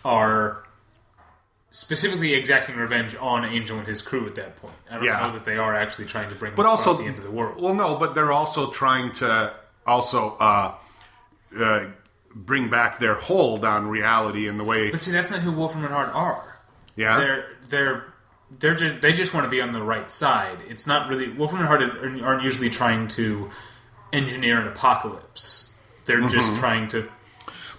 [0.04, 0.64] are
[1.72, 4.74] specifically exacting revenge on Angel and his crew at that point.
[4.90, 5.20] I don't Yeah.
[5.28, 7.62] know that they are actually trying to bring But also the end of the world.
[7.62, 9.54] Well, no, but they're also trying to
[9.86, 10.74] also uh,
[11.60, 11.86] uh,
[12.34, 14.92] bring back their hold on reality in the way.
[14.92, 16.60] But see, that's not who Wolfram and Hart are.
[16.96, 18.14] Yeah, They're they're
[18.60, 20.58] they're just they just want to be on the right side.
[20.68, 23.50] It's not really Wolfram and Hart aren't aren't usually trying to
[24.14, 25.76] engineer an apocalypse.
[26.06, 27.10] They're just trying to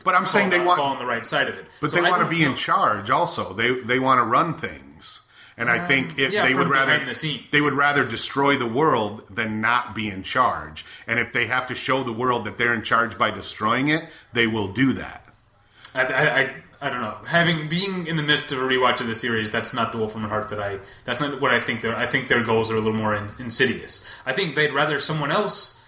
[0.08, 1.66] but I'm saying they want to fall on the right side of it.
[1.82, 3.52] But So they want to don't be in charge also.
[3.52, 5.20] They they want to run things.
[5.58, 8.66] And I um, think if yeah, they would rather the they would rather destroy the
[8.66, 10.86] world than not be in charge.
[11.06, 14.02] And if they have to show the world that they're in charge by destroying it,
[14.32, 15.24] they will do that.
[15.94, 17.18] I, I, I, I don't know.
[17.26, 20.24] Having being in the midst of a rewatch of the series, that's not the Wolfram
[20.24, 20.78] and Hart that I.
[21.04, 21.82] That's not what I think.
[21.82, 24.18] Their I think their goals are a little more in, insidious.
[24.24, 25.84] I think they'd rather someone else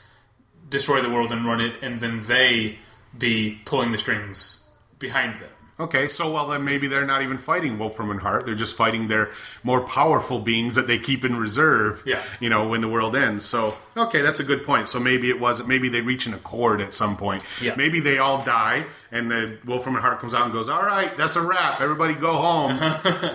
[0.69, 2.79] destroy the world and run it, and then they
[3.17, 5.51] be pulling the strings behind them.
[5.79, 8.45] Okay, so well then maybe they're not even fighting Wolfram and Hart.
[8.45, 9.31] They're just fighting their
[9.63, 12.03] more powerful beings that they keep in reserve.
[12.05, 12.23] Yeah.
[12.39, 13.47] You know, when the world ends.
[13.47, 14.89] So okay, that's a good point.
[14.89, 17.43] So maybe it was maybe they reach an accord at some point.
[17.63, 17.77] Yeah.
[17.77, 21.17] Maybe they all die and then Wolfram and Hart comes out and goes, All right,
[21.17, 21.81] that's a wrap.
[21.81, 22.79] Everybody go home.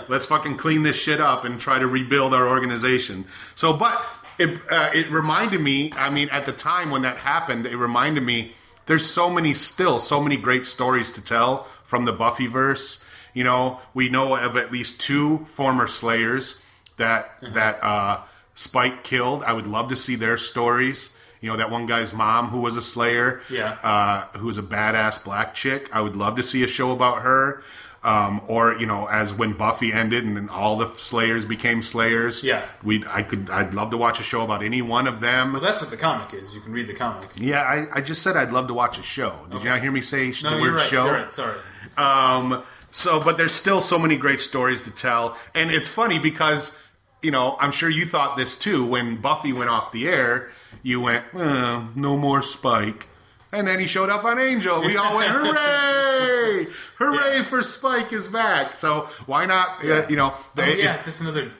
[0.07, 3.25] Let's fucking clean this shit up and try to rebuild our organization.
[3.55, 4.01] So but
[4.39, 8.23] it uh, it reminded me, I mean, at the time when that happened, it reminded
[8.23, 8.53] me
[8.85, 13.07] there's so many still so many great stories to tell from the Buffyverse.
[13.33, 16.63] You know, we know of at least two former Slayers
[16.97, 18.21] that that uh,
[18.55, 19.43] Spike killed.
[19.43, 21.19] I would love to see their stories.
[21.41, 23.73] You know, that one guy's mom who was a Slayer, Yeah.
[23.83, 25.89] uh, who was a badass black chick.
[25.93, 27.61] I would love to see a show about her.
[28.05, 32.43] Um, or you know, as when Buffy ended and then all the Slayers became Slayers.
[32.43, 32.61] Yeah.
[32.83, 35.53] we I could I'd love to watch a show about any one of them.
[35.53, 36.53] Well, that's what the comic is.
[36.53, 37.27] You can read the comic.
[37.35, 39.35] Yeah, I, I just said I'd love to watch a show.
[39.49, 40.87] Did you not hear me say No, the word right.
[40.89, 41.05] show?
[41.05, 41.31] You're right.
[41.31, 41.57] Sorry.
[41.97, 46.79] Um, so, but there's still so many great stories to tell, and it's funny because
[47.23, 50.51] you know I'm sure you thought this too when Buffy went off the air.
[50.83, 53.07] You went, "Uh, no more Spike,
[53.51, 54.79] and then he showed up on Angel.
[54.81, 56.67] We all went, hooray,
[56.97, 57.43] hooray Yeah.
[57.43, 58.77] for Spike is back.
[58.77, 59.83] So why not?
[59.83, 61.51] Uh, you know, Oh, yeah, that's another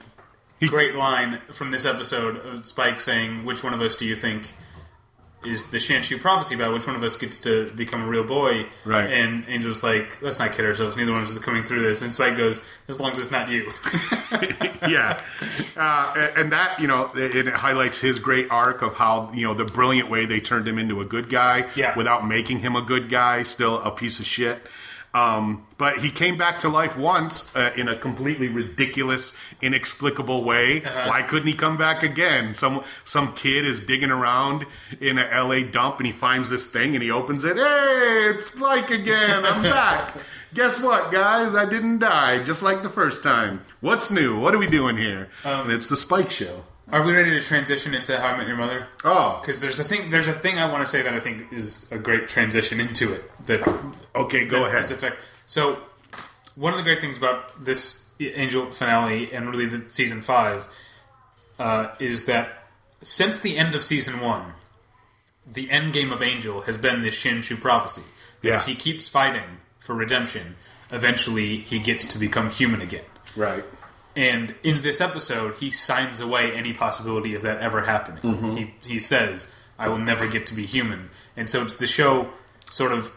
[0.68, 4.54] great line from this episode of Spike saying, "Which one of us do you think
[5.46, 6.74] is the Shanshu prophecy about?
[6.74, 9.08] Which one of us gets to become a real boy?" Right.
[9.12, 10.98] And Angel's like, "Let's not kid ourselves.
[10.98, 13.30] Neither one of us is coming through this." And Spike goes, "As long as it's
[13.30, 13.70] not you."
[14.88, 15.22] yeah,
[15.78, 19.46] uh, and- and that you know, it, it highlights his great arc of how you
[19.46, 21.96] know the brilliant way they turned him into a good guy, Yeah.
[21.96, 24.60] without making him a good guy, still a piece of shit.
[25.16, 30.84] Um, but he came back to life once uh, in a completely ridiculous, inexplicable way.
[30.84, 31.08] Uh-huh.
[31.08, 32.54] Why couldn't he come back again?
[32.54, 34.66] Some some kid is digging around
[35.00, 37.56] in a LA dump and he finds this thing and he opens it.
[37.56, 39.46] Hey, it's Spike again.
[39.46, 40.18] I'm back.
[40.54, 41.56] Guess what, guys?
[41.56, 43.64] I didn't die, just like the first time.
[43.80, 44.38] What's new?
[44.38, 45.30] What are we doing here?
[45.46, 46.66] Um, and it's the Spike Show.
[46.92, 48.88] Are we ready to transition into How I Met Your Mother?
[49.04, 50.12] Oh, Because there's a thing.
[50.12, 53.14] There's a thing I want to say that I think is a great transition into
[53.14, 53.24] it.
[53.48, 53.68] That
[54.16, 54.82] okay, go ahead.
[54.84, 55.18] This effect.
[55.48, 55.80] So,
[56.56, 60.68] one of the great things about this Angel finale and really the season five
[61.60, 62.64] uh, is that
[63.02, 64.54] since the end of season one,
[65.46, 68.04] the end game of Angel has been this Shanshu prophecy.
[68.42, 68.56] That Yeah.
[68.58, 70.56] if he keeps fighting for redemption,
[70.92, 73.04] eventually he gets to become human again.
[73.36, 73.64] Right.
[74.16, 78.22] And in this episode, he signs away any possibility of that ever happening.
[78.22, 78.56] Mm-hmm.
[78.56, 81.10] He, he says, I will never get to be human.
[81.36, 82.30] And so it's the show,
[82.70, 83.14] sort of,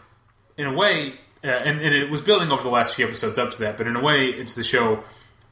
[0.57, 3.51] in a way, uh, and, and it was building over the last few episodes up
[3.51, 5.03] to that, but in a way, it's the show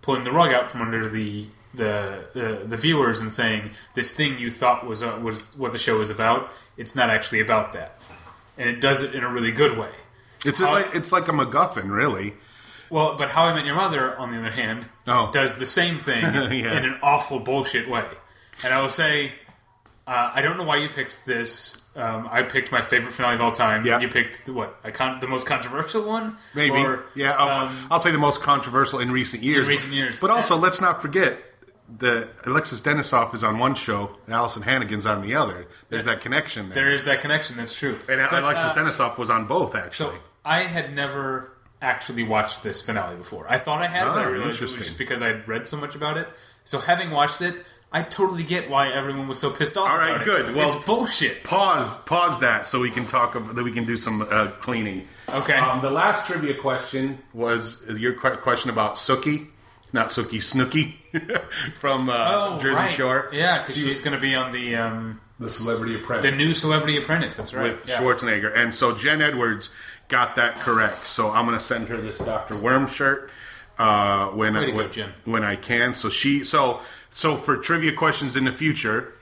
[0.01, 4.39] pulling the rug out from under the the the, the viewers and saying this thing
[4.39, 6.51] you thought was uh, was what the show was about.
[6.75, 7.97] It's not actually about that,
[8.57, 9.91] and it does it in a really good way.
[10.45, 12.33] It's How- like it's like a MacGuffin, really.
[12.89, 15.29] Well, but How I Met Your Mother, on the other hand, Oh.
[15.31, 16.77] does the same thing Yeah.
[16.77, 18.05] in an awful bullshit way.
[18.63, 19.33] And I will say,
[20.07, 21.83] uh, I don't know why you picked this.
[21.95, 23.85] Um, I picked my favorite finale of all time.
[23.85, 23.99] Yeah.
[23.99, 24.79] You picked the, what?
[24.83, 26.77] I con- the most controversial one, Maybe.
[26.77, 29.67] Or, yeah, I'll, um, I'll say the most controversial in recent years.
[29.67, 30.21] recent years.
[30.21, 31.38] But also, let's not forget
[31.99, 35.67] that Alexis Denisof is on one show, and Alyson Hannigan's on the other.
[35.89, 36.83] There's that connection there.
[36.83, 37.55] there is that connection.
[37.57, 37.97] That's true.
[38.09, 40.19] and But, Alexis uh, Denisof was on both, So actually.
[40.45, 41.51] I had never
[41.82, 43.45] actually watched this finale before.
[43.49, 45.78] I thought I had, but I Oh, realized it was just because I'd read so
[45.78, 46.28] much about it.
[46.63, 47.55] So having watched it,
[47.91, 49.89] I totally get why everyone was so pissed off.
[49.89, 50.25] All right, about it.
[50.25, 50.55] good.
[50.55, 51.43] Well- it's bullshit.
[51.43, 53.36] pause, pause that so we can talk.
[53.36, 55.07] Of, that we can do some uh, cleaning.
[55.34, 55.57] Okay.
[55.57, 59.47] Um, the last trivia question was your question about Sookie,
[59.93, 60.95] not Sookie, Snooki
[61.80, 62.91] from uh, Jersey Oh, right.
[62.91, 63.30] Shore.
[63.32, 66.30] Yeah, because She she's going to be on the um, the Celebrity Apprentice.
[66.30, 67.36] the new Celebrity Apprentice.
[67.38, 67.71] That's right.
[67.71, 68.01] with yeah.
[68.01, 68.53] Schwarzenegger.
[68.57, 69.73] And so Jen Edwards
[70.07, 71.05] got that correct.
[71.07, 72.57] So I'm going to send her this Dr.
[72.57, 73.31] Worm shirt
[73.77, 75.93] uh, when go, when, when I can.
[75.93, 76.81] So she so
[77.11, 79.13] so for trivia questions in the future.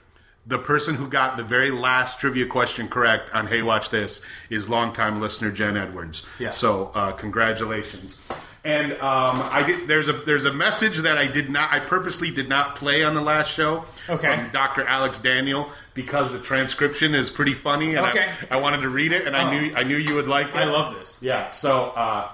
[0.47, 4.69] The person who got the very last trivia question correct on Hey Watch This is
[4.69, 6.29] longtime listener Jen Edwards.
[6.37, 6.51] Yeah.
[6.51, 8.27] So uh, congratulations.
[8.65, 12.31] And um, I did, there's a there's a message that I did not I purposely
[12.31, 13.85] did not play on the last show.
[14.09, 14.35] Okay.
[14.35, 14.85] From Dr.
[14.87, 18.27] Alex Daniel because the transcription is pretty funny and Okay.
[18.49, 19.51] I, I wanted to read it and I Oh.
[19.59, 20.55] knew I knew you would like it.
[20.55, 21.19] I love this.
[21.21, 21.51] Yeah.
[21.51, 22.29] So uh,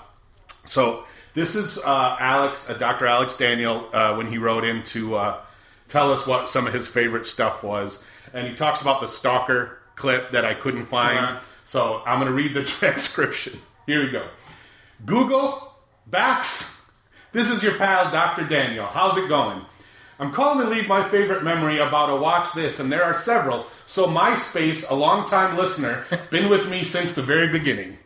[0.47, 3.07] so This is uh, Alex, uh, Dr.
[3.07, 5.37] Alex Daniel, uh, when he wrote in to uh,
[5.89, 8.05] tell us what some of his favorite stuff was.
[8.33, 11.19] And he talks about the stalker clip that I couldn't find.
[11.19, 11.39] Uh-huh.
[11.65, 13.59] So I'm going to read the transcription.
[13.85, 14.25] Here we go.
[15.05, 15.70] Google,
[16.11, 16.91] Bax,
[17.31, 18.43] this is your pal, Dr.
[18.43, 18.85] Daniel.
[18.85, 19.61] How's it going?
[20.19, 23.65] I'm calling to leave my favorite memory about a watch this, and there are several.
[23.87, 27.97] So MySpace, a longtime listener, been with me since the very beginning.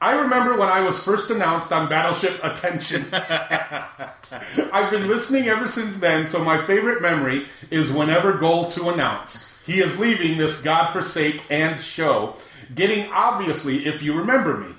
[0.00, 3.04] I remember when I was first announced on Battleship Attention.
[3.12, 9.56] I've been listening ever since then, so my favorite memory is whenever Goal to announce
[9.66, 12.36] he is leaving this godforsake and show,
[12.74, 14.75] getting obviously if you remember me.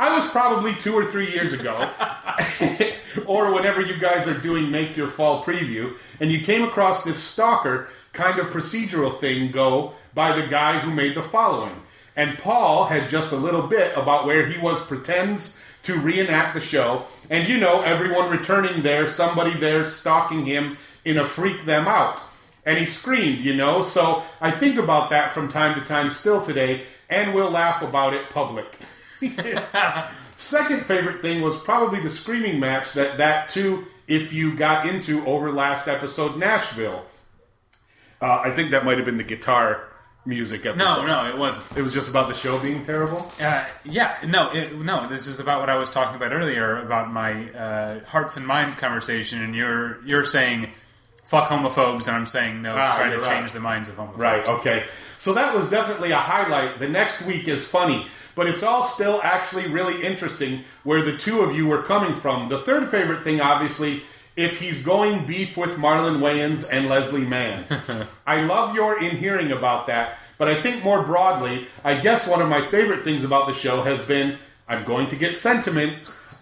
[0.00, 1.74] I was probably two or three years ago,
[3.26, 7.22] or whenever you guys are doing Make Your Fall preview, and you came across this
[7.22, 11.82] stalker kind of procedural thing go by the guy who made the following.
[12.16, 16.60] And Paul had just a little bit about where he was pretends to reenact the
[16.60, 21.86] show, and you know, everyone returning there, somebody there stalking him in a freak them
[21.86, 22.18] out.
[22.64, 26.42] And he screamed, you know, so I think about that from time to time still
[26.42, 28.78] today, and we'll laugh about it public.
[30.38, 35.24] Second favorite thing was probably the screaming match that that too, if you got into
[35.26, 37.04] over last episode Nashville.
[38.22, 39.88] Uh, I think that might have been the guitar
[40.26, 41.06] music episode.
[41.06, 41.78] No, no, it wasn't.
[41.78, 43.26] It was just about the show being terrible.
[43.40, 45.06] Uh, yeah, no, it, no.
[45.08, 48.76] This is about what I was talking about earlier about my uh, hearts and minds
[48.76, 50.70] conversation, and you're you're saying
[51.24, 54.18] fuck homophobes, and I'm saying no, Ah, trying to you're change the minds of homophobes.
[54.18, 54.84] Right, okay.
[55.20, 56.78] So that was definitely a highlight.
[56.78, 61.40] The next week is funny, but it's all still actually really interesting where the two
[61.40, 62.48] of you were coming from.
[62.48, 64.02] The third favorite thing, obviously,
[64.36, 67.64] if he's going beef with Marlon Wayans and Leslie Mann.
[68.26, 72.40] I love your in hearing about that, but I think more broadly, I guess one
[72.40, 75.94] of my favorite things about the show has been I'm going to get sentiment,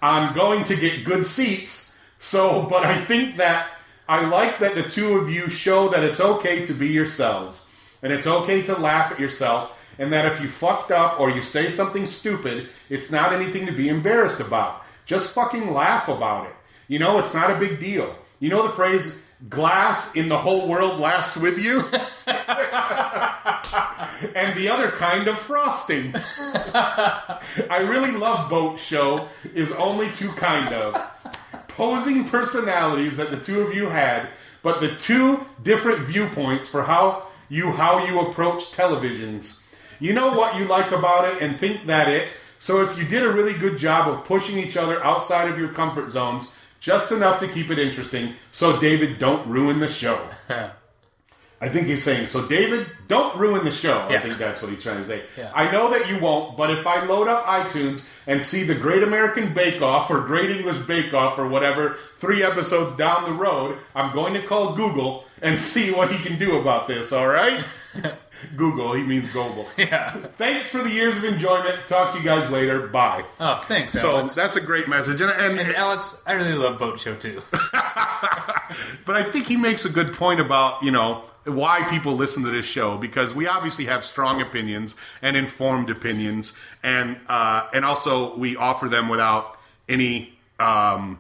[0.03, 2.01] I'm going to get good seats.
[2.21, 3.69] So, but I think that
[4.09, 7.73] I like that the two of you show that it's okay to be yourselves.
[8.03, 9.73] And it's okay to laugh at yourself.
[9.99, 13.73] And that if you fucked up or you say something stupid, it's not anything to
[13.73, 14.85] be embarrassed about.
[15.07, 16.55] Just fucking laugh about it.
[16.87, 18.15] You know, it's not a big deal.
[18.41, 21.81] You know the phrase, glass in the whole world laughs with you?
[24.35, 26.13] and the other kind of frosting.
[26.75, 31.01] I really love Boat Show is only two kind of
[31.69, 34.29] posing personalities that the two of you had,
[34.63, 39.68] but the two different viewpoints for how you how you approach televisions.
[40.01, 42.29] You know what you like about it and think that it.
[42.59, 45.69] So if you did a really good job of pushing each other outside of your
[45.69, 50.29] comfort zones, just enough to keep it interesting, so David don't ruin the show.
[51.61, 54.07] I think he's saying, so David, don't ruin the show.
[54.09, 55.23] I think that's what he's trying to say.
[55.37, 55.51] Yeah.
[55.53, 59.03] I know that you won't, but if I load up iTunes and see the Great
[59.03, 63.77] American Bake Off or Great English Bake Off or whatever, three episodes down the road,
[63.97, 67.65] I'm going to call Google and see what he can do about this, all right?
[68.57, 69.67] Google, he means Google.
[69.79, 70.13] Yeah.
[70.37, 71.77] Thanks for the years of enjoyment.
[71.89, 72.87] Talk to you guys later.
[72.89, 73.25] Bye.
[73.41, 74.35] Oh, thanks, So Alex.
[74.35, 75.21] that's a great message.
[75.21, 77.41] And, and, and Alex, I really love Boat Show too.
[79.07, 82.51] But I think he makes a good point about, you know, why people listen to
[82.51, 88.37] this show because we obviously have strong opinions and informed opinions and uh, and also
[88.37, 89.57] we offer them without
[89.89, 91.19] any um,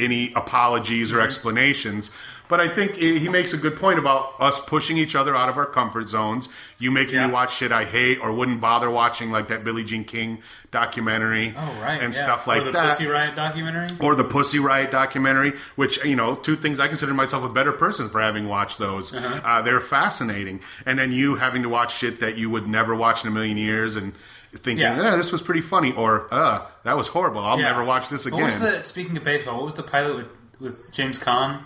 [0.00, 2.12] any apologies or explanations.
[2.50, 5.56] But I think he makes a good point about us pushing each other out of
[5.56, 6.48] our comfort zones.
[6.78, 7.28] You making Yeah.
[7.28, 10.42] me watch shit I hate or wouldn't bother watching, like that Billie Jean King
[10.72, 12.00] documentary Oh, right.
[12.02, 12.22] and yeah.
[12.22, 13.88] stuff Or like the that Pussy Riot documentary.
[14.00, 17.72] or the Pussy Riot documentary, which you know, two things I consider myself a better
[17.72, 19.14] person for having watched those.
[19.14, 19.40] Uh-huh.
[19.46, 23.24] uh they're fascinating, and then you having to watch shit that you would never watch
[23.24, 24.12] in a million years, and
[24.52, 25.00] thinking, Yeah.
[25.00, 27.44] "Yeah, this was pretty funny," or "Uh, that was horrible.
[27.44, 27.66] I'll Yeah.
[27.70, 29.56] never watch this again." What again." was the speaking of baseball?
[29.56, 30.26] What was the pilot with,
[30.60, 31.60] with James Caan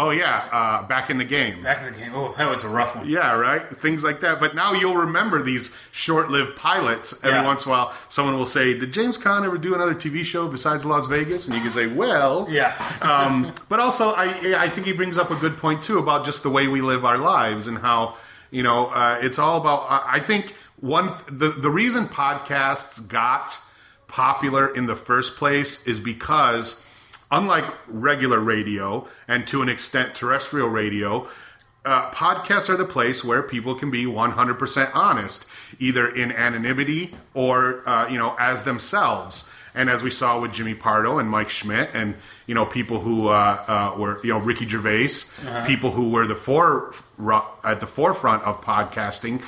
[0.00, 1.60] oh yeah, uh, back in the game.
[1.62, 2.12] back in the game?
[2.14, 3.08] Oh, that was a rough one.
[3.08, 3.62] Yeah, right.
[3.84, 4.40] Things like that.
[4.40, 7.22] But now you'll remember these short-lived pilots.
[7.24, 7.44] Every Yeah.
[7.52, 10.48] once in a while, someone will say, "Did James Caan ever do another TV show
[10.48, 12.72] besides Las Vegas?" And you can say, "Well, Yeah.
[13.02, 14.26] um, but also, I
[14.64, 17.04] I think he brings up a good point too about just the way we live
[17.04, 18.16] our lives and how
[18.50, 19.80] you know uh, it's all about.
[19.90, 23.56] I I think one the the reason podcasts got
[24.08, 26.84] popular in the first place is because
[27.30, 31.28] unlike regular radio and to an extent terrestrial radio.
[31.84, 37.88] Uh, podcasts are the place where people can be 100% honest, either in anonymity or
[37.88, 39.50] uh, you know as themselves.
[39.74, 42.16] And as we saw with Jimmy Pardo and Mike Schmidt, and
[42.46, 45.08] you know people who uh, uh, were you know Ricky Gervais,
[45.66, 46.92] people who were the for
[47.64, 49.42] at the forefront of podcasting.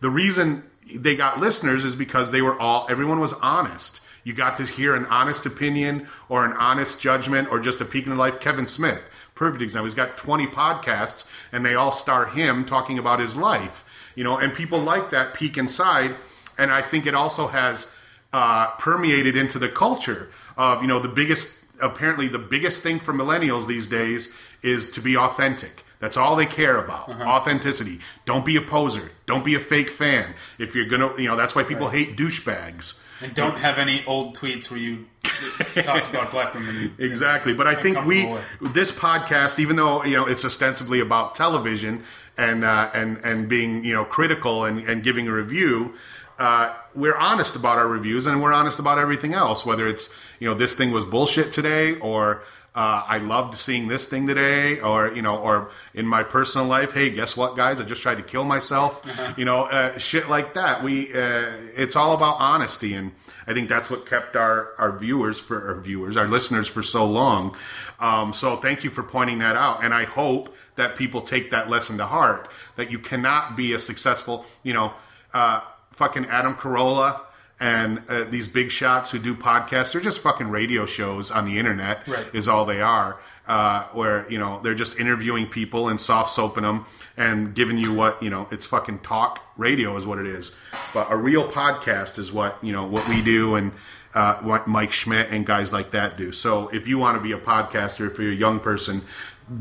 [0.00, 0.64] The reason
[0.94, 4.04] they got listeners is because they were all everyone was honest.
[4.24, 8.04] You got to hear an honest opinion or an honest judgment or just a peek
[8.04, 8.40] in the life.
[8.40, 9.00] Kevin Smith,
[9.34, 9.86] perfect example.
[9.86, 13.84] He's got 20 podcasts and they all star him talking about his life.
[14.14, 16.14] You know, and people like that peek inside.
[16.58, 17.94] And I think it also has
[18.32, 23.14] uh, permeated into the culture of, you know, the biggest, apparently the biggest thing for
[23.14, 25.84] millennials these days is to be authentic.
[26.00, 27.08] That's all they care about.
[27.10, 28.00] Authenticity.
[28.24, 29.10] Don't be a poser.
[29.26, 30.34] Don't be a fake fan.
[30.58, 33.02] If you're gonna, you know, that's why people hate douchebags.
[33.20, 35.06] And don't have any old tweets where you
[35.82, 36.94] talked about black women.
[36.98, 37.54] Exactly.
[37.54, 42.04] But I think we, this podcast, even though you know it's ostensibly about television
[42.38, 45.94] and uh, and and being you know critical and, and giving a review,
[46.38, 49.66] uh, we're honest about our reviews and we're honest about everything else.
[49.66, 52.42] Whether it's you know this thing was bullshit today or.
[52.80, 56.94] Uh, I loved seeing this thing today, or you know, or in my personal life.
[56.94, 57.78] Hey, guess what, guys?
[57.78, 59.06] I just tried to kill myself.
[59.36, 60.82] You know, uh, shit like that.
[60.82, 63.12] We, uh, it's all about honesty, and
[63.46, 67.04] I think that's what kept our our viewers for our viewers, our listeners for so
[67.04, 67.54] long.
[67.98, 71.68] Um, so thank you for pointing that out, and I hope that people take that
[71.68, 72.48] lesson to heart.
[72.76, 74.94] That you cannot be a successful, you know,
[75.34, 75.60] uh,
[75.92, 77.20] fucking Adam Carolla
[77.60, 79.92] and uh, these big shots who do podcasts.
[79.92, 82.08] They're just fucking radio shows on the internet.
[82.08, 82.26] Right.
[82.34, 83.20] Is all they are.
[83.46, 86.86] Uh, where you know they're just interviewing people and soft soaping them
[87.16, 90.56] and giving you what you know it's fucking talk radio is what it is
[90.94, 93.72] but a real podcast is what you know what we do and
[94.14, 97.32] uh, what mike schmidt and guys like that do so if you want to be
[97.32, 99.00] a podcaster if you're a young person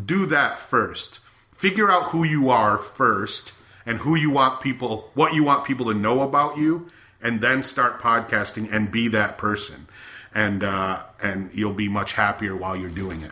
[0.06, 1.22] do that first
[1.56, 5.88] figure out who you are first and who you want people what you want people
[5.88, 6.86] to know about you
[7.22, 9.88] and then start podcasting and be that person
[10.34, 13.32] and uh, and you'll be much happier while you're doing it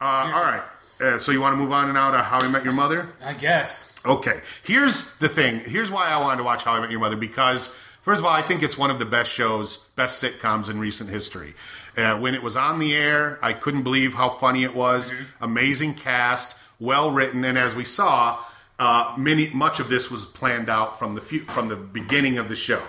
[0.00, 0.62] uh, all right
[1.00, 3.32] uh, so you want to move on now to how i met your mother I
[3.34, 3.94] guess.
[4.06, 5.60] Okay, here's the thing.
[5.60, 8.32] Here's why I wanted to watch How I Met Your Mother because, first of all,
[8.32, 11.54] I think it's one of the best shows, best sitcoms in recent history.
[11.96, 15.12] Uh, when it was on the air, I couldn't believe how funny it was.
[15.40, 18.38] Amazing cast, well written, and as we saw,
[18.78, 22.48] uh, many much of this was planned out from the fu- from the beginning of
[22.48, 22.82] the show.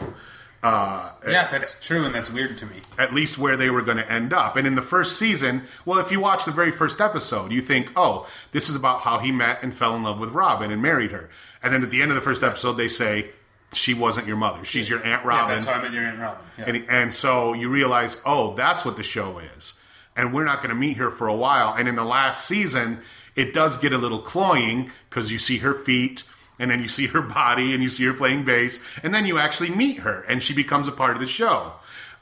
[0.62, 2.82] Uh, Yeah, that's true, and that's weird to me.
[2.98, 4.58] at least where they were going to end up.
[4.58, 7.92] And in the first season, well, if you watch the very first episode, you think,
[7.96, 11.12] oh, this is about how he met and fell in love with Robin and married
[11.12, 11.30] her.
[11.64, 13.30] And then at the end of the first episode, they say,
[13.72, 14.66] she wasn't your mother.
[14.66, 15.46] She's your Aunt Robin.
[15.48, 16.42] Yeah, that's how I met your Aunt Robin.
[16.58, 16.66] Yeah.
[16.68, 19.80] and, and so you realize, oh, that's what the show is.
[20.18, 21.74] And we're not going to meet her for a while.
[21.78, 23.00] And in the last season,
[23.40, 26.24] it does get a little cloying because you see her feet
[26.60, 28.86] and then you see her body and you see her playing bass.
[29.04, 31.72] And then you actually meet her and she becomes a part of the show.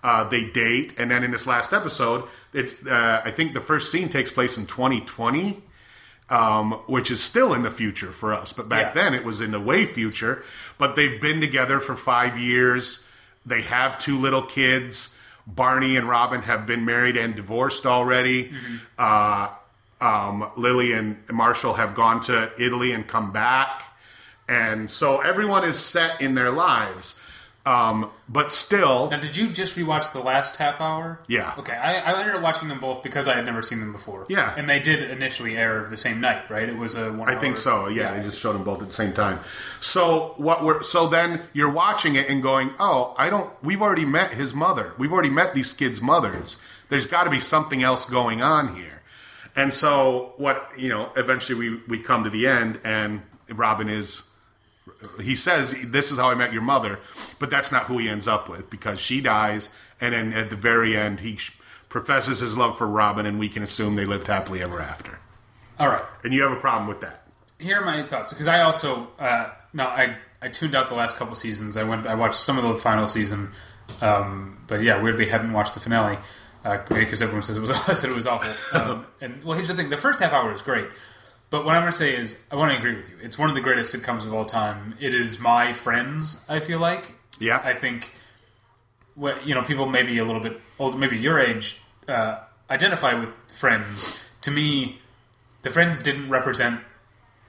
[0.03, 0.93] Uh, they date.
[0.99, 4.57] And then in this last episode, it's uh, I think the first scene takes place
[4.57, 5.63] in 2020
[6.29, 8.51] um, which is still in the future for us.
[8.53, 9.01] But back Yeah.
[9.03, 10.43] then it was in the way future.
[10.77, 13.09] But they've been together for five years.
[13.45, 15.17] They have two little kids.
[15.47, 18.51] Barney and Robin have been married and divorced already.
[18.99, 19.47] Uh,
[20.01, 23.83] um, Lily and Marshall have gone to Italy and come back.
[24.47, 27.21] And so everyone is set in their lives.
[27.65, 31.19] Um, but still, Now, did you just rewatch the last half hour?
[31.27, 31.53] Yeah.
[31.57, 34.25] Okay, I, I ended up watching them both because I had never seen them before.
[34.29, 34.53] Yeah.
[34.55, 36.69] and they did initially air the same night, right?
[36.69, 37.27] It was a one.
[37.29, 37.89] I think so.
[37.89, 39.41] Yeah, they just showed them both at the same time.
[39.81, 44.05] So what we're so then you're watching it and going, "Oh, I don't we've already
[44.05, 44.93] met his mother.
[44.97, 46.55] We've already met these kids' mothers.
[46.87, 48.96] There's got to be something else going on here."
[49.57, 54.29] And so what, you know, eventually we we come to the end and Robin is
[55.21, 56.99] he says this is how I met your mother,
[57.39, 60.55] but that's not who he ends up with because she dies and then at the
[60.55, 61.39] very end he
[61.89, 65.19] professes his love for Robin and we can assume they lived happily ever after.
[65.79, 67.23] All right, And you have a problem with that.
[67.59, 71.17] here are my thoughts because I also uh, no, I I tuned out the last
[71.17, 71.77] couple seasons.
[71.77, 73.51] I went, I watched some of the final season,
[74.01, 76.19] um, but yeah, weirdly hadn't watched the finale
[76.67, 78.51] uh, because everyone says it was said it was awful.
[78.73, 80.87] Um, and well, here's the thing: the first half hour is great.
[81.49, 83.15] But what I'm going to say is, I want to agree with you.
[83.21, 84.95] It's one of the greatest sitcoms of all time.
[84.99, 86.45] It is my friends.
[86.49, 87.61] I feel like Yeah.
[87.63, 88.11] I think,
[89.15, 92.39] what you know, people maybe a little bit older, maybe your age, uh,
[92.69, 94.29] identify with Friends.
[94.41, 94.99] To me,
[95.61, 96.81] the Friends didn't represent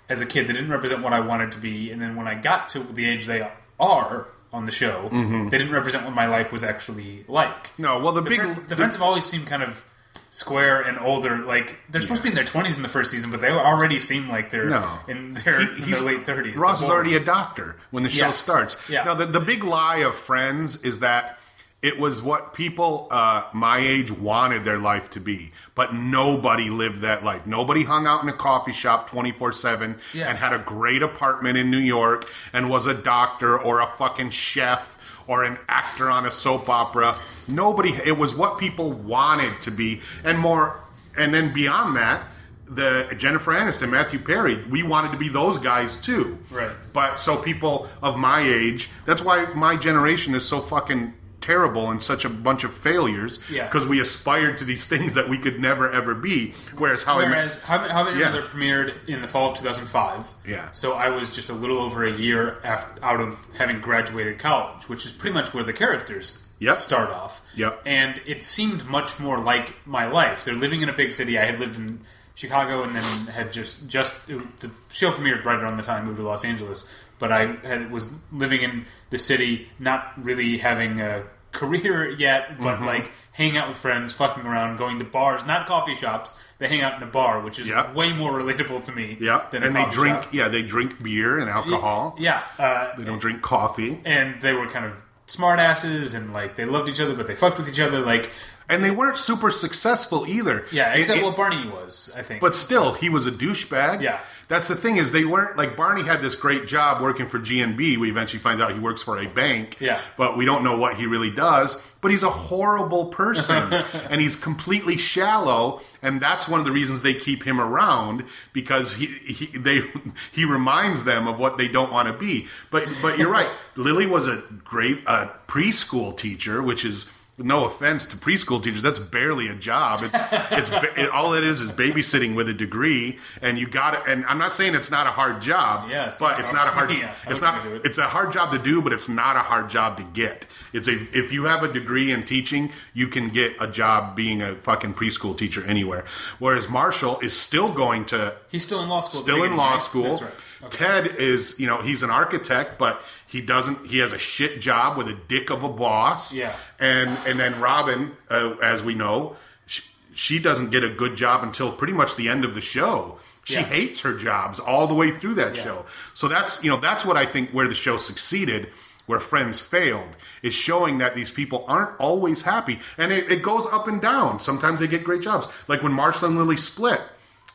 [0.09, 0.47] as a kid.
[0.47, 3.05] They didn't represent what I wanted to be, and then when I got to the
[3.09, 3.51] age they
[3.81, 7.79] are on the show, they didn't represent what my life was actually like.
[7.79, 9.85] No, well, the, The, big Fri- the Friends have always seemed kind of
[10.31, 11.39] square and older.
[11.39, 14.01] Like they're supposed to be in their twenties in the first season, but they already
[14.01, 14.99] seem like they're No.
[15.09, 16.57] in their, He- in their late thirties.
[16.57, 18.33] Ross is already a doctor when the show Yeah.
[18.33, 18.89] starts.
[18.89, 19.05] Yeah.
[19.05, 21.39] Now, the, the big lie of Friends is that
[21.81, 27.03] it was what people uh, my age wanted their life to be, but nobody lived
[27.03, 27.47] that life.
[27.47, 31.71] Nobody hung out in a coffee shop 24 7 and had a great apartment in
[31.71, 34.99] New York and was a doctor or a fucking chef
[35.29, 37.17] or an actor on a soap opera.
[37.47, 37.91] Nobody.
[38.05, 40.81] It was what people wanted to be, and more.
[41.17, 42.27] And then beyond that,
[42.67, 46.39] the Jennifer Aniston, Matthew Perry, we wanted to be those guys too.
[46.51, 46.73] Right.
[46.93, 52.03] But so people of my age, that's why my generation is so fucking terrible and
[52.03, 53.43] such a bunch of failures.
[53.51, 53.65] Yeah.
[53.69, 56.55] Because we aspired to these things that we could never ever be.
[56.77, 58.31] Whereas how I Met- Whereas How, How Met Your Yeah.
[58.33, 60.27] Mother premiered in the fall of 2005.
[60.47, 60.71] Yeah.
[60.73, 64.89] So I was just a little over a year after, out of having graduated college,
[64.89, 66.81] which is pretty much where the characters Yep.
[66.81, 67.41] start off.
[67.55, 67.83] Yep.
[67.87, 70.45] And it seemed much more like my life.
[70.45, 71.39] They're living in a big city.
[71.39, 72.01] I had lived in
[72.39, 76.19] Chicago and then had just just the show premiered right around the time I moved
[76.19, 76.89] to Los Angeles.
[77.19, 82.77] But I had, was living in the city, not really having a career yet, but
[82.77, 82.85] Mm-hmm.
[82.87, 86.37] like hanging out with friends, fucking around, going to bars, not coffee shops.
[86.59, 89.65] They hang out in a bar, which is way more relatable to me Yeah, than
[89.65, 90.23] and they drink.
[90.23, 90.33] shop.
[90.35, 92.15] Yeah, they drink beer and alcohol.
[92.21, 94.01] Yeah, uh, They don't drink coffee.
[94.05, 97.59] and they were kind of smartasses, and like they loved each other, but they fucked
[97.59, 98.01] with each other.
[98.01, 98.31] Like,
[98.69, 100.67] And they weren't super successful either.
[100.71, 102.41] yeah, except it- what Barney was, I think.
[102.41, 104.03] But still, he was a douchebag.
[104.03, 104.21] Yeah.
[104.49, 107.99] That's the thing is they weren't like Barney had this great job working for GNB.
[107.99, 109.77] We eventually find out he works for a bank.
[109.79, 110.01] Yeah.
[110.17, 111.83] But we don't know what he really does.
[112.01, 113.73] But he's a horrible person
[114.11, 115.83] and he's completely shallow.
[116.01, 119.83] And that's one of the reasons they keep him around because he, he they
[120.33, 122.47] he reminds them of what they don't want to be.
[122.71, 123.51] But but you're right.
[123.77, 128.99] Lily was a great uh, preschool teacher, which is no offense to preschool teachers, that's
[128.99, 130.01] barely a job.
[130.03, 134.01] It's, it's it, all it is is babysitting with a degree, and you got it.
[134.07, 136.71] And I'm not saying it's not a hard job, Yeah, it but it's not a
[136.71, 136.91] hard.
[136.93, 137.15] yeah.
[137.29, 137.65] It's not.
[137.67, 137.83] it.
[137.85, 140.47] It's a hard job to do, but it's not a hard job to get.
[140.73, 144.43] It's a if you have a degree in teaching, you can get a job being
[144.43, 146.05] a fucking preschool teacher anywhere.
[146.39, 149.21] Whereas Marshall is still going to He's still in law school.
[149.21, 149.81] still in law right?
[149.81, 150.03] school.
[150.05, 150.33] That's right.
[150.65, 150.77] Okay.
[150.77, 153.87] Ted is, you know, he's an architect, but he doesn't.
[153.87, 156.33] He has a shit job with a dick of a boss.
[156.35, 156.57] Yeah.
[156.81, 159.83] And and then Robin, uh, as we know, she,
[160.15, 163.21] she doesn't get a good job until pretty much the end of the show.
[163.45, 163.63] She Yeah.
[163.63, 165.65] hates her jobs all the way through that Yeah.
[165.65, 165.87] show.
[166.15, 168.71] So that's you know that's what I think where the show succeeded.
[169.07, 170.11] Where Friends failed
[170.43, 174.39] is showing that these people aren't always happy, and it, it goes up and down.
[174.39, 177.01] Sometimes they get great jobs, like when Marshall and Lily split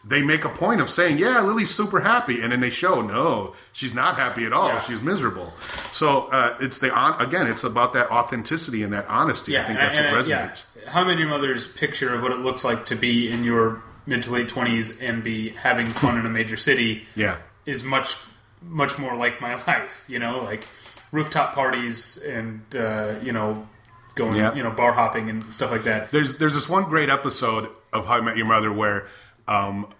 [0.05, 3.55] they make a point of saying, "Yeah, Lily's super happy," and then they show, "No,
[3.71, 4.67] she's not happy at all.
[4.69, 4.79] Yeah.
[4.81, 7.47] She's miserable." So uh, it's the on again.
[7.47, 9.57] It's about that authenticity and that honesty.
[9.57, 10.75] I think and- that's what resonates.
[10.83, 10.89] Yeah.
[10.91, 14.23] How many your mother's picture of what it looks like to be in your mid
[14.23, 18.17] to late twenties and be having fun in a major city Yeah, is much
[18.61, 20.03] much more like my life.
[20.09, 20.65] You know, like
[21.13, 23.67] rooftop parties and uh, you know
[24.15, 24.53] going Yeah.
[24.53, 26.11] you know bar hopping and stuff like that.
[26.11, 29.07] there's there's this one great episode of How I Met Your Mother where
[29.47, 29.93] um,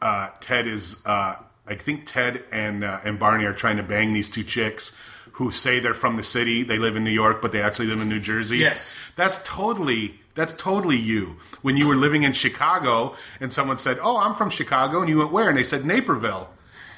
[0.00, 4.12] uh, Ted is, uh, I think Ted and uh, and Barney are trying to bang
[4.12, 4.98] these two chicks
[5.32, 8.02] who say they're from the city, they live in New York, but they actually live
[8.02, 8.58] in New Jersey.
[8.58, 8.96] Yes.
[9.16, 10.16] that's totally.
[10.34, 11.36] That's totally you.
[11.62, 15.18] When you were living in Chicago and someone said, "Oh, I'm from Chicago," and you
[15.18, 15.48] went where?
[15.48, 16.48] And they said Naperville,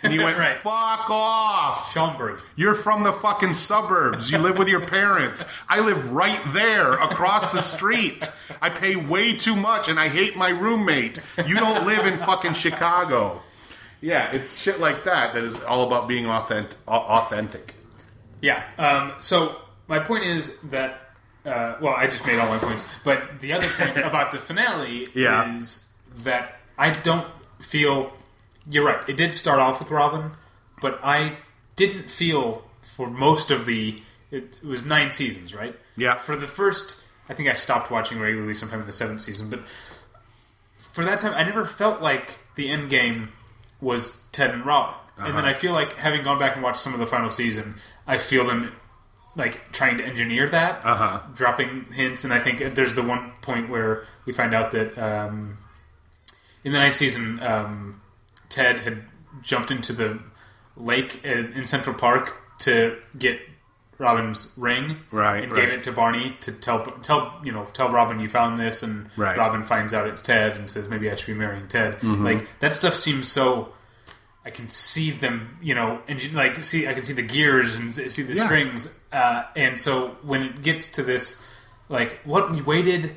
[0.03, 0.57] and he went, Right.
[0.57, 2.41] "Fuck off." Schaumburg.
[2.57, 4.31] You're from the fucking suburbs.
[4.31, 5.51] You live with your parents.
[5.69, 8.29] I live right there across the street.
[8.61, 11.21] I pay way too much and I hate my roommate.
[11.47, 13.41] You don't live in fucking Chicago.
[14.01, 16.77] Yeah, it's shit like that that is all about being authentic.
[16.89, 17.75] authentic.
[18.41, 18.65] Yeah.
[18.79, 19.57] Um, so
[19.89, 20.99] my point is that.
[21.45, 25.09] Uh, well, I just made all my points, but the other point about the finale
[25.13, 25.55] Yeah.
[25.57, 25.93] is
[26.23, 27.27] that I don't
[27.61, 28.13] feel.
[28.69, 29.09] You're right.
[29.09, 30.33] It did start off with Robin,
[30.81, 31.39] but I
[31.77, 34.01] didn't feel for most of the.
[34.31, 35.79] It, it was nine seasons, right?
[35.97, 36.17] Yeah.
[36.17, 39.61] For the first, I think I stopped watching regularly sometime in the seventh season, but
[40.77, 43.33] for that time, I never felt like the end game
[43.81, 44.99] was Ted and Robin.
[45.19, 47.77] And then I feel like having gone back and watched some of the final season,
[48.09, 48.73] I feel them
[49.37, 51.21] like trying to engineer that, Uh-huh.
[51.35, 52.25] dropping hints.
[52.25, 55.59] And I think there's the one point where we find out that um,
[56.65, 58.02] in the ninth season, um,
[58.53, 59.03] Ted had
[59.43, 60.19] jumped into the
[60.77, 63.41] lake in in Central Park to get
[63.99, 65.61] Robin's ring, Right, and right.
[65.61, 69.09] gave it to Barney to tell tell you know tell Robin you found this, and
[69.17, 69.37] Right.
[69.39, 71.99] Robin finds out it's Ted and says maybe I should be marrying Ted.
[72.01, 72.25] Mm-hmm.
[72.25, 73.73] Like that stuff seems so.
[74.45, 77.95] I can see them, you know, and like see I can see the gears and
[77.95, 78.45] see the Yeah.
[78.45, 81.47] strings, uh, and so when it gets to this,
[81.89, 83.17] like what we waited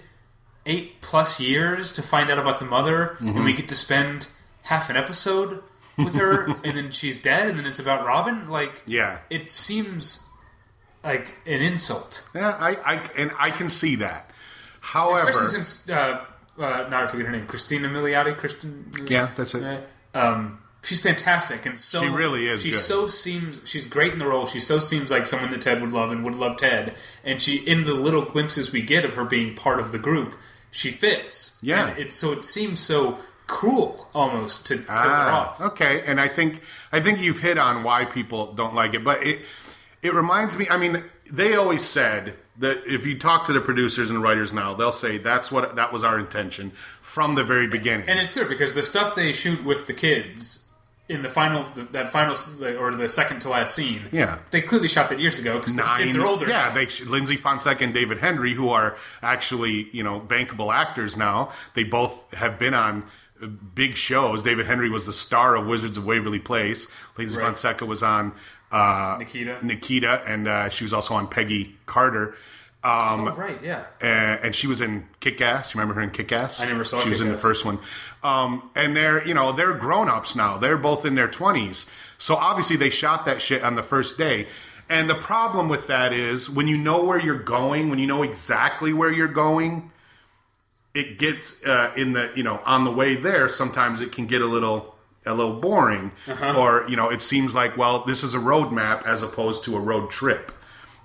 [0.67, 3.43] eight plus years to find out about the mother, and Mm-hmm.
[3.43, 4.27] we get to spend
[4.65, 5.61] half an episode
[5.97, 8.49] with her, and then she's dead, and then it's about Robin.
[8.49, 9.19] Like, Yeah.
[9.29, 10.29] it seems
[11.03, 14.29] like an insult, Yeah, I, I and I can see that.
[14.81, 16.23] However, especially since uh,
[16.59, 18.35] uh, now I forget her name, Christina Milioti.
[18.37, 19.87] Cristin, Yeah, that's it.
[20.13, 22.79] Um, she's fantastic and so She really is She good.
[22.79, 24.45] so seems she's great in the role.
[24.47, 26.95] She so seems like someone that Ted would love and would love Ted.
[27.23, 30.33] And she in the little glimpses we get of her being part of the group,
[30.71, 31.57] she fits.
[31.61, 31.89] Yeah.
[31.89, 33.17] and it's so it seems so
[33.47, 35.61] cruel almost to kill her Ah, off.
[35.61, 36.03] okay.
[36.05, 39.41] And I think I think you've hit on why people don't like it, but it
[40.01, 40.67] it reminds me.
[40.69, 44.73] I mean, they always said that if you talk to the producers and writers now,
[44.73, 46.71] they'll say that's what that was our intention
[47.01, 48.07] from the very beginning.
[48.07, 50.61] And it's clear because the stuff they shoot with the kids
[51.07, 52.35] in the final, that final
[52.79, 54.39] or the second to last scene, Yeah.
[54.49, 56.47] they clearly shot that years ago because the kids are older.
[56.47, 56.73] Yeah, now.
[56.73, 61.51] they Lyndsy Fonseca and David Henrie, who are actually you know bankable actors now.
[61.75, 63.03] They both have been on
[63.75, 64.43] big shows.
[64.43, 66.91] David Henrie was the star of Wizards of Waverly Place.
[67.17, 67.45] Lyndsy Right.
[67.45, 68.33] Fonseca was on
[68.71, 69.65] uh, Nikita.
[69.65, 72.35] Nikita, and uh, she was also on Peggy Carter.
[72.83, 73.85] Um, oh, right, yeah.
[73.99, 75.73] and, and she was in Kick Ass.
[75.73, 76.61] You remember her in Kick Ass?
[76.61, 77.79] I never saw She was in the first one.
[78.23, 80.57] Um, and they're you know they're grown ups now.
[80.57, 81.89] They're both in their twenties.
[82.17, 84.47] So obviously they shot that shit on the first day.
[84.87, 88.21] And the problem with that is when you know where you're going, when you know
[88.21, 89.91] exactly where you're going,
[90.95, 93.49] it gets uh, in the you know on the way there.
[93.49, 96.11] Sometimes it can get a little a little boring,
[96.55, 99.75] or you know it seems like well this is a road map as opposed to
[99.75, 100.51] a road trip.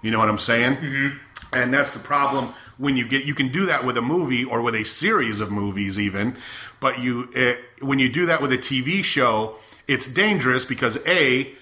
[0.01, 0.77] You know what I'm saying?
[0.77, 1.55] Mm-hmm.
[1.55, 2.47] And that's the problem
[2.79, 5.51] when you get you can do that with a movie or with a series of
[5.51, 6.37] movies even,
[6.79, 9.57] but you uh, when you do that with a TV show,
[9.89, 11.53] it's dangerous because a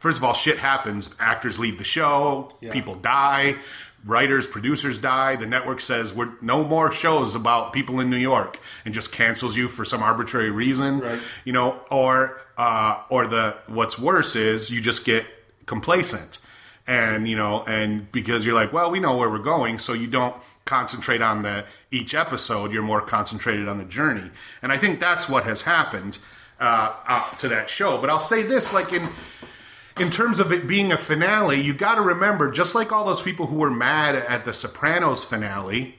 [0.00, 1.16] first of all shit happens.
[1.20, 3.56] Actors leave the show, people die
[4.06, 5.36] writers, producers die.
[5.36, 9.56] The network says we're no more shows about people in New York and just cancels
[9.56, 11.00] you for some arbitrary reason.
[11.00, 11.20] Right.
[11.44, 15.26] You know, or uh, or the what's worse is you just get
[15.66, 16.38] complacent,
[16.86, 20.06] and you know, and because you're like, well, we know where we're going, so you
[20.06, 22.72] don't concentrate on the each episode.
[22.72, 24.30] You're more concentrated on the journey,
[24.62, 26.18] and I think that's what has happened
[26.60, 28.00] uh, uh, to that show.
[28.00, 29.06] But I'll say this, like in
[29.98, 33.22] in terms of it being a finale, you got to remember, just like all those
[33.22, 35.98] people who were mad at the Sopranos finale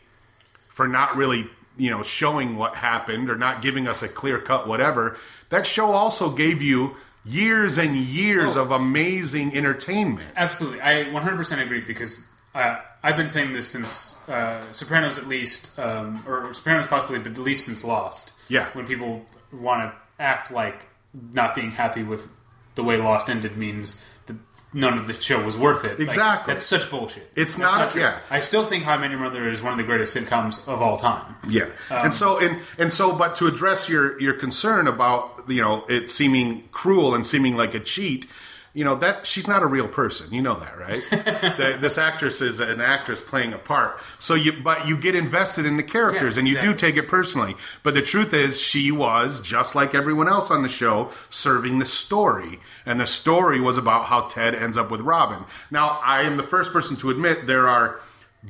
[0.73, 4.67] for not really, you know, showing what happened or not giving us a clear cut
[4.67, 5.17] whatever,
[5.49, 6.95] that show also gave you
[7.25, 8.61] years and years Oh.
[8.63, 10.29] of amazing entertainment.
[10.35, 15.77] Absolutely, I 100% agree because uh, I've been saying this since uh, Sopranos, at least,
[15.79, 18.33] um, or Sopranos possibly, but at least since Lost.
[18.49, 18.69] Yeah.
[18.73, 20.87] when people want to act like
[21.33, 22.31] not being happy with
[22.77, 24.37] the way Lost ended means that
[24.73, 25.99] none of the show was worth it.
[25.99, 26.53] Like, Exactly.
[26.53, 27.29] that's such bullshit.
[27.35, 28.01] It's That's not- true.
[28.01, 28.19] yeah.
[28.29, 30.81] I still think How I Met Your Mother is one of the greatest sitcoms of
[30.81, 31.35] all time.
[31.47, 35.61] Yeah, and um, so and and so, but to address your your concern about you
[35.61, 38.27] know it seeming cruel and seeming like a cheat,
[38.73, 40.33] you know that she's not a real person.
[40.33, 41.03] You know that, right?
[41.11, 43.99] that this actress is an actress playing a part.
[44.19, 47.07] So you, but you get invested in the characters Yes, and you do take it
[47.07, 47.55] personally.
[47.83, 51.85] But the truth is, she was just like everyone else on the show, serving the
[51.85, 55.43] story, and the story was about how Ted ends up with Robin.
[55.71, 57.99] Now, I am the first person to admit there are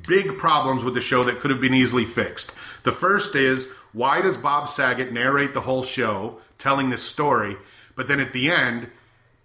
[0.07, 2.55] big problems with the show that could have been easily fixed.
[2.83, 7.57] The first is why does Bob Saget narrate the whole show telling this story,
[7.95, 8.89] but then at the end,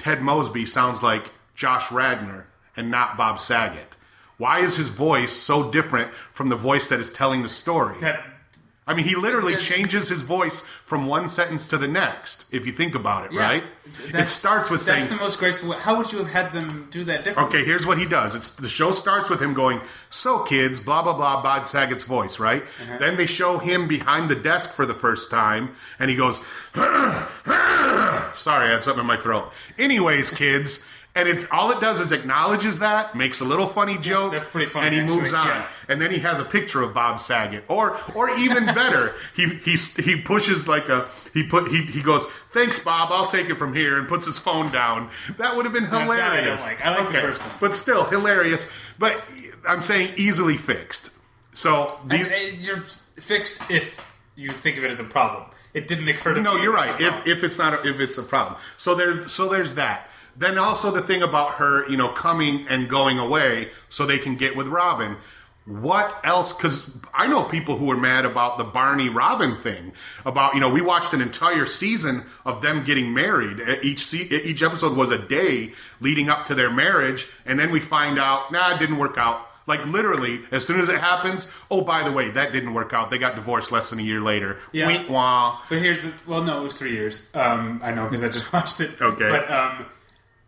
[0.03, 1.23] Ted Mosby sounds like
[1.55, 3.87] Josh Radnor and not Bob Saget?
[4.37, 7.99] Why is his voice so different from the voice that is telling the story?
[8.01, 8.21] That
[8.85, 12.73] I mean, he literally changes his voice from one sentence to the next, if you
[12.73, 13.63] think about it, yeah, right?
[14.09, 15.73] It starts with saying, that's the most graceful.
[15.73, 17.61] How would you have had them do that differently?
[17.61, 18.35] Okay, here's what he does.
[18.35, 19.81] It's the show starts with him going,
[20.11, 22.63] "So kids, blah blah blah." Bob Saget's voice, right?
[22.63, 22.99] Uh-huh.
[22.99, 26.45] Then they show him behind the desk for the first time, and he goes,
[26.75, 30.89] "Sorry, I had something in my throat." Anyways, kids.
[31.15, 34.67] And it's all it does is acknowledges that, makes a little funny joke, that's pretty
[34.67, 35.47] funny, and he actually, moves on.
[35.47, 35.69] yeah.
[35.89, 39.77] And then he has a picture of Bob Saget, or or even better, he he
[39.77, 43.75] he pushes like a he put he he goes, "Thanks, Bob, I'll take it from
[43.75, 45.11] here," and puts his phone down.
[45.37, 46.63] That would have been that I hilarious.
[46.63, 46.83] like.
[46.85, 47.51] I like the first one.
[47.61, 48.73] but still hilarious.
[48.99, 49.23] But
[49.69, 51.11] I'm saying easily fixed.
[51.53, 52.81] So these, And, You're
[53.19, 55.45] fixed if you think of it as a problem.
[55.75, 56.45] It didn't occur to me.
[56.45, 56.91] no, you're right.
[56.99, 58.57] If, if it's not, a, if it's a problem.
[58.79, 60.09] So there's so there's that.
[60.43, 64.37] Then also the thing about her, you know, coming and going away so they can
[64.37, 65.17] get with Robin.
[65.67, 66.57] What else?
[66.57, 69.93] Because I know people who are mad about the Barney Robin thing.
[70.27, 73.61] About you know, we watched an entire season of them getting married.
[73.85, 77.79] Each se- each episode was a day leading up to their marriage, and then we
[77.79, 79.47] find out, nah, it didn't work out.
[79.69, 83.11] Like literally, as soon as it happens, oh by the way, that didn't work out.
[83.11, 84.59] They got divorced less than a year later.
[84.73, 84.89] Yeah.
[84.89, 85.61] Wink, wah.
[85.69, 87.31] But here's the, well, no, it was three years.
[87.33, 89.01] Um, I know because I just watched it.
[89.01, 89.29] Okay.
[89.29, 89.87] But um,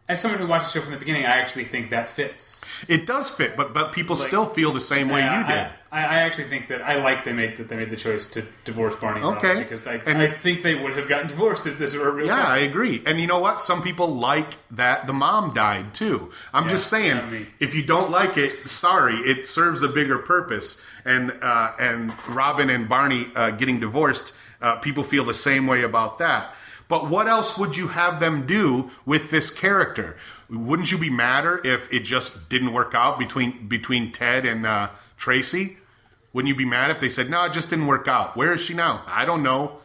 [0.09, 2.62] as someone who watched the show from the beginning, I actually think that fits.
[2.89, 5.56] It does fit, but but people still feel the same way Yeah, you did.
[5.56, 8.26] I, I, I actually think that I like they made that they made the choice
[8.32, 9.22] to divorce Barney.
[9.22, 9.60] Okay.
[9.62, 12.26] because I, And- I think they would have gotten divorced if this were a real.
[12.26, 13.02] Yeah, I agree.
[13.06, 13.60] And you know what?
[13.62, 16.32] Some people like that the mom died too.
[16.52, 17.47] I'm Yeah, just saying, not me.
[17.60, 20.85] if you don't like it, sorry, it serves a bigger purpose.
[21.06, 25.82] And uh, and Robin and Barney uh, getting divorced, uh, people feel the same way
[25.82, 26.55] about that.
[26.89, 30.16] But what else would you have them do with this character?
[30.51, 34.90] Wouldn't you be madder if it just didn't work out between between Ted and uh,
[35.16, 35.78] Tracy?
[36.32, 38.36] Wouldn't you be mad if they said, "No, it just didn't work out"?
[38.36, 39.02] Where is she now?
[39.06, 39.78] I don't know.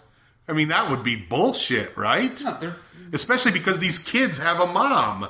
[0.47, 2.39] I mean, that would be bullshit, right?
[2.41, 2.73] No,
[3.13, 5.29] especially because these kids have a mom.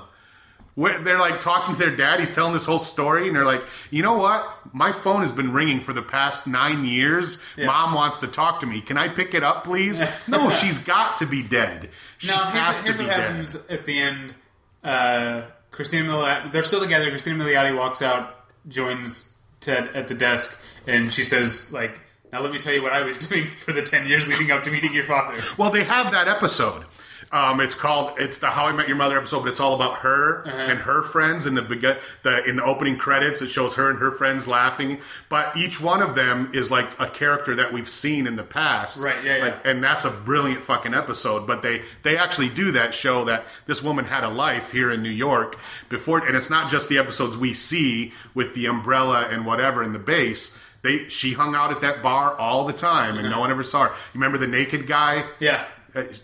[0.80, 3.64] Where they're like talking to their dad, he's telling this whole story, and they're like,
[3.92, 4.48] "You know what?
[4.74, 7.44] My phone has been ringing for the past nine years.
[7.58, 8.80] Mom wants to talk to me.
[8.80, 10.00] Can I pick it up, please?"
[10.30, 11.90] no, she's got to be dead.
[12.20, 13.20] She Now here's, has here's to what dead.
[13.20, 14.36] happens at the end.
[14.82, 15.42] Uh,
[15.72, 17.10] Christina Milioti, they're still together.
[17.10, 18.34] Christina Milioti walks out,
[18.70, 20.58] joins Ted at the desk,
[20.88, 22.00] and she says, "Like,
[22.32, 24.64] now let me tell you what I was doing for the ten years leading up
[24.64, 26.86] to meeting your father." Well, they have that episode.
[27.32, 30.00] Um, it's called it's the How I Met Your Mother episode, but it's all about
[30.00, 31.46] her and her friends.
[31.46, 35.00] In the beg- the in the opening credits, it shows her and her friends laughing.
[35.30, 39.00] But each one of them is like a character that we've seen in the past,
[39.00, 39.72] Right, yeah, Like, yeah.
[39.72, 41.46] And that's a brilliant fucking episode.
[41.46, 45.04] But they they actually do that show that this woman had a life here in
[45.04, 49.46] New York before, and it's not just the episodes we see with the umbrella and
[49.46, 50.60] whatever in the base.
[50.82, 53.84] They she hung out at that bar all the time, and no one ever saw
[53.84, 53.90] her.
[53.90, 55.26] You remember the naked guy?
[55.40, 55.66] Yeah,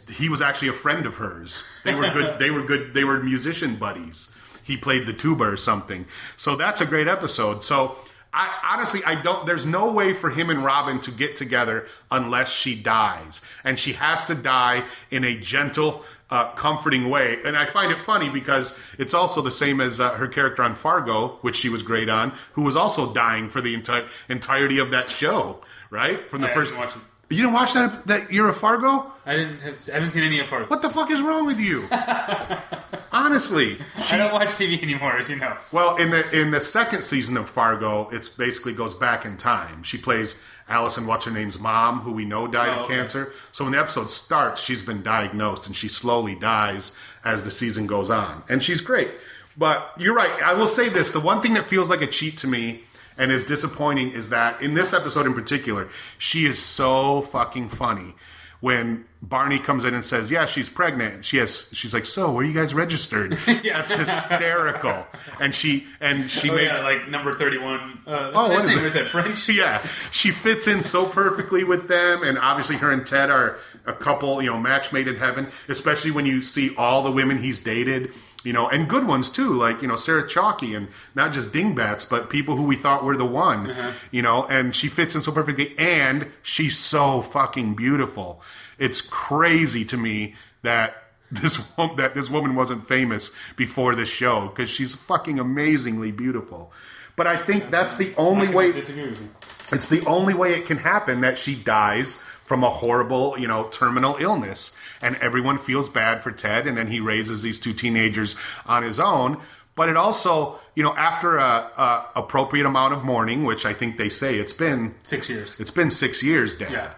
[0.10, 1.64] he was actually a friend of hers.
[1.84, 2.40] They were good.
[2.40, 2.94] they were good.
[2.94, 4.36] They were musician buddies.
[4.64, 6.06] He played the tuba or something.
[6.38, 7.64] So that's a great episode.
[7.64, 7.98] So
[8.34, 9.46] I honestly, I don't.
[9.46, 13.94] There's no way for him and Robin to get together unless she dies, and she
[13.94, 16.04] has to die in a gentle.
[16.28, 20.14] Uh, comforting way, and I find it funny because it's also the same as uh,
[20.14, 23.76] her character on Fargo, which she was great on, who was also dying for the
[23.76, 25.62] entire entirety of that show,
[25.92, 26.28] right?
[26.28, 27.04] From the I first, haven't watched it.
[27.30, 29.12] You didn't watch that that year of Fargo?
[29.26, 30.68] I didn't have, I haven't seen any of Fargo.
[30.68, 31.84] What the fuck is wrong with you?
[33.12, 33.78] Honestly.
[34.12, 35.56] I don't watch TV anymore, as you know.
[35.72, 39.84] Well, in the in the second season of Fargo, it's basically goes back in time.
[39.84, 42.96] She plays Allison what's her name's mom, who we know died Oh, of okay.
[42.96, 43.34] cancer.
[43.52, 47.88] So when the episode starts, she's been diagnosed and she slowly dies as the season
[47.88, 48.44] goes on.
[48.50, 49.10] And she's great.
[49.58, 50.42] But you're right.
[50.44, 52.84] I will say this, the one thing that feels like a cheat to me
[53.18, 58.16] and is disappointing is that in this episode in particular, she is so fucking funny.
[58.62, 61.70] When Barney comes in and says, "Yeah, she's pregnant," she has.
[61.76, 63.82] She's like, "So, where are you guys registered?" Yeah.
[63.84, 65.06] That's hysterical.
[65.40, 68.00] And she and she Oh makes yeah, like number thirty-one.
[68.08, 68.84] Uh, Oh, his name it?
[68.84, 69.48] was that French?
[69.50, 69.80] yeah,
[70.12, 74.42] she fits in so perfectly with them, and obviously her and Ted are a couple,
[74.42, 75.52] you know, match made in heaven.
[75.68, 78.14] Especially when you see all the women he's dated,
[78.46, 82.06] you know, and good ones too, like you know Sarah Chalke, and not just dingbats,
[82.06, 83.94] but people who we thought were the one, uh-huh.
[84.12, 84.46] you know.
[84.46, 88.42] And she fits in so perfectly, and she's so fucking beautiful.
[88.78, 90.96] It's crazy to me that
[91.32, 91.58] this
[91.98, 96.72] that this woman wasn't famous before this show because she's fucking amazingly beautiful.
[97.16, 98.72] But I think that's the only way.
[98.72, 99.30] disagree with you.
[99.72, 103.68] It's the only way it can happen that she dies from a horrible, you know,
[103.70, 104.75] terminal illness.
[105.06, 109.00] And everyone feels bad for Ted, and then he raises these two teenagers on his
[109.00, 109.40] own.
[109.76, 111.44] But it also, you know, after a,
[111.78, 115.60] a appropriate amount of mourning, which I think they say it's been, Six years.
[115.60, 116.72] it's been six years, Dad.
[116.72, 116.92] Yeah.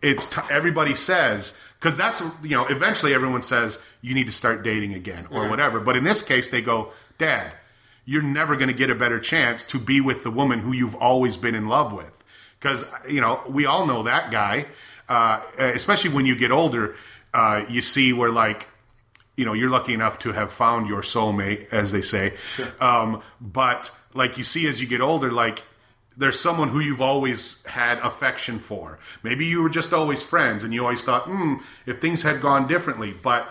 [0.00, 4.62] It's t- everybody says because that's you know eventually everyone says you need to start
[4.62, 5.80] dating again or whatever.
[5.80, 7.50] But in this case, they go, Dad,
[8.04, 10.94] you're never going to get a better chance to be with the woman who you've
[10.94, 12.14] always been in love with.
[12.60, 14.66] Because, you know, we all know that guy,
[15.08, 16.94] uh, especially when you get older,
[17.34, 18.68] uh, you see where, like,
[19.36, 22.34] you know, you're lucky enough to have found your soulmate, as they say.
[22.80, 25.62] Um, but, like, you see as you get older, like,
[26.16, 28.98] there's someone who you've always had affection for.
[29.22, 31.56] Maybe you were just always friends and you always thought, hmm,
[31.86, 33.14] if things had gone differently.
[33.22, 33.48] But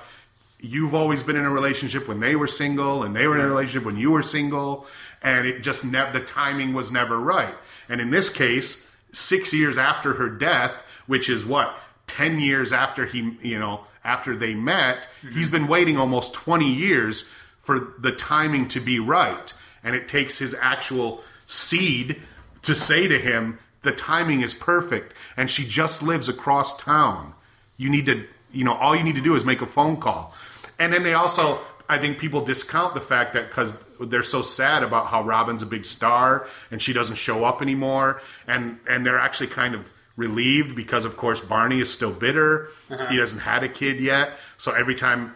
[0.60, 3.48] you've always been in a relationship when they were single and they were in a
[3.48, 4.88] relationship when you were single
[5.22, 7.54] and it just never the timing was never right
[7.90, 10.74] and in this case six years after her death
[11.06, 11.76] which is what
[12.18, 17.32] 10 years after he you know after they met he's been waiting almost 20 years
[17.60, 19.54] for the timing to be right.
[19.84, 22.22] And it takes his actual seed
[22.64, 25.14] to say to him the timing is perfect.
[25.36, 27.34] And she just lives across town.
[27.78, 30.34] You need to you know all you need to do is make a phone call.
[30.80, 34.82] And then they also i think people discount the fact that because they're so sad
[34.82, 38.22] about how robin's a big star and she doesn't show up anymore.
[38.48, 43.08] And and they're actually kind of relieved because of course barney is still bitter uh-huh.
[43.08, 45.34] he hasn't had a kid yet so every time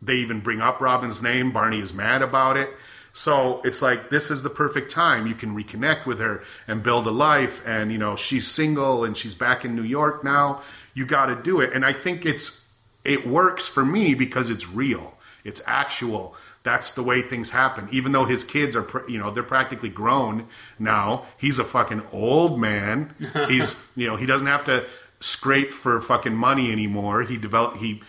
[0.00, 2.70] they even bring up robin's name barney is mad about it
[3.18, 5.26] So it's like this is the perfect time.
[5.26, 7.66] You can reconnect with her and build a life.
[7.66, 10.62] And you know she's single and she's back in New York now.
[10.94, 11.72] You got to do it.
[11.72, 12.70] And I think it's
[13.04, 15.14] it works for me because it's real.
[15.42, 16.36] It's actual.
[16.68, 17.88] That's the way things happen.
[17.92, 20.46] Even though his kids are, you know, they're practically grown
[20.78, 21.24] now.
[21.38, 23.14] He's a fucking old man.
[23.48, 24.84] He's, you know, he doesn't have to
[25.18, 27.22] scrape for fucking money anymore.
[27.22, 28.02] He developed, he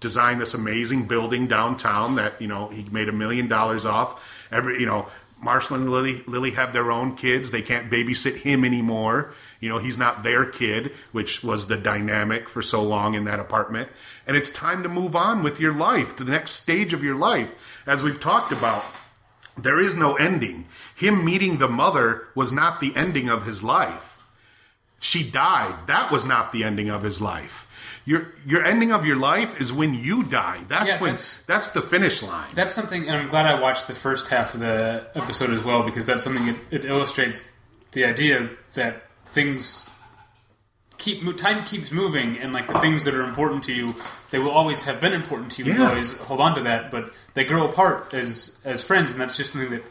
[0.00, 4.26] designed this amazing building downtown that, you know, he made a million dollars off.
[4.50, 5.08] Every, you know,
[5.42, 7.50] Marshall and Lily, Lily have their own kids.
[7.50, 9.34] They can't babysit him anymore.
[9.60, 13.40] You know, he's not their kid, which was the dynamic for so long in that
[13.40, 13.90] apartment.
[14.26, 17.14] And it's time to move on with your life to the next stage of your
[17.14, 17.75] life.
[17.86, 18.84] As we've talked about,
[19.56, 20.66] there is no ending.
[20.94, 24.18] Him meeting the mother was not the ending of his life.
[24.98, 25.86] She died.
[25.86, 27.62] That was not the ending of his life.
[28.04, 30.60] Your your ending of your life is when you die.
[30.68, 32.50] That's Yeah, when that's- that's the finish line.
[32.54, 35.82] That's something, and I'm glad I watched the first half of the episode as well
[35.82, 37.58] because that's something it, it illustrates
[37.92, 39.02] the idea that
[39.32, 39.90] things
[40.98, 43.94] keep time keeps moving, and like the things that are important to you,
[44.30, 45.70] they will always have been important to you.
[45.70, 49.20] and You always hold on to that, but they grow apart as as friends, and
[49.20, 49.82] that's just something that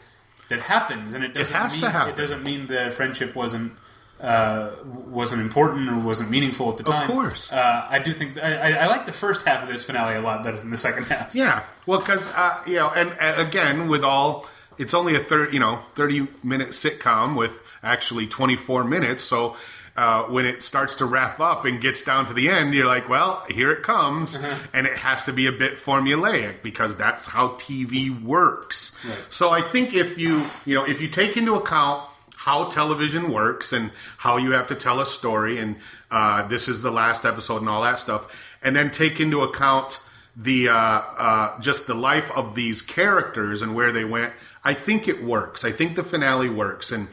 [0.48, 2.12] that happens, and it doesn't has to mean happen.
[2.12, 3.72] it doesn't mean the friendship wasn't.
[4.18, 7.02] Uh, wasn't important or wasn't meaningful at the time.
[7.02, 7.52] Of course.
[7.52, 10.42] uh, I do think I, I, like the first half of this finale a lot
[10.42, 11.34] better than the second half.
[11.34, 14.46] Yeah, well, because uh, you know, and uh, again, with all,
[14.78, 19.22] it's only a third, you know, thirty minute sitcom with actually twenty four minutes.
[19.22, 19.54] So
[19.96, 23.08] uh, when it starts to wrap up and gets down to the end, you're like,
[23.08, 24.34] well, here it comes,
[24.74, 28.98] and it has to be a bit formulaic because that's how TV works.
[29.30, 33.72] So I think if you, you know, if you take into account how television works
[33.72, 35.76] and how you have to tell a story and
[36.10, 38.30] uh, this is the last episode and all that stuff
[38.62, 40.00] and then take into account
[40.36, 44.32] the uh, uh, just the life of these characters and where they went
[44.66, 45.64] i think it works.
[45.64, 46.90] I think the finale works.
[46.90, 47.08] And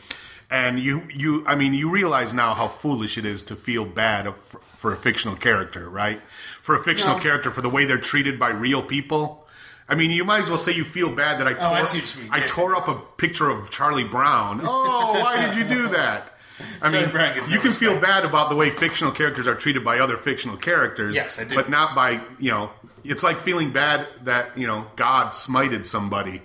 [0.53, 4.33] and you you i mean you realize now how foolish it is to feel bad
[4.35, 6.21] for, for a fictional character right
[6.61, 7.23] for a fictional No.
[7.23, 9.39] character for the way they're treated by real people
[9.85, 11.83] I mean, you might as well say you feel bad that I tore, Oh, I
[11.83, 12.31] see what you mean.
[12.31, 14.61] I Yes, tore up a picture of Charlie Brown.
[14.63, 16.31] Oh, why did you do that?
[16.81, 19.55] I mean, Brown gets no you can feel bad about the way fictional characters are
[19.55, 21.13] treated by other fictional characters.
[21.13, 21.55] Yes, I do.
[21.55, 22.71] But not by, you know,
[23.03, 26.41] it's like feeling bad that, you know, God smited somebody,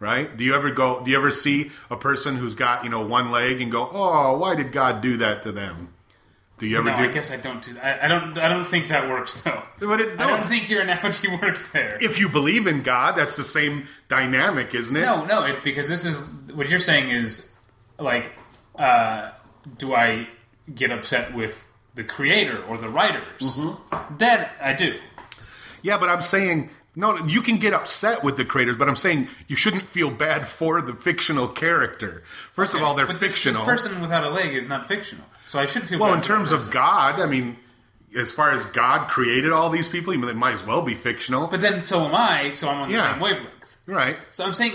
[0.00, 0.34] right?
[0.36, 3.30] Do you ever go, do you ever see a person who's got, you know, one
[3.30, 5.94] leg and go, oh, why did God do that to them?
[6.58, 7.76] Do you ever No, do I guess I don't do.
[7.80, 8.36] I, I don't.
[8.36, 9.62] I don't think that works though.
[9.78, 11.98] But it- I don't think your analogy works there.
[12.00, 15.02] If you believe in God, that's the same dynamic, isn't it?
[15.02, 17.56] no, no, it, because this is what you're saying is
[18.00, 18.32] like,
[18.74, 19.30] uh,
[19.76, 20.26] do I
[20.74, 21.64] get upset with
[21.94, 23.22] the creator or the writers?
[23.56, 24.16] Mm-hmm.
[24.18, 24.98] That I do.
[25.82, 27.16] Yeah, but I'm saying no.
[27.26, 30.82] You can get upset with the creators, but I'm saying you shouldn't feel bad for
[30.82, 32.22] the fictional character.
[32.54, 33.64] First of all, they're but this- fictional.
[33.64, 35.98] This, person without a leg is not fictional, so I shouldn't feel.
[36.00, 36.70] well, in terms of.
[36.70, 37.56] God, I mean,
[38.16, 41.60] as far as God created all these people, they might as well be fictional, but
[41.60, 42.50] then so am I.
[42.50, 43.12] So I'm on the Yeah.
[43.12, 43.76] same wavelength.
[43.86, 44.16] right?
[44.32, 44.74] So I'm saying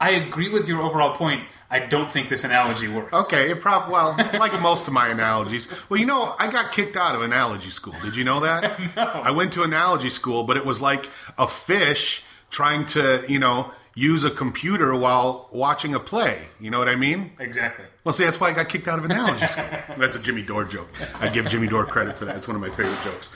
[0.00, 1.42] I agree with your overall point.
[1.70, 3.12] I don't think this analogy works.
[3.26, 5.72] Okay, it prob well, like most of my analogies.
[5.88, 7.94] Well, you know, I got kicked out of analogy school.
[8.02, 8.80] Did you know that?
[8.96, 9.04] No.
[9.04, 11.08] I went to analogy school, but it was like
[11.38, 16.38] a fish trying to, you know, use a computer while watching a play.
[16.58, 17.32] You know what I mean?
[17.38, 17.84] Exactly.
[18.02, 19.64] Well, see, that's why I got kicked out of analogy school.
[19.98, 20.88] That's a Jimmy Dore joke.
[21.20, 22.36] I give Jimmy Dore credit for that.
[22.36, 23.32] It's one of my favorite jokes.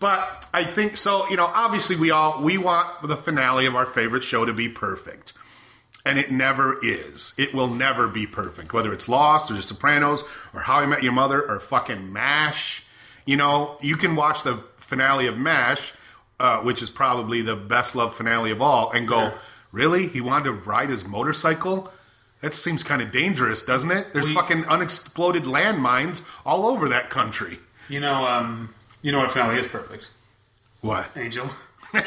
[0.00, 1.28] But I think so.
[1.28, 4.68] You know, obviously, we all we want the finale of our favorite show to be
[4.68, 5.32] perfect,
[6.08, 7.34] and it never is.
[7.36, 8.72] It will never be perfect.
[8.72, 10.24] Whether it's Lost or The Sopranos
[10.54, 12.86] or How I Met Your Mother or fucking Mash.
[13.26, 15.92] You know, you can watch the finale of Mash,
[16.40, 19.34] uh, which is probably the best loved finale of all, and go,
[19.70, 20.08] really?
[20.08, 21.92] He wanted to ride his motorcycle?
[22.40, 24.06] That seems kind of dangerous, doesn't it?
[24.14, 27.58] There's fucking unexploded landmines all over that country.
[27.90, 28.72] You know, um,
[29.02, 30.08] you know what finale is perfect?
[30.80, 31.06] What?
[31.16, 31.50] Angel.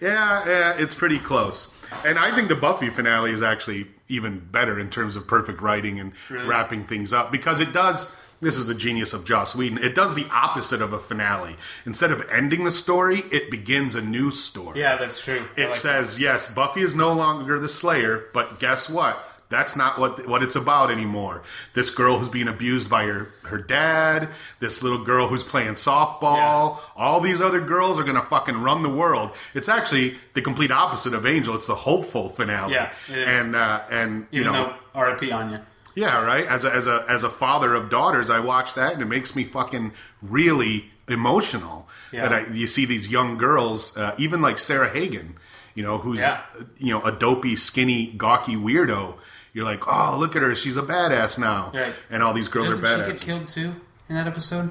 [0.00, 1.76] Yeah, yeah, it's pretty close.
[2.04, 6.00] And I think the Buffy finale is actually even better in terms of perfect writing
[6.00, 6.46] and Really?
[6.46, 8.20] wrapping things up because it does.
[8.40, 9.78] This is the genius of Joss Whedon.
[9.78, 11.56] It does the opposite of a finale.
[11.86, 14.80] Instead of ending the story, it begins a new story.
[14.80, 15.44] Yeah, that's true.
[15.56, 19.31] I It like says, yes, Buffy is no longer the Slayer, but guess what?
[19.52, 21.42] That's not what what it's about anymore.
[21.74, 24.28] This girl who's being abused by her her dad,
[24.60, 28.88] this little girl who's playing softball, all these other girls are gonna fucking run the
[28.88, 29.30] world.
[29.54, 31.54] It's actually the complete opposite of Angel.
[31.54, 32.72] It's the hopeful finale.
[32.74, 33.36] Yeah, it is.
[33.36, 35.30] and uh, and you know, R.I.P.
[35.30, 35.64] Anya.
[35.94, 36.46] yeah, right.
[36.46, 39.36] As a, as a as a father of daughters, I watch that and it makes
[39.36, 39.92] me fucking
[40.22, 41.88] really emotional.
[42.12, 42.28] Yeah.
[42.28, 45.36] That I, you see these young girls, uh, even like Sarah Hagan,
[45.74, 46.40] you know, who's Yeah.
[46.78, 49.14] you know a dopey, skinny, gawky weirdo.
[49.52, 51.94] You're like, oh, look at her, she's a badass now, Right.
[52.10, 53.12] and all these girls Doesn't are she badass.
[53.12, 53.74] get killed too
[54.08, 54.70] in that episode?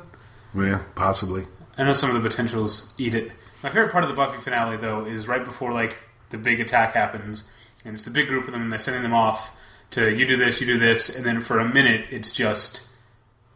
[0.55, 1.45] Yeah, possibly.
[1.77, 3.31] I know some of the potentials eat it.
[3.63, 5.97] My favorite part of the Buffy finale, though, is right before like
[6.29, 7.49] the big attack happens,
[7.85, 9.55] and it's the big group of them, and they're sending them off
[9.91, 12.87] to you do this, you do this, and then for a minute it's just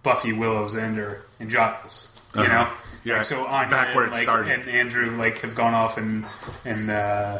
[0.03, 2.11] Buffy, Willow, Xander, and Giles.
[2.35, 2.51] You Uh-huh.
[2.65, 2.69] know,
[3.03, 4.51] Yeah, Like, so Anya back where and, it like, started.
[4.59, 6.25] and Andrew like have gone off, and
[6.65, 7.37] and uh,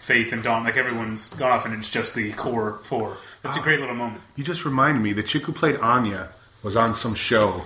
[0.00, 3.16] Faith and Dawn, like everyone's gone off, and it's just the core four.
[3.42, 4.22] That's a great little moment.
[4.36, 6.28] You just reminded me the chick who played Anya
[6.62, 7.62] was on some show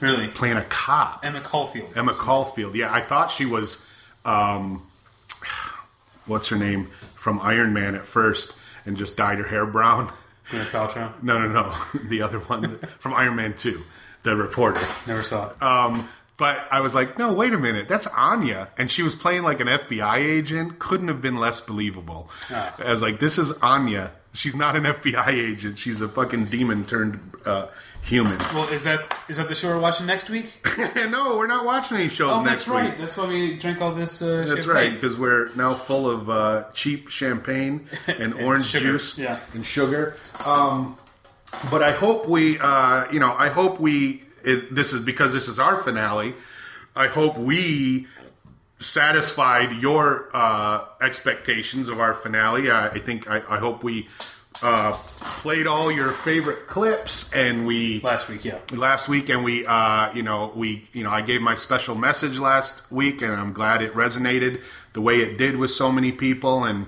[0.00, 1.24] Really, playing a cop.
[1.24, 1.96] Emma Caulfield.
[1.96, 2.74] Emma Caulfield.
[2.74, 3.86] Yeah, I thought she was,
[4.24, 4.82] um,
[6.26, 10.10] what's her name from Iron Man at first, and just dyed her hair brown.
[10.48, 11.22] Gwyneth Paltrow.
[11.22, 11.74] No, no, no,
[12.08, 13.82] the other one from Iron Man Two,
[14.22, 14.80] the reporter.
[15.06, 15.62] Never saw it.
[15.62, 19.42] Um, but I was like, no, wait a minute, that's Anya, and she was playing
[19.42, 20.78] like an FBI agent.
[20.78, 22.30] Couldn't have been less believable.
[22.50, 22.74] Ah.
[22.78, 24.12] I was like, this is Anya.
[24.32, 25.78] She's not an FBI agent.
[25.78, 27.66] She's a fucking demon turned uh,
[28.02, 28.38] human.
[28.54, 30.60] well, is that is that the show we're watching next week?
[30.94, 32.90] no, we're not watching any shows Oh, next that's right.
[32.90, 32.98] week.
[32.98, 34.22] That's why we drank all this.
[34.22, 34.68] Uh, That's champagne.
[34.68, 39.40] right, because we're now full of uh, cheap champagne and, orange sugar, juice yeah.
[39.54, 40.16] and sugar.
[40.46, 40.96] Um,
[41.70, 44.22] but I hope we, uh, you know, I hope we.
[44.44, 46.34] It, this is because this is our finale.
[46.96, 48.06] I hope we
[48.80, 52.70] satisfied your uh, expectations of our finale.
[52.70, 54.08] I, I think I, I hope we
[54.62, 58.58] uh, played all your favorite clips and we Last week, yeah.
[58.72, 62.38] last week and we uh, you know we you know i gave my special message
[62.38, 64.60] last week and i'm glad it resonated
[64.92, 66.86] the way it did with so many people and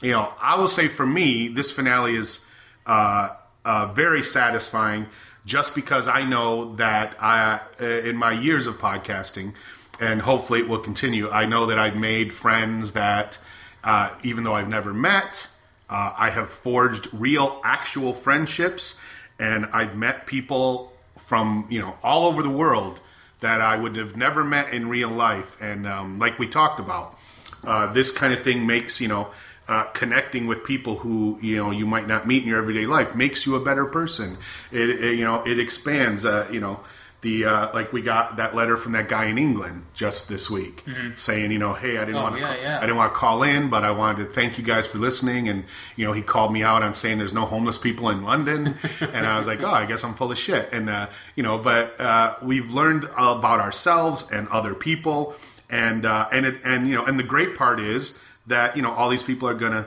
[0.00, 2.48] you know i will say for me this finale is
[2.86, 3.28] uh,
[3.64, 5.06] uh, very satisfying
[5.46, 9.54] just because i know that i uh, in my years of podcasting
[10.02, 13.38] and hopefully it will continue i know that i've made friends that
[13.84, 15.52] uh, even though i've never met
[15.92, 18.98] uh, I have forged real, actual friendships,
[19.38, 20.90] and I've met people
[21.26, 22.98] from you know all over the world
[23.40, 25.60] that I would have never met in real life.
[25.60, 27.18] And um, like we talked about,
[27.62, 29.28] uh, this kind of thing makes you know
[29.68, 33.14] uh, connecting with people who you know you might not meet in your everyday life
[33.14, 34.38] makes you a better person.
[34.70, 36.24] It, it you know it expands.
[36.24, 36.80] Uh, you know
[37.22, 40.84] the uh, like we got that letter from that guy in England just this week
[41.16, 42.76] saying you know hey I didn't Oh, want to yeah, yeah.
[42.78, 45.48] I didn't want to call in, but I wanted to thank you guys for listening.
[45.48, 48.76] And you know, he called me out on saying there's no homeless people in London,
[49.00, 50.72] and I was like, oh, I guess I'm full of shit.
[50.72, 55.36] And uh, you know, but uh, we've learned about ourselves and other people,
[55.70, 58.90] and uh, and it, and you know, and the great part is that you know
[58.92, 59.86] all these people are gonna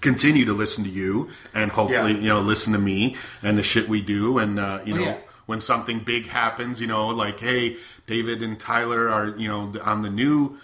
[0.00, 2.18] continue to listen to you and hopefully Yeah.
[2.18, 5.18] you know listen to me and the shit we do and uh, you Oh, know.
[5.46, 10.02] When something big happens you know like hey david and tyler are you know on
[10.02, 10.58] the new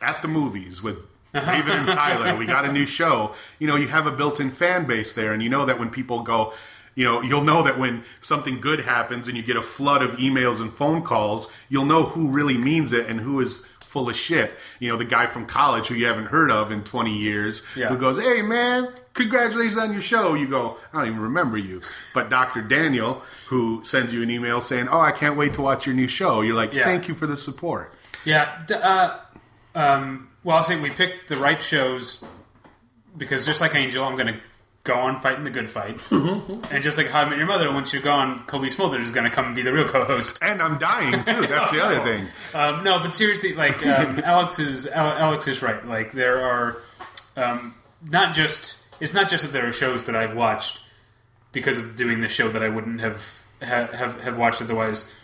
[0.00, 0.98] at the movies with
[1.32, 2.36] david and tyler.
[2.36, 3.34] We got a new show.
[3.58, 6.22] You know you have a built-in fan base there and you know that when people
[6.22, 6.52] go
[6.94, 10.10] you know you'll know that when something good happens and you get a flood of
[10.18, 14.16] emails and phone calls you'll know who really means it and who is full of
[14.16, 17.66] shit you know the guy from college who you haven't heard of in 20 years
[17.76, 17.88] Yeah.
[17.88, 21.82] who goes hey man congratulations on your show you go i don't even remember you
[22.14, 25.84] but dr daniel who sends you an email saying oh i can't wait to watch
[25.84, 26.84] your new show you're like Yeah.
[26.84, 27.92] thank you for the support
[28.24, 28.62] Yeah.
[28.66, 29.18] D- uh,
[29.74, 32.24] um, well, I'll say we picked the right shows
[33.16, 34.40] because just like Angel, I'm going to
[34.84, 36.00] go on fighting the good fight.
[36.10, 39.24] and just like How I Met Your Mother, once you're gone, Cobie Smulders is going
[39.24, 40.38] to come and be the real co-host.
[40.42, 44.58] and i'm dying too that's the other thing Um, no, but seriously, like um, Alex
[44.58, 45.86] is Al- Alex is right.
[45.86, 46.76] Like there are
[47.36, 47.74] um,
[48.10, 50.80] not just it's not just that there are shows that I've watched
[51.52, 55.14] because of doing this show that I wouldn't have ha- have have watched otherwise.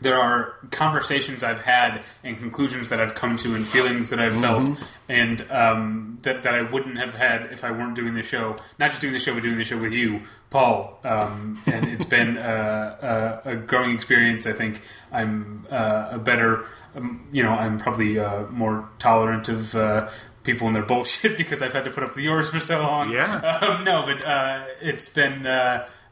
[0.00, 4.34] There are conversations I've had and conclusions that I've come to and feelings that I've
[4.34, 4.70] felt
[5.08, 8.56] and um, that that I wouldn't have had if I weren't doing the show.
[8.78, 10.98] Not just doing the show, but doing the show with you, Paul.
[11.04, 14.46] Um, and it's been uh, a, a growing experience.
[14.46, 14.80] I think
[15.12, 16.64] I'm uh, a better,
[16.96, 19.74] um, you know, I'm probably uh, more tolerant of.
[19.74, 20.08] Uh,
[20.44, 23.12] People and their bullshit because I've had to put up with yours for so long.
[23.12, 23.36] Yeah.
[23.62, 25.46] Um, no, but uh, it's been.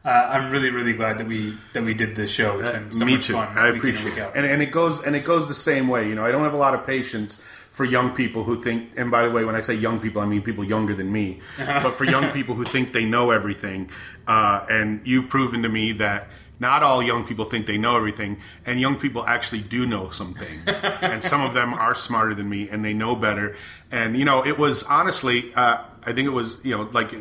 [0.03, 2.59] Uh, uh, I'm really, really glad that we that we did this show.
[2.59, 3.57] It's been so me much too fun.
[3.57, 6.25] i appreciate it and, and it goes and it goes the same way you know
[6.25, 9.31] i don't have a lot of patience for young people who think and by the
[9.31, 12.31] way when i say young people i mean people younger than me but for young
[12.31, 13.89] people who think they know everything
[14.27, 16.27] uh, and you've proven to me that
[16.61, 18.37] not all young people think they know everything,
[18.67, 20.63] and young people actually do know some things.
[21.01, 23.55] and some of them are smarter than me, and they know better.
[23.91, 27.15] And you know, it was honestly, uh, I think it was, you know, like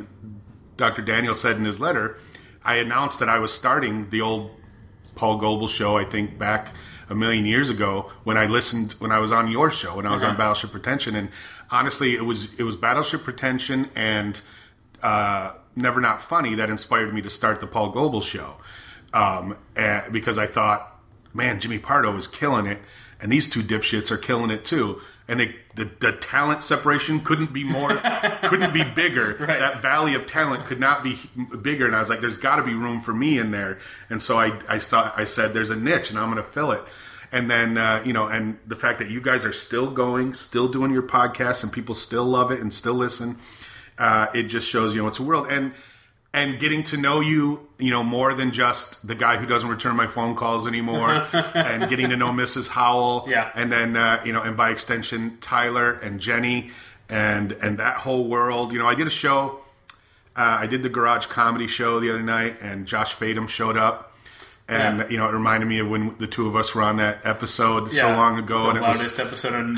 [0.76, 1.00] Dr.
[1.00, 2.18] Daniel said in his letter,
[2.64, 4.50] I announced that I was starting the old
[5.14, 5.96] Paul Goebel show.
[5.96, 6.72] I think back
[7.08, 10.14] a million years ago when I listened when I was on your show when I
[10.14, 11.30] was on Battleship Pretension, and
[11.70, 14.40] honestly, it was it was Battleship Pretension and
[15.02, 18.56] uh, Never Not Funny that inspired me to start the Paul Goebel show.
[19.12, 21.00] Um, and, because I thought,
[21.34, 22.78] man, Jimmy Pardo is killing it,
[23.20, 25.00] and these two dipshits are killing it too.
[25.26, 27.88] And it, the the talent separation couldn't be more,
[28.42, 29.36] couldn't be bigger.
[29.40, 29.58] Right.
[29.58, 31.18] That valley of talent could not be
[31.62, 31.86] bigger.
[31.86, 33.78] And I was like, there's got to be room for me in there.
[34.10, 36.72] And so I I saw I said, there's a niche, and I'm going to fill
[36.72, 36.82] it.
[37.32, 40.68] And then uh, you know, and the fact that you guys are still going, still
[40.68, 43.38] doing your podcast, and people still love it and still listen,
[43.98, 45.46] uh, it just shows you know it's a world.
[45.48, 45.72] And
[46.32, 49.96] and getting to know you, you know, more than just the guy who doesn't return
[49.96, 52.68] my phone calls anymore, and getting to know Mrs.
[52.70, 53.50] Howell, Yeah.
[53.54, 56.70] and then uh, you know, and by extension, Tyler and Jenny,
[57.08, 58.72] and and that whole world.
[58.72, 59.58] You know, I did a show.
[60.36, 64.09] Uh, I did the Garage Comedy Show the other night, and Josh Fadem showed up,
[64.70, 65.08] and Yeah.
[65.08, 67.92] you know, it reminded me of when the two of us were on that episode
[67.92, 69.76] so long ago, the and it was loudest episode in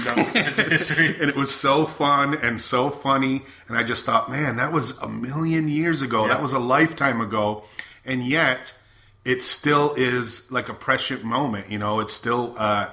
[0.71, 1.17] history.
[1.21, 5.01] and it was so fun and so funny and i just thought man that was
[5.03, 6.35] a million years ago Yeah.
[6.35, 7.65] that was a lifetime ago
[8.05, 8.79] and yet
[9.25, 12.91] it still is like a prescient moment you know it's still uh,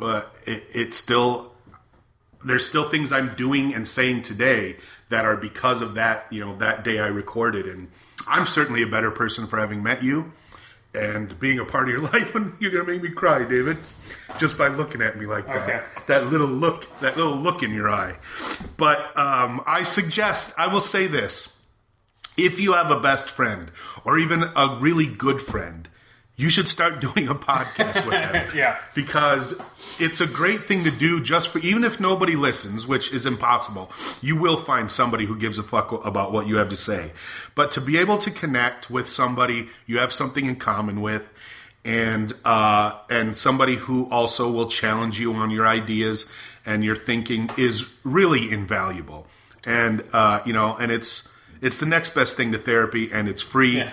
[0.00, 1.52] uh it, it's still
[2.44, 4.76] there's still things i'm doing and saying today
[5.10, 7.88] that are because of that you know that day i recorded and
[8.28, 10.32] i'm certainly a better person for having met you
[10.94, 13.78] and being a part of your life and you're gonna make me cry david
[14.38, 15.68] just by looking at me like that.
[15.68, 15.80] Okay.
[16.06, 18.14] that little look that little look in your eye.
[18.76, 21.60] But um, i suggest i will say this.
[22.36, 23.70] If you have a best friend
[24.04, 25.88] or even a really good friend
[26.34, 28.48] you should start doing a podcast with them.
[28.54, 28.78] Yeah.
[28.94, 29.62] because
[29.98, 33.92] it's a great thing to do just for even if nobody listens which is impossible
[34.22, 37.12] you will find somebody who gives a fuck about what you have to say
[37.54, 41.22] but to be able to connect with somebody you have something in common with
[41.84, 46.32] and uh, and somebody who also will challenge you on your ideas
[46.64, 49.26] and your thinking is really invaluable
[49.66, 53.42] and uh, you know and it's it's the next best thing to therapy and it's
[53.42, 53.90] free Yeah.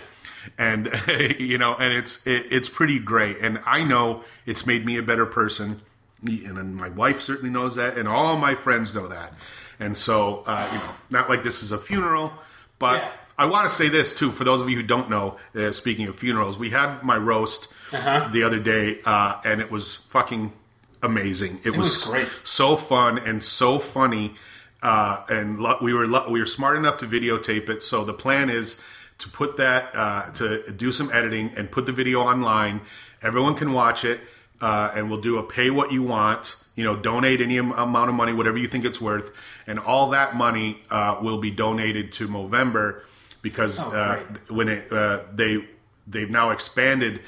[0.58, 0.90] and
[1.40, 5.04] you know and it's it, it's pretty great and i know it's made me a
[5.04, 5.82] better person
[6.26, 9.34] and my wife certainly knows that and all my friends know that
[9.80, 12.32] and so uh, you know not like this is a funeral
[12.78, 13.12] but Yeah.
[13.40, 16.08] I want to say this too for those of you who don't know uh, speaking
[16.08, 20.54] of funerals we had my roast the other day uh, and it was fucking
[21.02, 22.28] amazing it, was great.
[22.44, 24.36] so fun and so funny.
[24.82, 27.84] Uh, and lo- we were lo- we were smart enough to videotape it.
[27.84, 28.84] So the plan is
[29.20, 32.82] to put that uh, to do some editing and put the video online.
[33.22, 34.22] Everyone can watch it,
[34.62, 36.64] uh, and we'll do a pay what you want.
[36.76, 39.34] You know, donate any amount of money, whatever you think it's worth,
[39.68, 43.02] and all that money uh, will be donated to Movember
[43.42, 45.66] because Oh, uh, when it uh, they
[46.08, 47.22] they've now expanded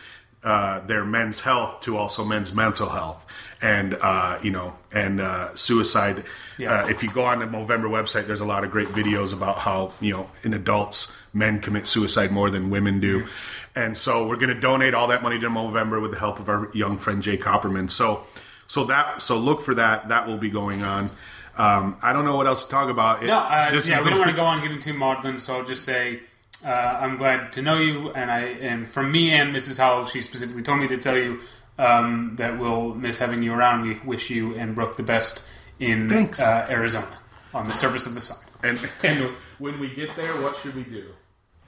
[0.43, 3.25] uh, their men's health to also men's mental health
[3.61, 6.23] and uh, you know and uh, suicide.
[6.57, 6.81] Yeah.
[6.81, 9.57] Uh, if you go on the Movember website, there's a lot of great videos about
[9.59, 13.27] how you know in adults men commit suicide more than women do.
[13.73, 16.49] And so we're going to donate all that money to Movember with the help of
[16.49, 17.89] our young friend Jay Copperman.
[17.89, 18.25] So
[18.67, 20.09] so that so look for that.
[20.09, 21.09] That will be going on.
[21.57, 23.23] Um, I don't know what else to talk about.
[23.23, 25.37] It- No, uh, this yeah, is we don't want to go on getting too maudlin,
[25.37, 26.21] so I'll just say
[26.65, 29.77] uh, I'm glad to know you, and I and from me and Mrs.
[29.79, 31.39] Howell, she specifically told me to tell you
[31.77, 33.81] um, that we'll miss having you around.
[33.81, 35.43] We wish you and Brooke the best
[35.79, 37.17] in uh, Arizona
[37.53, 38.37] on the surface of the sun.
[38.63, 41.07] And, and when we get there, what should we do?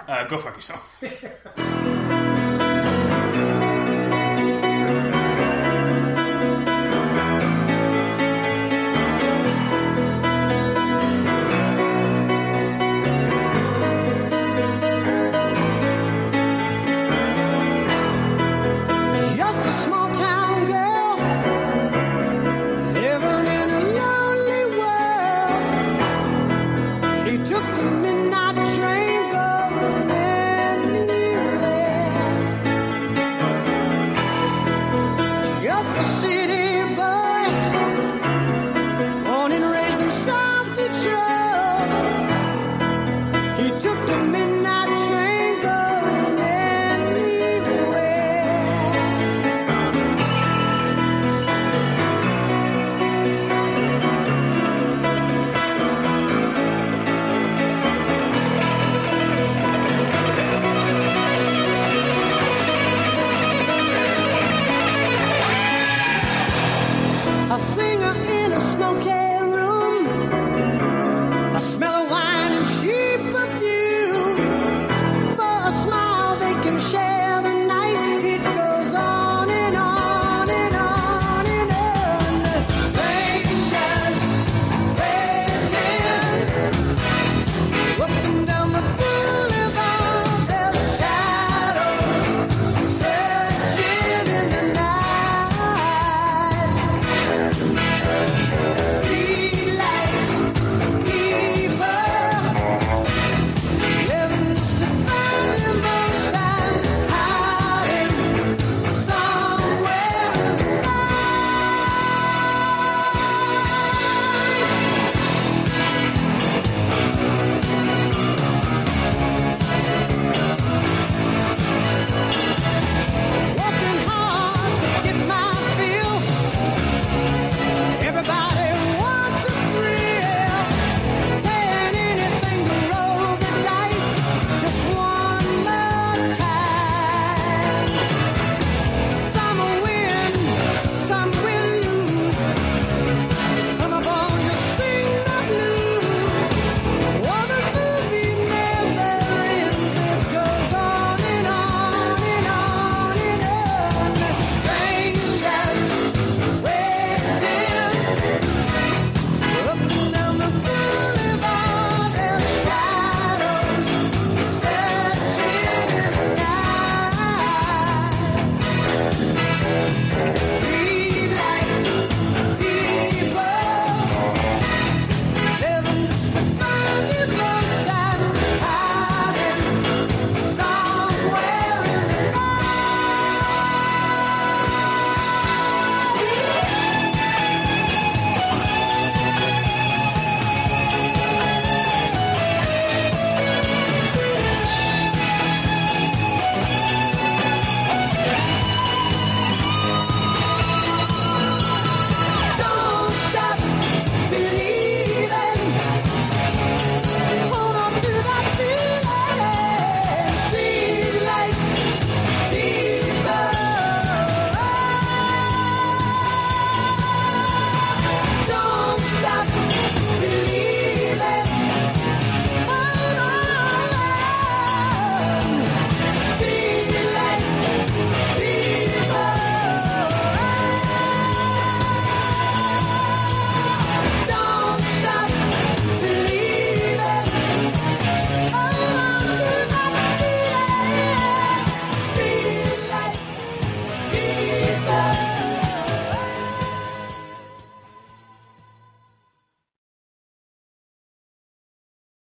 [0.08, 1.02] Uh, go fuck yourself.